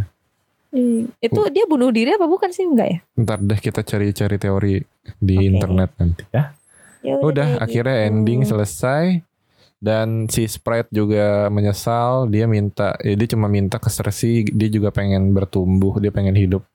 Hmm, 0.68 1.08
Itu 1.16 1.48
dia 1.48 1.64
bunuh 1.64 1.88
diri 1.88 2.12
apa 2.12 2.24
bukan 2.24 2.52
sih 2.52 2.60
enggak 2.62 2.86
ya? 2.86 2.98
ntar 3.16 3.40
deh 3.40 3.56
kita 3.56 3.80
cari-cari 3.80 4.36
teori 4.36 4.74
di 5.16 5.34
Oke. 5.34 5.48
internet 5.48 5.90
nanti 5.96 6.22
ya 6.28 6.52
Ya 7.00 7.14
udah 7.16 7.56
akhirnya 7.58 7.94
gitu. 7.96 8.06
ending 8.12 8.40
selesai 8.44 9.24
dan 9.78 10.26
si 10.26 10.44
Sprite 10.44 10.90
juga 10.90 11.48
menyesal 11.48 12.26
dia 12.26 12.44
minta 12.44 12.98
ya 12.98 13.14
dia 13.14 13.28
cuma 13.28 13.46
minta 13.46 13.78
ke 13.78 13.88
Cersei 13.88 14.44
dia 14.44 14.68
juga 14.68 14.90
pengen 14.90 15.30
bertumbuh 15.30 15.96
dia 15.96 16.10
pengen 16.10 16.34
hidup 16.34 16.66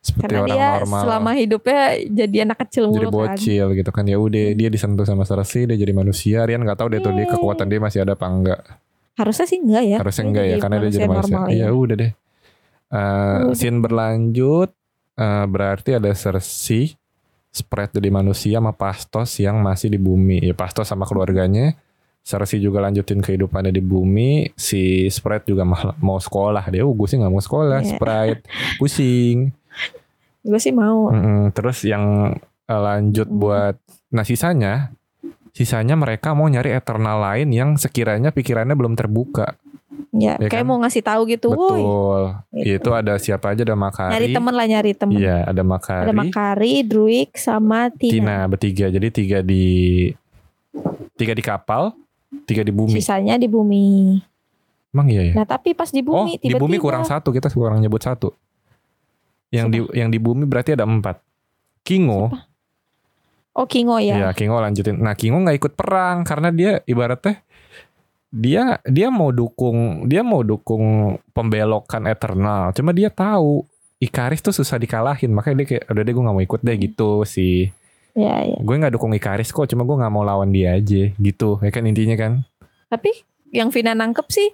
seperti 0.00 0.32
Karena 0.32 0.40
orang 0.40 0.50
dia 0.50 0.68
normal. 0.80 1.00
selama 1.04 1.30
hidupnya 1.34 1.80
jadi 2.08 2.36
anak 2.42 2.58
kecil 2.64 2.84
jadi 2.88 3.04
mulu 3.04 3.18
kan. 3.20 3.36
bocil 3.36 3.66
gitu 3.74 3.90
kan. 3.90 4.04
Ya 4.04 4.16
udah 4.16 4.46
dia 4.52 4.68
disentuh 4.68 5.04
sama 5.04 5.22
Cersei 5.22 5.68
dia 5.68 5.76
jadi 5.76 5.92
manusia. 5.92 6.40
Rian 6.42 6.60
nggak 6.60 6.76
tahu 6.76 6.88
deh 6.88 7.00
tuh 7.00 7.12
dia 7.12 7.22
Yeay. 7.22 7.32
kekuatan 7.32 7.66
dia 7.66 7.78
masih 7.78 8.00
ada 8.02 8.12
apa 8.12 8.24
enggak. 8.24 8.60
Harusnya 9.14 9.44
sih 9.44 9.60
enggak 9.60 9.84
ya. 9.84 9.96
harusnya 10.00 10.24
enggak 10.24 10.44
ya 10.46 10.56
karena 10.56 10.76
dia 10.78 10.90
jadi 10.90 11.06
manusia 11.06 11.38
ya 11.50 11.68
udah 11.68 11.96
deh. 11.96 12.12
Eh, 12.90 12.96
Udah. 13.44 13.54
scene 13.54 13.78
berlanjut 13.78 14.70
eh, 15.14 15.44
berarti 15.46 15.90
ada 15.94 16.10
Cersei 16.10 16.96
Sprite 17.46 17.98
jadi 17.98 18.08
manusia 18.08 18.56
sama 18.56 18.72
Pastos 18.72 19.36
yang 19.36 19.60
masih 19.60 19.90
di 19.90 19.98
bumi. 19.98 20.40
Ya 20.40 20.54
Pastos 20.54 20.86
sama 20.86 21.04
keluarganya. 21.04 21.76
Cersei 22.20 22.56
juga 22.56 22.80
lanjutin 22.80 23.18
kehidupannya 23.18 23.68
di 23.70 23.80
bumi 23.80 24.52
si 24.54 25.04
Sprite 25.06 25.44
juga 25.46 25.64
mau 25.98 26.16
sekolah. 26.16 26.64
Dia 26.68 26.84
oh 26.84 26.92
gue 26.92 27.04
sih 27.04 27.16
nggak 27.16 27.28
mau 27.28 27.40
sekolah 27.40 27.80
Iya. 27.80 27.90
Sprite. 27.92 28.42
Pusing 28.78 29.50
Gue 30.40 30.56
sih 30.56 30.72
mau. 30.72 31.08
Mm-mm. 31.08 31.50
terus 31.50 31.82
yang 31.82 32.34
eh, 32.64 32.80
lanjut 32.80 33.26
Mm. 33.26 33.36
buat 33.36 33.74
nah 34.08 34.22
sisanya 34.22 34.90
sisanya 35.50 35.94
mereka 35.94 36.30
mau 36.30 36.46
nyari 36.46 36.70
eternal 36.70 37.18
lain 37.20 37.48
yang 37.48 37.70
sekiranya 37.74 38.30
pikirannya 38.30 38.72
belum 38.72 38.94
terbuka 38.94 39.54
Ya, 40.10 40.34
Ya 40.36 40.50
kayak 40.50 40.64
kan? 40.64 40.66
mau 40.66 40.78
ngasih 40.80 41.02
tahu 41.02 41.22
gitu. 41.24 41.54
Betul 41.54 42.34
Gitu. 42.52 42.82
itu 42.82 42.90
ada 42.90 43.14
siapa 43.14 43.54
aja 43.54 43.62
ada 43.62 43.74
Makari 43.74 44.10
nyari 44.10 44.28
temen 44.32 44.52
lah 44.52 44.66
nyari 44.66 44.92
temen. 44.92 45.14
iya 45.14 45.36
ada 45.44 45.62
Makari 45.62 46.02
Ada 46.02 46.12
Makari, 46.12 46.74
Druid, 46.82 47.30
sama 47.32 47.78
Tina. 47.88 48.10
Tina 48.10 48.36
bertiga 48.44 48.86
jadi 48.88 49.06
tiga 49.08 49.38
di 49.40 50.10
tiga 51.14 51.32
di 51.32 51.40
kapal 51.40 51.94
tiga 52.42 52.62
di 52.62 52.70
bumi 52.70 52.96
Sisanya 52.96 53.36
di 53.36 53.46
bumi. 53.46 54.18
emang 54.90 55.06
iya 55.06 55.30
ya 55.30 55.32
Nah 55.32 55.46
tapi 55.46 55.72
pas 55.72 55.86
di 55.88 56.00
oh 56.00 56.26
bumi 56.26 56.34
di 56.34 56.42
tiba-tiba 56.42 56.58
bumi 56.60 56.76
kurang 56.76 57.04
satu 57.04 57.30
kita 57.30 57.46
kurang 57.48 57.78
nyebut 57.78 58.00
satu 58.00 58.34
yang 59.50 59.66
di 59.68 59.82
yang 59.94 60.08
di 60.08 60.18
bumi 60.22 60.46
berarti 60.46 60.78
ada 60.78 60.86
empat. 60.86 61.18
Kingo. 61.82 62.30
Oh 63.50 63.66
Kingo 63.66 63.98
ya. 63.98 64.16
ya 64.16 64.30
Kingo 64.30 64.62
lanjutin. 64.62 65.02
Nah 65.02 65.18
Kingo 65.18 65.42
nggak 65.42 65.58
ikut 65.58 65.72
perang 65.74 66.22
karena 66.22 66.54
dia 66.54 66.72
ibaratnya 66.86 67.42
dia 68.30 68.78
dia 68.86 69.10
mau 69.10 69.34
dukung 69.34 70.06
dia 70.06 70.22
mau 70.22 70.46
dukung 70.46 71.18
pembelokan 71.34 72.06
Eternal. 72.06 72.70
Cuma 72.72 72.94
dia 72.94 73.10
tahu 73.10 73.66
Ikaris 74.00 74.40
tuh 74.40 74.54
susah 74.54 74.78
dikalahin. 74.80 75.34
Makanya 75.34 75.66
dia 75.66 75.66
kayak 75.76 75.84
udah 75.92 76.02
deh 76.06 76.12
gue 76.14 76.24
nggak 76.24 76.36
mau 76.38 76.44
ikut 76.46 76.60
deh 76.62 76.76
gitu 76.78 77.10
sih. 77.26 77.68
Ya, 78.10 78.42
ya. 78.42 78.58
gue 78.58 78.74
nggak 78.74 78.94
dukung 78.94 79.14
Ikaris 79.14 79.54
kok 79.54 79.70
cuma 79.70 79.86
gue 79.86 79.96
nggak 79.98 80.12
mau 80.14 80.22
lawan 80.22 80.54
dia 80.54 80.78
aja 80.78 81.10
gitu. 81.10 81.58
Ya 81.60 81.70
kan 81.74 81.84
intinya 81.84 82.16
kan? 82.16 82.32
Tapi 82.86 83.29
yang 83.50 83.68
Vina 83.68 83.92
nangkep 83.92 84.26
sih 84.26 84.48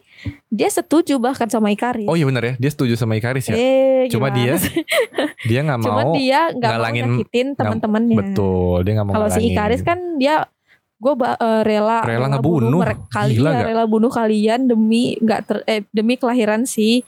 dia 0.48 0.66
setuju 0.66 1.16
bahkan 1.16 1.46
sama 1.46 1.68
Ikari. 1.68 2.04
oh 2.04 2.12
iya 2.12 2.24
bener 2.24 2.42
ya 2.42 2.54
dia 2.56 2.70
setuju 2.70 2.94
sama 2.94 3.14
Ikaris 3.14 3.46
ya 3.46 3.54
Eh, 3.54 4.08
Cuma 4.08 4.28
dia 4.28 4.56
dia 5.48 5.60
nggak 5.60 5.78
Cuma 5.78 6.00
mau 6.02 6.12
dia 6.12 6.48
nggak 6.48 6.64
mau 6.66 6.74
ngalangin- 6.74 7.04
nyakitin 7.14 7.46
teman-temannya. 7.54 8.16
betul 8.16 8.76
dia 8.80 8.92
nggak 8.94 9.06
mau 9.06 9.14
Kalau 9.14 9.28
si. 9.30 9.40
Ikaris 9.46 9.82
kan 9.82 9.98
dia 10.16 10.48
gue 10.96 11.12
rela 11.62 12.00
Rela 12.02 12.26
ngebunuh. 12.30 12.80
kalian 13.06 13.36
Gila 13.36 13.50
nggak? 13.50 13.66
rela 13.68 13.84
bunuh 13.84 14.08
kalian 14.08 14.60
demi 14.64 15.16
nggak 15.18 15.40
ter 15.42 15.56
eh, 15.66 15.84
demi 15.90 16.16
kelahiran 16.16 16.64
si 16.64 17.04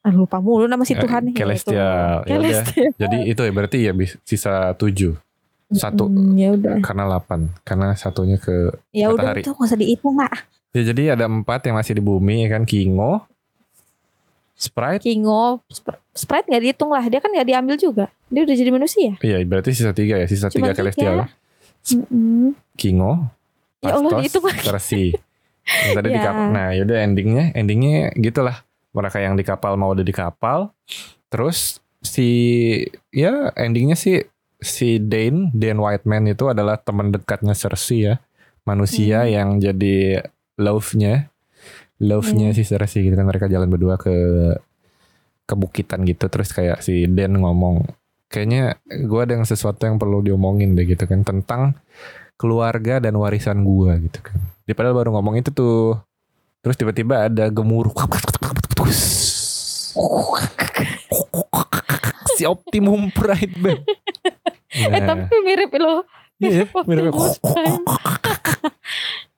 ah, 0.00 0.08
lupa 0.10 0.36
mulu 0.38 0.64
nama 0.64 0.82
si 0.82 0.92
Eh, 0.92 0.98
Tuhan 0.98 1.28
ya, 1.28 1.36
Celestial. 1.36 2.24
Ya 2.24 2.36
udah. 2.38 2.64
Jadi 2.94 3.16
itu 3.26 3.40
ya 3.40 3.52
berarti 3.52 3.78
ya 3.78 3.92
sisa 4.20 4.72
tujuh 4.72 5.20
satu 5.66 6.06
Mm, 6.06 6.32
ya 6.34 6.48
udah 6.50 6.76
karena 6.80 7.04
8 7.10 7.60
karena 7.60 7.92
satunya 7.92 8.36
ke 8.36 8.72
ya 8.90 9.10
udah 9.10 9.32
itu 9.34 9.50
nggak 9.50 9.64
usah 9.64 9.76
dihitung 9.76 10.14
lah 10.14 10.30
ya 10.74 10.82
jadi 10.84 11.02
ada 11.14 11.24
empat 11.24 11.64
yang 11.64 11.78
masih 11.78 11.94
di 11.94 12.02
bumi 12.02 12.44
ya 12.44 12.52
kan 12.52 12.62
Kingo 12.64 13.22
Sprite 14.52 15.02
Kingo 15.02 15.62
Spr- 15.66 15.98
Sprite 16.10 16.46
nggak 16.46 16.62
dihitung 16.62 16.90
lah 16.90 17.02
dia 17.04 17.18
kan 17.18 17.26
nggak 17.28 17.48
diambil 17.48 17.74
juga 17.76 18.06
dia 18.26 18.42
udah 18.42 18.54
jadi 18.54 18.70
manusia 18.70 19.10
iya 19.18 19.38
berarti 19.40 19.70
sisa 19.70 19.90
tiga 19.90 20.14
ya 20.16 20.26
sisa 20.26 20.46
Cuma 20.46 20.70
tiga 20.70 20.74
Celestial 20.74 21.14
ya. 21.16 21.26
Mm-mm. 21.92 22.54
Kingo 22.74 23.28
Ya 23.78 23.92
Allah, 23.92 24.08
Pastos, 24.08 24.18
dihitung 24.18 24.44
lagi. 24.46 24.62
Cersei 24.62 25.06
yang 25.64 25.92
tadi 25.94 26.08
di 26.08 26.18
Ya. 26.18 26.24
kapal 26.24 26.46
nah 26.50 26.68
yaudah 26.70 26.98
endingnya 27.00 27.44
endingnya 27.52 27.94
gitulah 28.14 28.62
mereka 28.90 29.18
yang 29.18 29.34
di 29.34 29.42
kapal 29.42 29.74
mau 29.74 29.90
udah 29.90 30.02
di 30.02 30.12
kapal 30.12 30.70
terus 31.26 31.78
si 32.00 32.28
ya 33.10 33.50
endingnya 33.54 33.94
sih 33.94 34.22
si 34.56 34.96
Dane 34.98 35.50
Dane 35.50 35.76
Whiteman 35.76 36.30
itu 36.30 36.46
adalah 36.46 36.76
teman 36.76 37.10
dekatnya 37.10 37.52
Cersei 37.52 38.06
ya 38.06 38.14
manusia 38.62 39.22
Hmm. 39.22 39.30
yang 39.30 39.48
jadi 39.58 40.24
love-nya 40.56 41.30
love-nya 42.02 42.50
Hmm. 42.50 42.56
si 42.56 42.62
Cersei 42.66 43.06
gitu. 43.06 43.14
Kan 43.14 43.26
mereka 43.26 43.46
jalan 43.46 43.70
berdua 43.70 43.96
ke 43.96 44.14
ke 45.44 45.54
bukitan 45.54 46.02
gitu. 46.04 46.26
Terus 46.26 46.50
kayak 46.50 46.82
si 46.82 47.06
Dan 47.06 47.38
ngomong 47.38 47.86
kayaknya 48.28 48.78
gue 49.06 49.20
ada 49.20 49.38
yang 49.38 49.46
sesuatu 49.46 49.86
yang 49.86 49.96
perlu 49.96 50.20
diomongin 50.20 50.74
deh 50.74 50.84
gitu 50.84 51.06
kan. 51.06 51.22
Tentang 51.22 51.78
keluarga 52.34 52.98
dan 52.98 53.14
warisan 53.14 53.62
gua 53.62 53.94
gitu 54.02 54.18
kan. 54.18 54.34
Dia 54.66 54.74
padahal 54.74 54.98
baru 54.98 55.10
ngomong 55.14 55.38
itu 55.38 55.54
tuh. 55.54 56.02
Terus 56.60 56.74
tiba-tiba 56.74 57.30
ada 57.30 57.46
gemuruh. 57.46 57.94
Si 62.34 62.42
Optimum 62.42 63.14
Pride 63.14 63.54
bang 63.62 63.78
eh 64.90 64.98
nah, 64.98 65.14
tapi 65.14 65.38
mirip 65.46 65.70
loh. 65.78 66.02
Iya, 66.42 66.66
mirip 66.82 67.14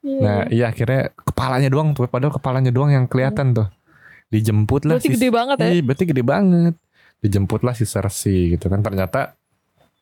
Iya. 0.06 0.20
nah 0.22 0.40
iya 0.46 0.70
akhirnya 0.70 1.10
kepalanya 1.18 1.66
doang 1.66 1.90
tuh 1.90 2.06
padahal 2.06 2.30
kepalanya 2.30 2.70
doang 2.70 2.94
yang 2.94 3.10
kelihatan 3.10 3.50
tuh 3.50 3.66
dijemput 4.30 4.86
lah 4.86 5.02
Berarti 5.02 5.10
si 5.10 5.14
gede 5.18 5.28
banget 5.34 5.56
ya 5.58 5.66
Iya, 5.66 5.82
berarti 5.82 6.04
gede 6.06 6.22
banget. 6.22 6.74
Dijemputlah 7.22 7.74
si 7.74 7.84
Cersei 7.86 8.54
gitu 8.54 8.66
kan. 8.66 8.82
Ternyata 8.82 9.34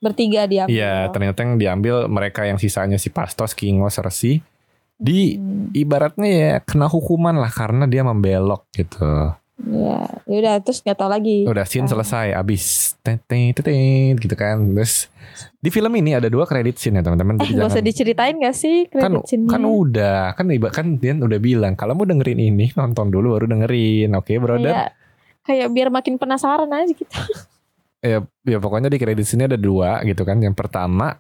bertiga 0.01 0.45
dia. 0.45 0.65
Iya, 0.69 1.09
ternyata 1.09 1.41
yang 1.41 1.57
diambil 1.57 2.05
mereka 2.09 2.45
yang 2.45 2.61
sisanya 2.61 3.01
si 3.01 3.09
Pastos, 3.09 3.57
Kingo, 3.57 3.89
Cersei 3.89 4.45
di 4.95 5.37
Hmm, 5.37 5.75
ibaratnya 5.75 6.31
ya 6.31 6.53
kena 6.63 6.87
hukuman 6.87 7.35
lah 7.35 7.51
karena 7.51 7.85
dia 7.89 8.05
membelok 8.05 8.69
gitu. 8.73 9.33
Ya, 9.57 9.99
ya 10.25 10.37
udah 10.41 10.55
terus 10.61 10.81
nggak 10.81 10.95
tahu 10.95 11.09
lagi. 11.09 11.39
Udah 11.45 11.63
scene 11.63 11.87
Ah. 11.87 11.93
selesai, 11.93 12.27
abis 12.33 12.65
tetet 13.01 13.55
tetet 13.55 14.17
gitu 14.17 14.35
kan. 14.35 14.59
Terus 14.75 15.07
di 15.57 15.69
film 15.69 15.95
ini 15.95 16.13
ada 16.13 16.27
dua 16.27 16.45
kredit 16.45 16.77
scene 16.77 16.99
ya 16.99 17.03
teman-teman. 17.03 17.39
Eh, 17.39 17.47
Jadi 17.47 17.55
gak 17.57 17.71
usah 17.71 17.83
diceritain 17.83 18.37
gak 18.37 18.53
sih 18.53 18.87
kan 18.87 19.11
credit 19.11 19.27
scene-nya? 19.27 19.51
kan 19.51 19.63
udah 19.63 20.21
kan 20.33 20.47
iba 20.49 20.69
kan 20.69 20.87
dia 20.95 21.13
udah 21.13 21.39
bilang 21.39 21.75
kalau 21.75 21.93
mau 21.93 22.05
dengerin 22.05 22.39
ini 22.39 22.71
nonton 22.73 23.09
dulu 23.09 23.35
baru 23.35 23.47
dengerin 23.49 24.11
oke 24.13 24.31
brother 24.37 24.71
Kayak, 24.71 24.91
kayak 25.43 25.69
biar 25.71 25.89
makin 25.89 26.15
penasaran 26.17 26.69
aja 26.69 26.89
gitu. 26.89 27.09
ya 28.05 28.21
ya 28.45 28.59
pokoknya 28.59 28.87
di 28.87 28.99
kredit 28.99 29.25
sini 29.25 29.47
ada 29.47 29.57
dua 29.57 30.03
gitu 30.03 30.23
kan 30.23 30.37
yang 30.37 30.53
pertama 30.53 31.17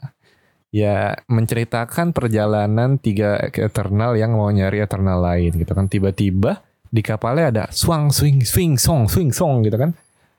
ya 0.68 1.16
menceritakan 1.26 2.11
perjalanan 2.11 2.99
tiga 2.99 3.39
eternal 3.49 4.12
yang 4.14 4.35
mau 4.35 4.51
nyari 4.51 4.78
eternal 4.78 5.16
lain 5.18 5.55
gitu 5.55 5.70
kan 5.70 5.87
tiba-tiba 5.87 6.61
di 6.95 7.03
kapalnya 7.03 7.51
ada 7.51 7.64
swang 7.68 8.09
swing 8.09 8.40
swing 8.40 8.78
song 8.78 9.11
swing 9.11 9.34
song 9.34 9.66
gitu 9.66 9.74
kan. 9.74 9.90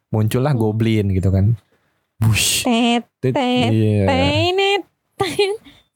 Muncullah 0.07 0.55
Hmm. 0.55 0.61
goblin 0.61 1.11
gitu 1.11 1.27
kan. 1.27 1.59
Bush. 2.15 2.63
Tet, 2.63 3.03
tet, 3.19 3.35
iya. 3.35 4.07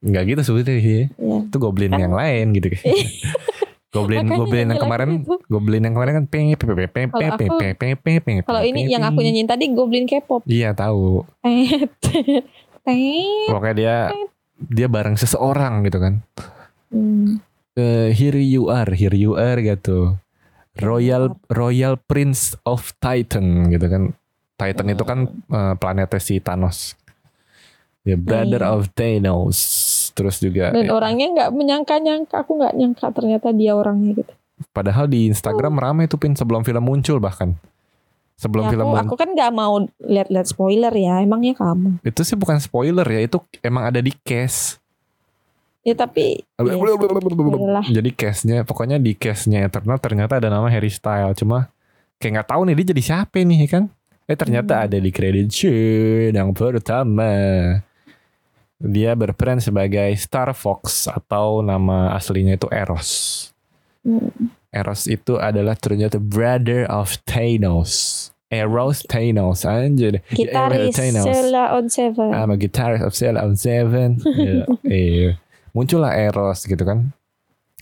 nggak 0.00 0.22
gitu 0.24 0.40
sebetulnya 0.42 0.78
sih. 0.78 1.02
Ya. 1.10 1.36
itu 1.42 1.56
goblin 1.56 1.90
yang 1.92 2.10
lain 2.12 2.54
gitu. 2.54 2.70
Kan 2.70 2.82
goblin 3.94 4.24
Makanya 4.24 4.38
goblin 4.38 4.66
yang 4.66 4.80
kemarin 4.80 5.08
itu. 5.20 5.34
goblin 5.46 5.82
yang 5.82 5.92
kemarin 5.92 6.12
kan 6.14 6.24
peng 6.24 6.46
peng 6.54 6.70
peng 6.72 6.88
peng 6.88 7.08
peng 7.10 7.28
aku- 7.28 7.58
peng 7.58 7.74
peng 7.74 7.92
peng 7.94 8.18
peng 8.20 8.36
Kalau 8.40 8.62
ini 8.62 8.88
yang 8.88 9.04
aku 9.04 9.20
nyanyiin 9.20 9.44
tadi 9.44 9.68
Goblin 9.68 10.06
K-pop. 10.06 10.46
iya 10.46 10.72
tahu. 10.72 11.26
Pokoknya 13.46 13.74
dia 13.74 13.94
dia 14.62 14.86
bareng 14.86 15.14
seseorang 15.14 15.82
gitu 15.82 15.98
kan. 15.98 16.14
Hmm. 16.88 17.38
Eh, 17.72 18.12
here 18.12 18.36
you 18.36 18.68
are 18.68 18.90
here 18.90 19.14
you 19.14 19.32
are 19.32 19.56
gitu 19.56 20.20
royal 20.74 21.32
royal 21.48 21.96
prince 21.96 22.52
of 22.62 22.92
titan 22.98 23.68
gitu 23.68 23.88
kan 23.88 24.12
titan 24.54 24.86
itu 24.88 25.00
kan 25.02 25.18
eh, 25.28 25.74
planetnya 25.76 26.20
si 26.20 26.36
Thanos 26.36 26.92
ya 28.02 28.12
brother 28.14 28.60
Iya. 28.60 28.70
of 28.70 28.92
Thanos 28.92 29.58
terus 30.12 30.36
juga 30.36 30.68
Dan 30.68 30.92
orangnya 30.92 31.26
nggak 31.30 31.50
menyangka-nyangka. 31.50 32.44
Aku 32.44 32.60
nggak 32.60 32.74
nyangka 32.74 33.06
ternyata 33.10 33.48
dia 33.50 33.72
orangnya 33.72 34.12
gitu. 34.14 34.32
padahal 34.68 35.08
di 35.08 35.26
Instagram 35.26 35.72
rame 35.74 36.04
tuh 36.04 36.18
pin 36.18 36.36
sebelum 36.36 36.62
film 36.62 36.84
muncul 36.84 37.16
bahkan 37.18 37.56
sebelum 38.34 38.68
Ya, 38.68 38.70
film 38.70 38.84
aku, 38.84 38.92
muncul 38.92 39.06
aku 39.06 39.14
kan 39.16 39.28
nggak 39.32 39.50
mau 39.50 39.74
lihat-lihat 39.96 40.44
spoiler 40.44 40.92
ya. 40.92 41.24
Emangnya 41.24 41.56
kamu? 41.56 42.04
itu 42.04 42.20
sih 42.20 42.36
bukan 42.36 42.58
spoiler 42.58 43.06
ya 43.06 43.22
itu 43.22 43.40
emang 43.60 43.88
ada 43.88 43.98
di 43.98 44.12
case 44.18 44.81
Ya 45.82 45.94
tapi 45.94 46.38
ya, 46.38 46.78
jadi 47.90 48.10
case-nya 48.12 48.62
pokoknya 48.62 48.96
di 48.96 49.12
case-nya 49.12 49.66
Eternal 49.66 49.98
ternyata 49.98 50.38
ada 50.38 50.46
nama 50.46 50.66
Harry 50.66 50.88
Style 50.88 51.34
cuma 51.34 51.74
kayak 52.16 52.38
nggak 52.38 52.48
tahu 52.48 52.60
nih 52.64 52.74
dia 52.78 52.86
jadi 52.90 53.02
siapa 53.02 53.38
nih 53.38 53.66
kan 53.66 53.84
eh 54.24 54.38
ternyata 54.38 54.78
Hmm. 54.78 54.84
ada 54.86 54.96
di 54.96 55.10
credit 55.10 55.50
sheet 55.50 56.30
yang 56.32 56.54
pertama 56.54 57.26
dia 58.78 59.10
berperan 59.12 59.58
sebagai 59.58 60.10
Star 60.16 60.50
Fox 60.52 61.06
atau 61.06 61.60
nama 61.60 62.14
aslinya 62.14 62.54
itu 62.54 62.66
Eros 62.68 63.10
Hmm. 64.02 64.50
Eros 64.68 65.06
itu 65.06 65.34
adalah 65.36 65.74
ternyata 65.74 66.18
brother 66.18 66.86
of 66.86 67.18
Thanos 67.22 68.30
Eros 68.48 69.02
Thanos 69.04 69.62
anjir 69.62 70.22
Gitaris 70.28 70.90
Thanos. 70.92 71.22
Sela 71.24 71.72
on 71.72 71.86
Seven. 71.86 72.30
I'm 72.30 72.50
a 72.50 72.56
guitarist 72.56 73.00
of 73.00 73.14
Cell 73.14 73.34
on 73.34 73.54
Seven 73.54 74.18
Iya, 74.26 74.62
iya. 74.84 75.30
Muncullah 75.72 76.14
Eros 76.14 76.64
gitu 76.64 76.84
kan 76.84 77.12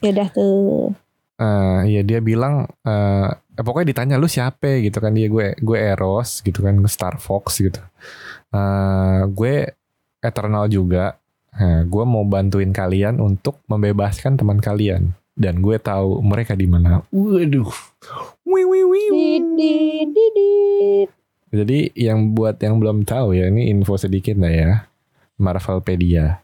Ya 0.00 0.16
udah 0.16 0.28
tuh. 0.32 0.96
Eh 1.40 1.80
iya 1.96 2.00
dia 2.04 2.20
bilang 2.24 2.68
eh 2.84 3.30
eh, 3.32 3.64
pokoknya 3.64 3.92
ditanya 3.92 4.16
lu 4.16 4.28
siapa 4.28 4.80
gitu 4.80 4.96
kan 5.00 5.12
dia 5.12 5.28
gue 5.28 5.52
gue 5.60 5.78
Eros 5.78 6.40
gitu 6.40 6.64
kan 6.64 6.76
Star 6.88 7.20
Fox 7.20 7.60
gitu. 7.60 7.80
Eh 8.52 9.20
gue 9.28 9.76
Eternal 10.20 10.68
juga. 10.68 11.16
Nah, 11.50 11.82
gue 11.82 12.04
mau 12.06 12.22
bantuin 12.24 12.70
kalian 12.70 13.18
untuk 13.18 13.58
membebaskan 13.66 14.38
teman 14.38 14.62
kalian 14.62 15.12
dan 15.34 15.58
gue 15.60 15.76
tahu 15.82 16.22
mereka 16.22 16.54
di 16.54 16.70
mana. 16.70 17.02
Waduh. 17.10 17.68
Wih, 18.46 18.64
wih, 18.70 18.84
wih. 18.86 19.38
Jadi 21.50 21.90
yang 21.98 22.32
buat 22.38 22.62
yang 22.62 22.78
belum 22.78 23.02
tahu 23.02 23.34
ya 23.34 23.50
ini 23.50 23.68
info 23.68 23.98
sedikit 23.98 24.38
lah 24.38 24.52
ya. 24.52 24.70
Marvelpedia. 25.42 26.38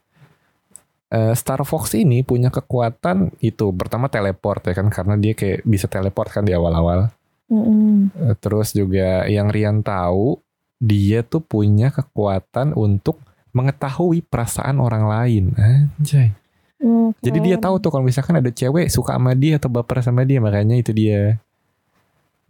Eh, 1.07 1.35
Star 1.39 1.63
Fox 1.63 1.95
ini 1.95 2.27
punya 2.27 2.51
kekuatan 2.51 3.39
itu 3.39 3.71
pertama 3.71 4.11
teleport 4.11 4.59
ya 4.67 4.75
kan 4.75 4.91
karena 4.91 5.15
dia 5.15 5.39
kayak 5.39 5.63
bisa 5.63 5.87
teleport 5.87 6.35
kan 6.35 6.43
di 6.43 6.51
awal-awal. 6.51 7.15
Mm-mm. 7.47 8.11
Eh, 8.11 8.35
Terus 8.43 8.75
juga 8.75 9.23
yang 9.31 9.47
Rian 9.55 9.87
tahu 9.87 10.43
dia 10.83 11.23
tuh 11.23 11.41
punya 11.47 11.95
kekuatan 11.95 12.75
untuk 12.75 13.23
mengetahui 13.55 14.27
perasaan 14.27 14.83
orang 14.83 15.07
lain. 15.07 15.45
Anjay. 15.57 16.35
Hmm, 16.77 17.17
Jadi 17.25 17.39
dia 17.41 17.57
tahu 17.57 17.81
tuh 17.81 17.89
kalau 17.89 18.05
misalkan 18.05 18.37
ada 18.37 18.53
cewek 18.53 18.93
suka 18.93 19.17
sama 19.17 19.33
dia 19.33 19.57
atau 19.57 19.73
baper 19.73 20.05
sama 20.05 20.29
dia 20.29 20.43
makanya 20.45 20.77
itu 20.77 20.93
dia. 20.93 21.41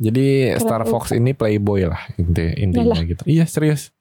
Jadi 0.02 0.56
Keren 0.56 0.60
Star 0.60 0.82
Fox 0.88 1.14
ini 1.14 1.32
playboy 1.32 1.86
lah 1.86 2.02
inti 2.18 2.56
intinya 2.58 3.00
gitu. 3.04 3.22
Iya 3.22 3.46
serius. 3.46 3.94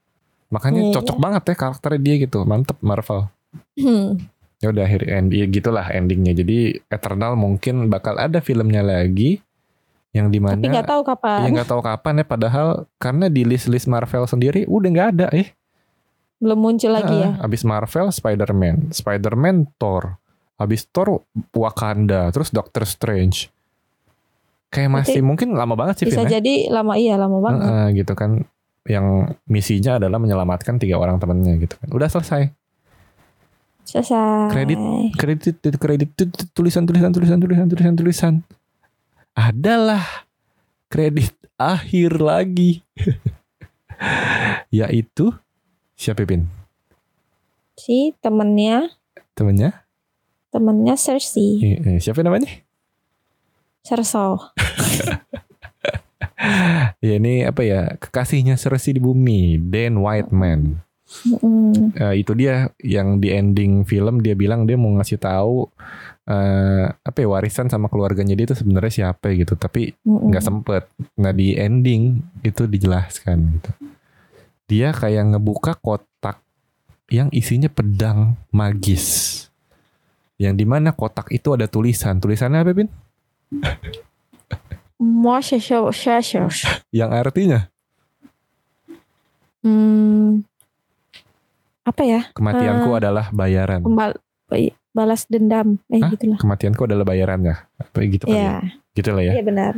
Makanya 0.50 0.90
Iya, 0.90 0.94
cocok 0.98 1.18
banget 1.22 1.44
ya 1.52 1.56
karakternya 1.56 2.02
dia 2.02 2.16
gitu. 2.26 2.40
Mantep 2.48 2.80
Marvel. 2.82 3.30
Hmm. 3.78 4.18
Ya 4.64 4.72
udah 4.72 4.84
akhir 4.88 5.02
end 5.06 5.30
ya 5.36 5.46
gitulah 5.46 5.86
endingnya. 5.92 6.32
Jadi 6.32 6.80
Eternal 6.88 7.36
mungkin 7.36 7.92
bakal 7.92 8.16
ada 8.16 8.40
filmnya 8.40 8.82
lagi 8.82 9.44
yang 10.16 10.32
di 10.32 10.40
mana 10.40 10.56
Tapi 10.56 10.72
nggak 10.72 10.88
tahu 10.88 11.02
kapan. 11.04 11.40
ya 11.44 11.50
nggak 11.52 11.70
tahu 11.70 11.82
kapan 11.84 12.14
ya 12.24 12.26
padahal 12.26 12.68
karena 12.96 13.28
di 13.28 13.44
list-list 13.44 13.92
Marvel 13.92 14.24
sendiri 14.24 14.64
udah 14.64 14.90
nggak 14.90 15.10
ada 15.20 15.28
eh. 15.36 15.52
Belum 16.40 16.60
muncul 16.60 16.92
lagi 16.92 17.16
ya. 17.16 17.36
Ah, 17.36 17.48
Abis 17.48 17.68
Marvel 17.68 18.12
Spider-Man, 18.12 18.96
Spider-Man 18.96 19.76
Thor, 19.76 20.20
abis 20.56 20.88
Thor 20.88 21.24
Wakanda, 21.52 22.32
terus 22.32 22.52
Doctor 22.52 22.88
Strange. 22.88 23.52
Kayak 24.72 24.92
masih 24.92 25.20
mungkin 25.24 25.56
lama 25.56 25.76
banget 25.80 26.04
sih 26.04 26.06
Bisa 26.08 26.24
filmnya. 26.24 26.36
jadi 26.40 26.54
lama 26.68 26.94
iya 27.00 27.16
lama 27.16 27.40
banget. 27.40 27.64
Heeh, 27.64 27.86
gitu 28.04 28.14
kan. 28.16 28.44
Yang 28.86 29.08
misinya 29.48 29.98
adalah 29.98 30.20
menyelamatkan 30.20 30.76
tiga 30.78 31.00
orang 31.00 31.18
temannya 31.18 31.56
gitu 31.64 31.80
kan. 31.80 31.88
Udah 31.96 32.08
selesai. 32.12 32.52
Selesai. 33.86 34.50
Kredit. 34.52 34.80
Kredit 35.16 35.56
kredit 35.78 36.10
tulisan 36.52 36.84
tulisan 36.84 37.14
tulisan 37.14 37.38
tulisan 37.40 37.68
tulisan 37.70 37.94
tulisan. 37.96 38.34
Adalah 39.38 40.26
kredit 40.90 41.32
akhir 41.56 42.18
lagi. 42.20 42.82
Yaitu 44.76 45.32
siapa 45.96 46.28
Pin? 46.28 46.50
Si 47.80 48.12
temennya 48.20 48.92
Temennya? 49.36 49.86
temennya 50.52 50.96
Cersei. 50.96 51.60
Eh, 51.60 51.78
eh, 51.84 51.98
Siapa 52.00 52.24
namanya? 52.24 52.48
Serso. 53.84 54.36
Ya 57.02 57.18
ini 57.18 57.42
apa 57.42 57.66
ya 57.66 57.98
kekasihnya 57.98 58.54
Cersei 58.60 58.94
di 58.94 59.02
bumi, 59.02 59.58
Dan 59.58 59.98
Whiteman. 59.98 60.78
Mm. 61.24 61.96
Eh, 61.96 62.14
itu 62.22 62.36
dia 62.36 62.70
yang 62.84 63.24
di 63.24 63.32
ending 63.32 63.88
film 63.88 64.20
dia 64.20 64.36
bilang 64.36 64.68
dia 64.68 64.76
mau 64.76 64.92
ngasih 65.00 65.22
tahu 65.22 65.70
eh, 66.28 66.86
apa 66.92 67.18
ya 67.22 67.28
warisan 67.30 67.72
sama 67.72 67.88
keluarganya 67.88 68.36
dia 68.36 68.52
itu 68.52 68.58
sebenarnya 68.58 68.92
siapa 68.92 69.32
gitu, 69.32 69.56
tapi 69.56 69.96
nggak 70.04 70.44
sempet. 70.44 70.84
Nah 71.22 71.32
di 71.32 71.56
ending 71.56 72.20
itu 72.44 72.68
dijelaskan 72.68 73.62
gitu. 73.62 73.72
Dia 74.66 74.90
kayak 74.92 75.38
ngebuka 75.38 75.78
kotak 75.78 76.42
yang 77.14 77.30
isinya 77.30 77.70
pedang 77.70 78.36
magis. 78.50 79.46
Yang 80.36 80.56
di 80.60 80.66
mana 80.68 80.92
kotak 80.92 81.32
itu 81.32 81.56
ada 81.56 81.70
tulisan. 81.70 82.20
Tulisannya 82.20 82.60
apa, 82.60 82.72
Bin? 82.76 82.90
Yang 86.90 87.12
artinya 87.14 87.70
Hmm, 89.66 90.46
apa 91.86 92.02
ya? 92.02 92.22
kematianku 92.34 92.90
adalah 92.92 93.30
bayaran. 93.30 93.86
Pembal- 93.86 94.20
balas 94.96 95.28
dendam. 95.28 95.76
Eh 95.92 96.00
Hah? 96.00 96.10
gitulah. 96.10 96.40
Kematianku 96.40 96.88
adalah 96.88 97.04
bayarannya. 97.04 97.56
Apa 97.76 97.98
gitu 98.08 98.26
kali 98.26 98.40
ya? 98.40 98.40
Iya. 98.40 98.56
Gitu 98.96 99.10
lah 99.12 99.24
ya. 99.28 99.34
Iya 99.36 99.44
benar. 99.44 99.74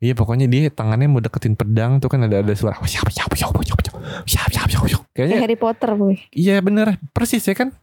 Iya 0.00 0.14
pokoknya 0.16 0.46
dia 0.48 0.72
tangannya 0.72 1.12
mau 1.12 1.20
deketin 1.20 1.58
pedang 1.58 2.00
tuh 2.00 2.08
kan 2.08 2.24
ada 2.24 2.40
ada 2.40 2.54
suara 2.56 2.78
siap 2.88 3.04
siap 3.12 3.28
siap 3.36 3.52
siap 3.52 3.80
siap 3.84 3.98
siap 4.24 4.48
siap 4.48 4.68
siap 4.70 4.84
siap. 4.88 5.02
Kayak 5.12 5.12
Kayaknya 5.12 5.36
Harry 5.44 5.58
Potter, 5.60 5.90
boy. 5.92 6.16
iya 6.32 6.56
bener 6.64 6.96
persis 7.12 7.44
ya 7.44 7.52
kan. 7.52 7.74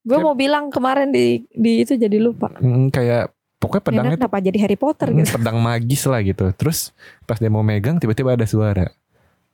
Gue 0.00 0.16
Siap. 0.16 0.24
mau 0.24 0.34
bilang 0.34 0.72
kemarin 0.72 1.12
di 1.12 1.44
di 1.52 1.84
itu 1.84 1.94
jadi 1.94 2.16
lupa. 2.16 2.50
Mm, 2.58 2.88
kayak 2.88 3.30
pokoknya 3.60 3.82
pedangnya 3.84 4.16
tuh 4.16 4.20
kenapa 4.24 4.38
jadi 4.40 4.58
Harry 4.64 4.78
Potter 4.80 5.12
gitu? 5.12 5.36
pedang 5.36 5.60
magis 5.60 6.02
lah 6.08 6.24
gitu. 6.24 6.48
Terus 6.56 6.90
pas 7.28 7.36
dia 7.36 7.52
mau 7.52 7.60
megang 7.60 8.00
tiba-tiba 8.00 8.32
ada 8.34 8.48
suara. 8.48 8.88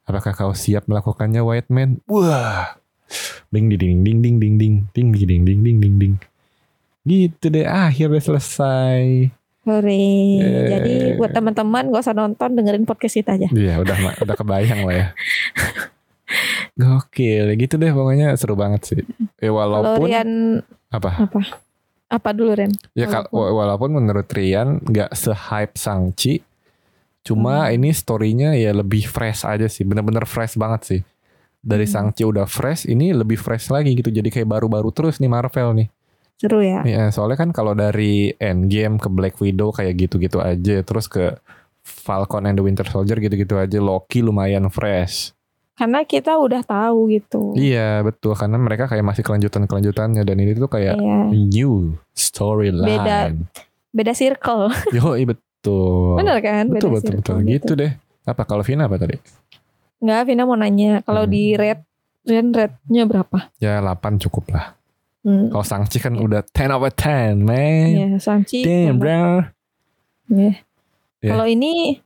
Apakah 0.06 0.32
kau 0.32 0.54
siap 0.54 0.86
melakukannya 0.86 1.42
White 1.42 1.68
Man? 1.68 1.98
Wah. 2.06 2.78
Ding 3.48 3.66
ding 3.68 3.78
ding 3.78 4.00
ding 4.02 4.18
ding 4.20 4.36
ding 4.36 4.54
ding 4.58 4.74
ding 4.90 5.08
ding 5.12 5.26
ding 5.28 5.42
ding 5.44 5.60
ding 5.62 5.78
ding 5.78 5.94
ding. 5.96 6.14
Gitu 7.02 7.46
deh 7.46 7.62
akhirnya 7.62 8.18
selesai. 8.18 9.30
Hore. 9.62 9.90
Eh. 10.38 10.66
Jadi 10.68 10.94
buat 11.14 11.30
teman-teman 11.30 11.90
gak 11.90 12.02
usah 12.02 12.14
nonton 12.14 12.54
dengerin 12.54 12.82
podcast 12.82 13.14
kita 13.14 13.34
aja. 13.34 13.48
Iya 13.50 13.78
udah 13.78 13.96
udah 14.20 14.34
kebayang 14.34 14.86
lah 14.86 14.94
ya. 14.94 15.06
Gokil 16.76 17.54
gitu 17.56 17.74
deh 17.74 17.90
pokoknya 17.90 18.36
seru 18.36 18.54
banget 18.54 18.82
sih. 18.84 19.00
Ya 19.38 19.48
Kalau 19.48 19.56
walaupun 19.56 20.06
Rian 20.06 20.30
apa? 20.90 21.10
apa? 21.24 21.40
Apa 22.06 22.28
dulu 22.30 22.54
Ren? 22.54 22.70
Ya 22.92 23.08
kal- 23.08 23.30
wa- 23.30 23.54
walaupun 23.54 23.90
menurut 23.90 24.28
Rian 24.28 24.78
nggak 24.78 25.10
se-hype 25.10 25.74
Sangchi, 25.74 26.44
cuma 27.22 27.66
Hmm. 27.66 27.74
ini 27.74 27.90
storynya 27.90 28.54
ya 28.54 28.70
lebih 28.70 29.08
fresh 29.08 29.42
aja 29.42 29.66
sih, 29.66 29.82
bener-bener 29.82 30.22
fresh 30.22 30.54
banget 30.54 30.80
sih. 30.84 31.00
Dari 31.66 31.82
Hmm. 31.82 32.14
Sangchi 32.14 32.22
udah 32.22 32.46
fresh, 32.46 32.86
ini 32.86 33.10
lebih 33.10 33.34
fresh 33.34 33.68
lagi 33.68 33.90
gitu, 33.92 34.06
jadi 34.08 34.30
kayak 34.30 34.46
baru-baru 34.46 34.94
terus 34.94 35.18
nih 35.18 35.26
Marvel 35.26 35.74
nih. 35.74 35.88
Seru 36.38 36.62
ya. 36.62 36.86
Ya, 36.86 37.10
soalnya 37.10 37.34
kan 37.34 37.50
kalau 37.50 37.74
dari 37.74 38.30
Endgame 38.38 38.96
ke 38.96 39.10
Black 39.10 39.42
Widow 39.42 39.74
kayak 39.74 39.98
gitu-gitu 39.98 40.38
aja, 40.38 40.86
terus 40.86 41.10
ke 41.10 41.34
Falcon 41.82 42.46
and 42.46 42.54
the 42.54 42.62
Winter 42.62 42.86
Soldier 42.86 43.18
gitu-gitu 43.18 43.58
aja, 43.58 43.78
Loki 43.78 44.22
lumayan 44.22 44.70
fresh. 44.70 45.34
Karena 45.74 46.06
kita 46.06 46.38
udah 46.38 46.62
tahu 46.62 47.10
gitu. 47.10 47.52
Iya 47.52 48.00
betul, 48.00 48.32
karena 48.32 48.56
mereka 48.56 48.86
kayak 48.86 49.04
masih 49.04 49.20
kelanjutan-kelanjutannya 49.20 50.22
dan 50.22 50.36
ini 50.38 50.54
tuh 50.54 50.70
kayak 50.70 50.96
Iya. 50.96 51.18
new 51.32 51.92
storyline. 52.14 53.44
Beda 53.90 54.12
circle. 54.12 54.72
Yo, 54.96 55.16
betul. 55.16 56.16
Bener 56.16 56.38
kan? 56.40 56.68
Betul 56.68 56.94
Beda 56.94 57.00
betul 57.00 57.12
betul 57.20 57.36
circle 57.36 57.38
gitu 57.48 57.72
deh. 57.74 57.92
Apa 58.24 58.42
kalau 58.44 58.64
Vina 58.64 58.88
apa 58.88 58.96
tadi? 58.96 59.16
Enggak, 59.98 60.22
Vina 60.26 60.42
mau 60.44 60.54
nanya. 60.54 61.00
Kalau 61.02 61.24
Hmm. 61.24 61.32
di 61.32 61.54
red, 61.54 61.80
Ren 62.22 62.50
rednya 62.50 63.06
berapa? 63.06 63.54
Ya 63.56 63.78
8 63.78 64.18
cukup 64.18 64.50
lah. 64.50 64.74
Hmm. 65.22 65.46
Kalau 65.46 65.62
Sangchi 65.62 65.98
kan 65.98 66.14
Iya. 66.14 66.22
udah 66.22 66.40
10 66.42 66.70
over 66.72 66.90
10, 66.90 67.38
man. 67.38 67.86
Ya, 67.88 68.08
Sanchi. 68.18 68.62
Damn, 68.62 68.98
bro. 68.98 69.46
Ya. 70.28 70.58
Ya. 71.22 71.30
Kalau 71.30 71.46
ini 71.46 72.02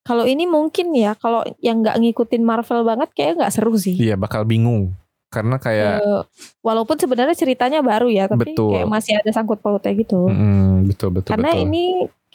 kalau 0.00 0.24
ini 0.24 0.42
mungkin 0.42 0.90
ya 0.90 1.14
kalau 1.14 1.46
yang 1.60 1.82
nggak 1.82 1.98
ngikutin 1.98 2.42
Marvel 2.42 2.82
banget 2.82 3.14
kayak 3.14 3.38
nggak 3.38 3.52
seru 3.52 3.74
sih. 3.74 3.94
Iya, 3.94 4.14
bakal 4.14 4.42
bingung. 4.42 4.90
Karena 5.30 5.54
kayak 5.56 6.02
Eh, 6.02 6.22
walaupun 6.60 6.98
sebenarnya 6.98 7.38
ceritanya 7.38 7.78
baru 7.78 8.10
ya, 8.10 8.26
tapi 8.26 8.50
Betul. 8.50 8.74
kayak 8.74 8.90
masih 8.90 9.22
ada 9.22 9.30
sangkut 9.30 9.62
pautnya 9.62 9.94
gitu. 9.94 10.26
mm, 10.26 10.90
betul 10.90 11.14
betul 11.14 11.30
Karena 11.30 11.54
betul. 11.54 11.62
ini 11.62 11.84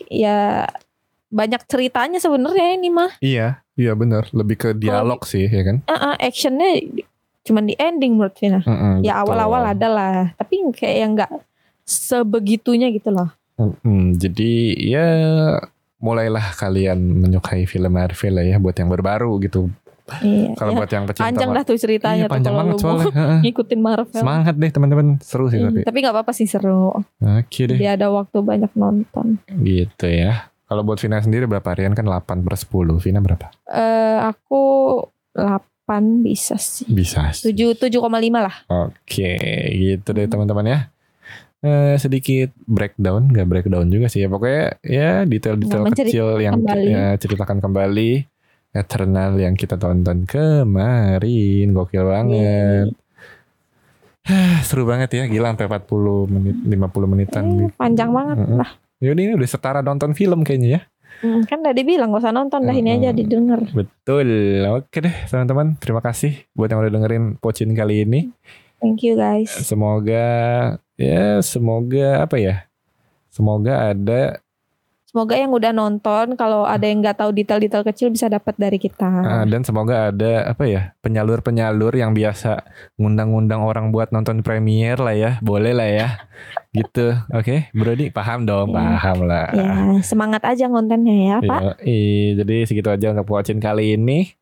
ya 0.07 0.63
banyak 1.27 1.67
ceritanya 1.67 2.15
sebenarnya 2.17 2.79
ini 2.79 2.87
mah. 2.87 3.11
Iya, 3.19 3.59
iya 3.75 3.93
benar. 3.93 4.27
Lebih 4.31 4.55
ke 4.57 4.69
dialog 4.73 5.23
sih, 5.23 5.45
ya 5.45 5.63
kan? 5.63 5.77
Ah, 5.85 6.11
ah, 6.11 6.15
actionnya 6.17 6.81
cuman 7.41 7.63
di 7.63 7.75
ending 7.77 8.17
menurut 8.17 8.33
Vina. 8.35 8.59
Mm-mm, 8.59 8.99
Ya 8.99 9.15
betul. 9.15 9.21
awal-awal 9.29 9.63
ada 9.69 9.87
lah, 9.87 10.15
tapi 10.33 10.65
kayak 10.71 10.95
yang 10.97 11.11
nggak 11.13 11.31
sebegitunya 11.85 12.89
gitu 12.89 13.09
loh. 13.09 13.29
Mm, 13.55 14.17
jadi 14.17 14.51
ya 14.75 15.07
mulailah 15.97 16.51
kalian 16.53 16.97
menyukai 16.97 17.63
film 17.63 17.87
Marvel 17.89 18.33
lah 18.33 18.43
ya 18.43 18.57
buat 18.57 18.73
yang 18.73 18.89
berbaru 18.89 19.39
gitu. 19.39 19.71
Iya. 20.21 20.53
Kalau 20.53 20.73
ya. 20.73 20.77
buat 20.77 20.91
yang 20.91 21.05
pecinta 21.07 21.25
Panjang 21.25 21.49
dah 21.49 21.63
tuh 21.65 21.77
ceritanya 21.79 22.13
Iya, 22.15 22.25
tuh 22.29 22.33
panjang 22.37 22.53
banget 22.53 22.75
soalnya. 22.77 23.09
Ngikutin 23.45 23.79
Marvel. 23.81 24.21
Semangat 24.21 24.53
deh 24.53 24.69
teman-teman, 24.69 25.07
seru 25.17 25.49
sih 25.49 25.57
Hmm, 25.57 25.69
tapi. 25.71 25.79
tapi 25.81 25.97
nggak 25.97 26.13
apa-apa 26.13 26.31
sih 26.31 26.45
seru. 26.45 26.93
Oke 27.17 27.61
deh. 27.65 27.77
Dia 27.77 27.97
ada 27.97 28.13
waktu 28.13 28.37
banyak 28.37 28.69
nonton. 28.75 29.41
Gitu 29.49 30.05
ya. 30.05 30.45
Kalau 30.65 30.81
buat 30.81 30.97
Vina 30.97 31.21
sendiri 31.21 31.45
berapa 31.45 31.65
harian 31.69 31.93
kan 31.93 32.05
8 32.05 32.41
per 32.41 32.57
10. 32.57 32.97
Vina 32.97 33.21
berapa? 33.21 33.53
Eh 33.69 34.17
aku 34.17 34.63
8 35.37 36.25
bisa 36.25 36.57
sih. 36.57 36.89
Bisa. 36.89 37.29
sih. 37.29 37.53
7 37.53 37.77
7,5 37.77 38.01
lah. 38.33 38.55
Oke, 38.89 39.37
gitu 39.69 40.09
deh 40.11 40.25
teman-teman 40.25 40.65
ya. 40.65 40.79
Eh, 41.65 41.97
sedikit 41.97 42.53
breakdown, 42.69 43.29
nggak 43.33 43.47
breakdown 43.49 43.89
juga 43.89 44.05
sih 44.05 44.25
ya. 44.25 44.29
Pokoknya 44.29 44.77
ya 44.85 45.25
detail-detail 45.25 45.83
kecil 45.93 46.27
yang 46.37 46.61
kembali. 46.61 46.85
ya, 46.89 47.05
ceritakan 47.17 47.57
kembali. 47.57 48.11
Eternal 48.75 49.39
yang 49.39 49.55
kita 49.55 49.79
tonton 49.79 50.27
kemarin, 50.27 51.65
gokil 51.73 52.05
banget. 52.05 52.91
Seru 54.67 54.85
banget 54.85 55.09
ya, 55.15 55.23
gila 55.25 55.53
sampai 55.53 55.65
40 55.69 56.33
menit, 56.33 56.57
50 56.65 57.05
menitan. 57.09 57.43
Eh, 57.65 57.71
panjang 57.73 58.09
banget 58.13 58.37
Mm-mm. 58.41 58.57
lah. 58.61 58.69
Yaudah 59.03 59.23
ini 59.23 59.33
udah 59.35 59.49
setara 59.49 59.79
nonton 59.83 60.15
film 60.15 60.43
kayaknya 60.47 60.69
ya. 60.79 60.81
Hmm, 61.23 61.47
kan 61.47 61.63
tadi 61.63 61.87
bilang 61.87 62.11
gak 62.11 62.27
usah 62.27 62.35
nonton 62.35 62.67
dah 62.67 62.75
ini 62.75 62.99
aja 62.99 63.15
Mm-mm. 63.15 63.19
didengar. 63.23 63.61
Betul. 63.71 64.29
Oke 64.67 64.99
deh 64.99 65.15
teman-teman, 65.31 65.79
terima 65.79 66.03
kasih 66.03 66.43
buat 66.51 66.67
yang 66.67 66.83
udah 66.83 66.91
dengerin 66.91 67.39
Pocin 67.39 67.71
kali 67.71 68.03
ini. 68.03 68.31
Thank 68.83 69.07
you 69.07 69.15
guys. 69.15 69.51
Semoga 69.63 70.27
ya 70.99 71.39
semoga 71.39 72.27
apa 72.27 72.35
ya? 72.35 72.67
Semoga 73.31 73.95
ada 73.95 74.43
Semoga 75.15 75.39
yang 75.39 75.55
udah 75.55 75.71
nonton 75.71 76.35
kalau 76.35 76.67
ada 76.67 76.83
yang 76.83 76.99
nggak 76.99 77.15
tahu 77.15 77.31
detail-detail 77.31 77.87
kecil 77.87 78.11
bisa 78.11 78.27
dapat 78.27 78.51
dari 78.59 78.75
kita. 78.75 79.07
ah, 79.07 79.47
dan 79.47 79.63
semoga 79.63 80.11
ada 80.11 80.43
apa 80.43 80.67
ya? 80.67 80.91
Penyalur-penyalur 80.99 81.95
yang 81.95 82.11
biasa 82.11 82.67
ngundang-ngundang 82.99 83.63
orang 83.63 83.95
buat 83.95 84.11
nonton 84.11 84.43
premier 84.43 84.99
lah 84.99 85.15
ya. 85.15 85.31
Boleh 85.39 85.71
lah 85.71 85.87
ya. 85.87 86.07
gitu. 86.75 87.15
Oke, 87.31 87.71
Brody 87.71 88.11
paham 88.11 88.43
dong, 88.43 88.75
Iya. 88.75 88.75
paham 88.75 89.17
lah. 89.23 89.47
Ya, 89.55 89.71
semangat 90.03 90.43
aja 90.43 90.67
kontennya 90.67 91.15
ya, 91.15 91.35
Pak. 91.39 91.79
Jadi 92.35 92.67
segitu 92.67 92.91
aja 92.91 93.15
untuk 93.15 93.31
Pocin 93.31 93.63
kali 93.63 93.95
ini. 93.95 94.35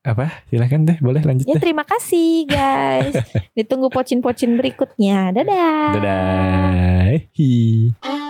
Apa? 0.00 0.48
Silahkan 0.48 0.80
deh, 0.80 0.96
boleh 1.04 1.20
lanjut 1.20 1.44
Ya 1.44 1.60
deh. 1.60 1.60
terima 1.60 1.84
kasih 1.84 2.48
guys. 2.48 3.12
Ditunggu 3.58 3.92
pocin-pocin 3.92 4.56
berikutnya. 4.56 5.36
Dadah. 5.36 5.92
Dadah. 5.92 7.12
Hi. 7.36 8.24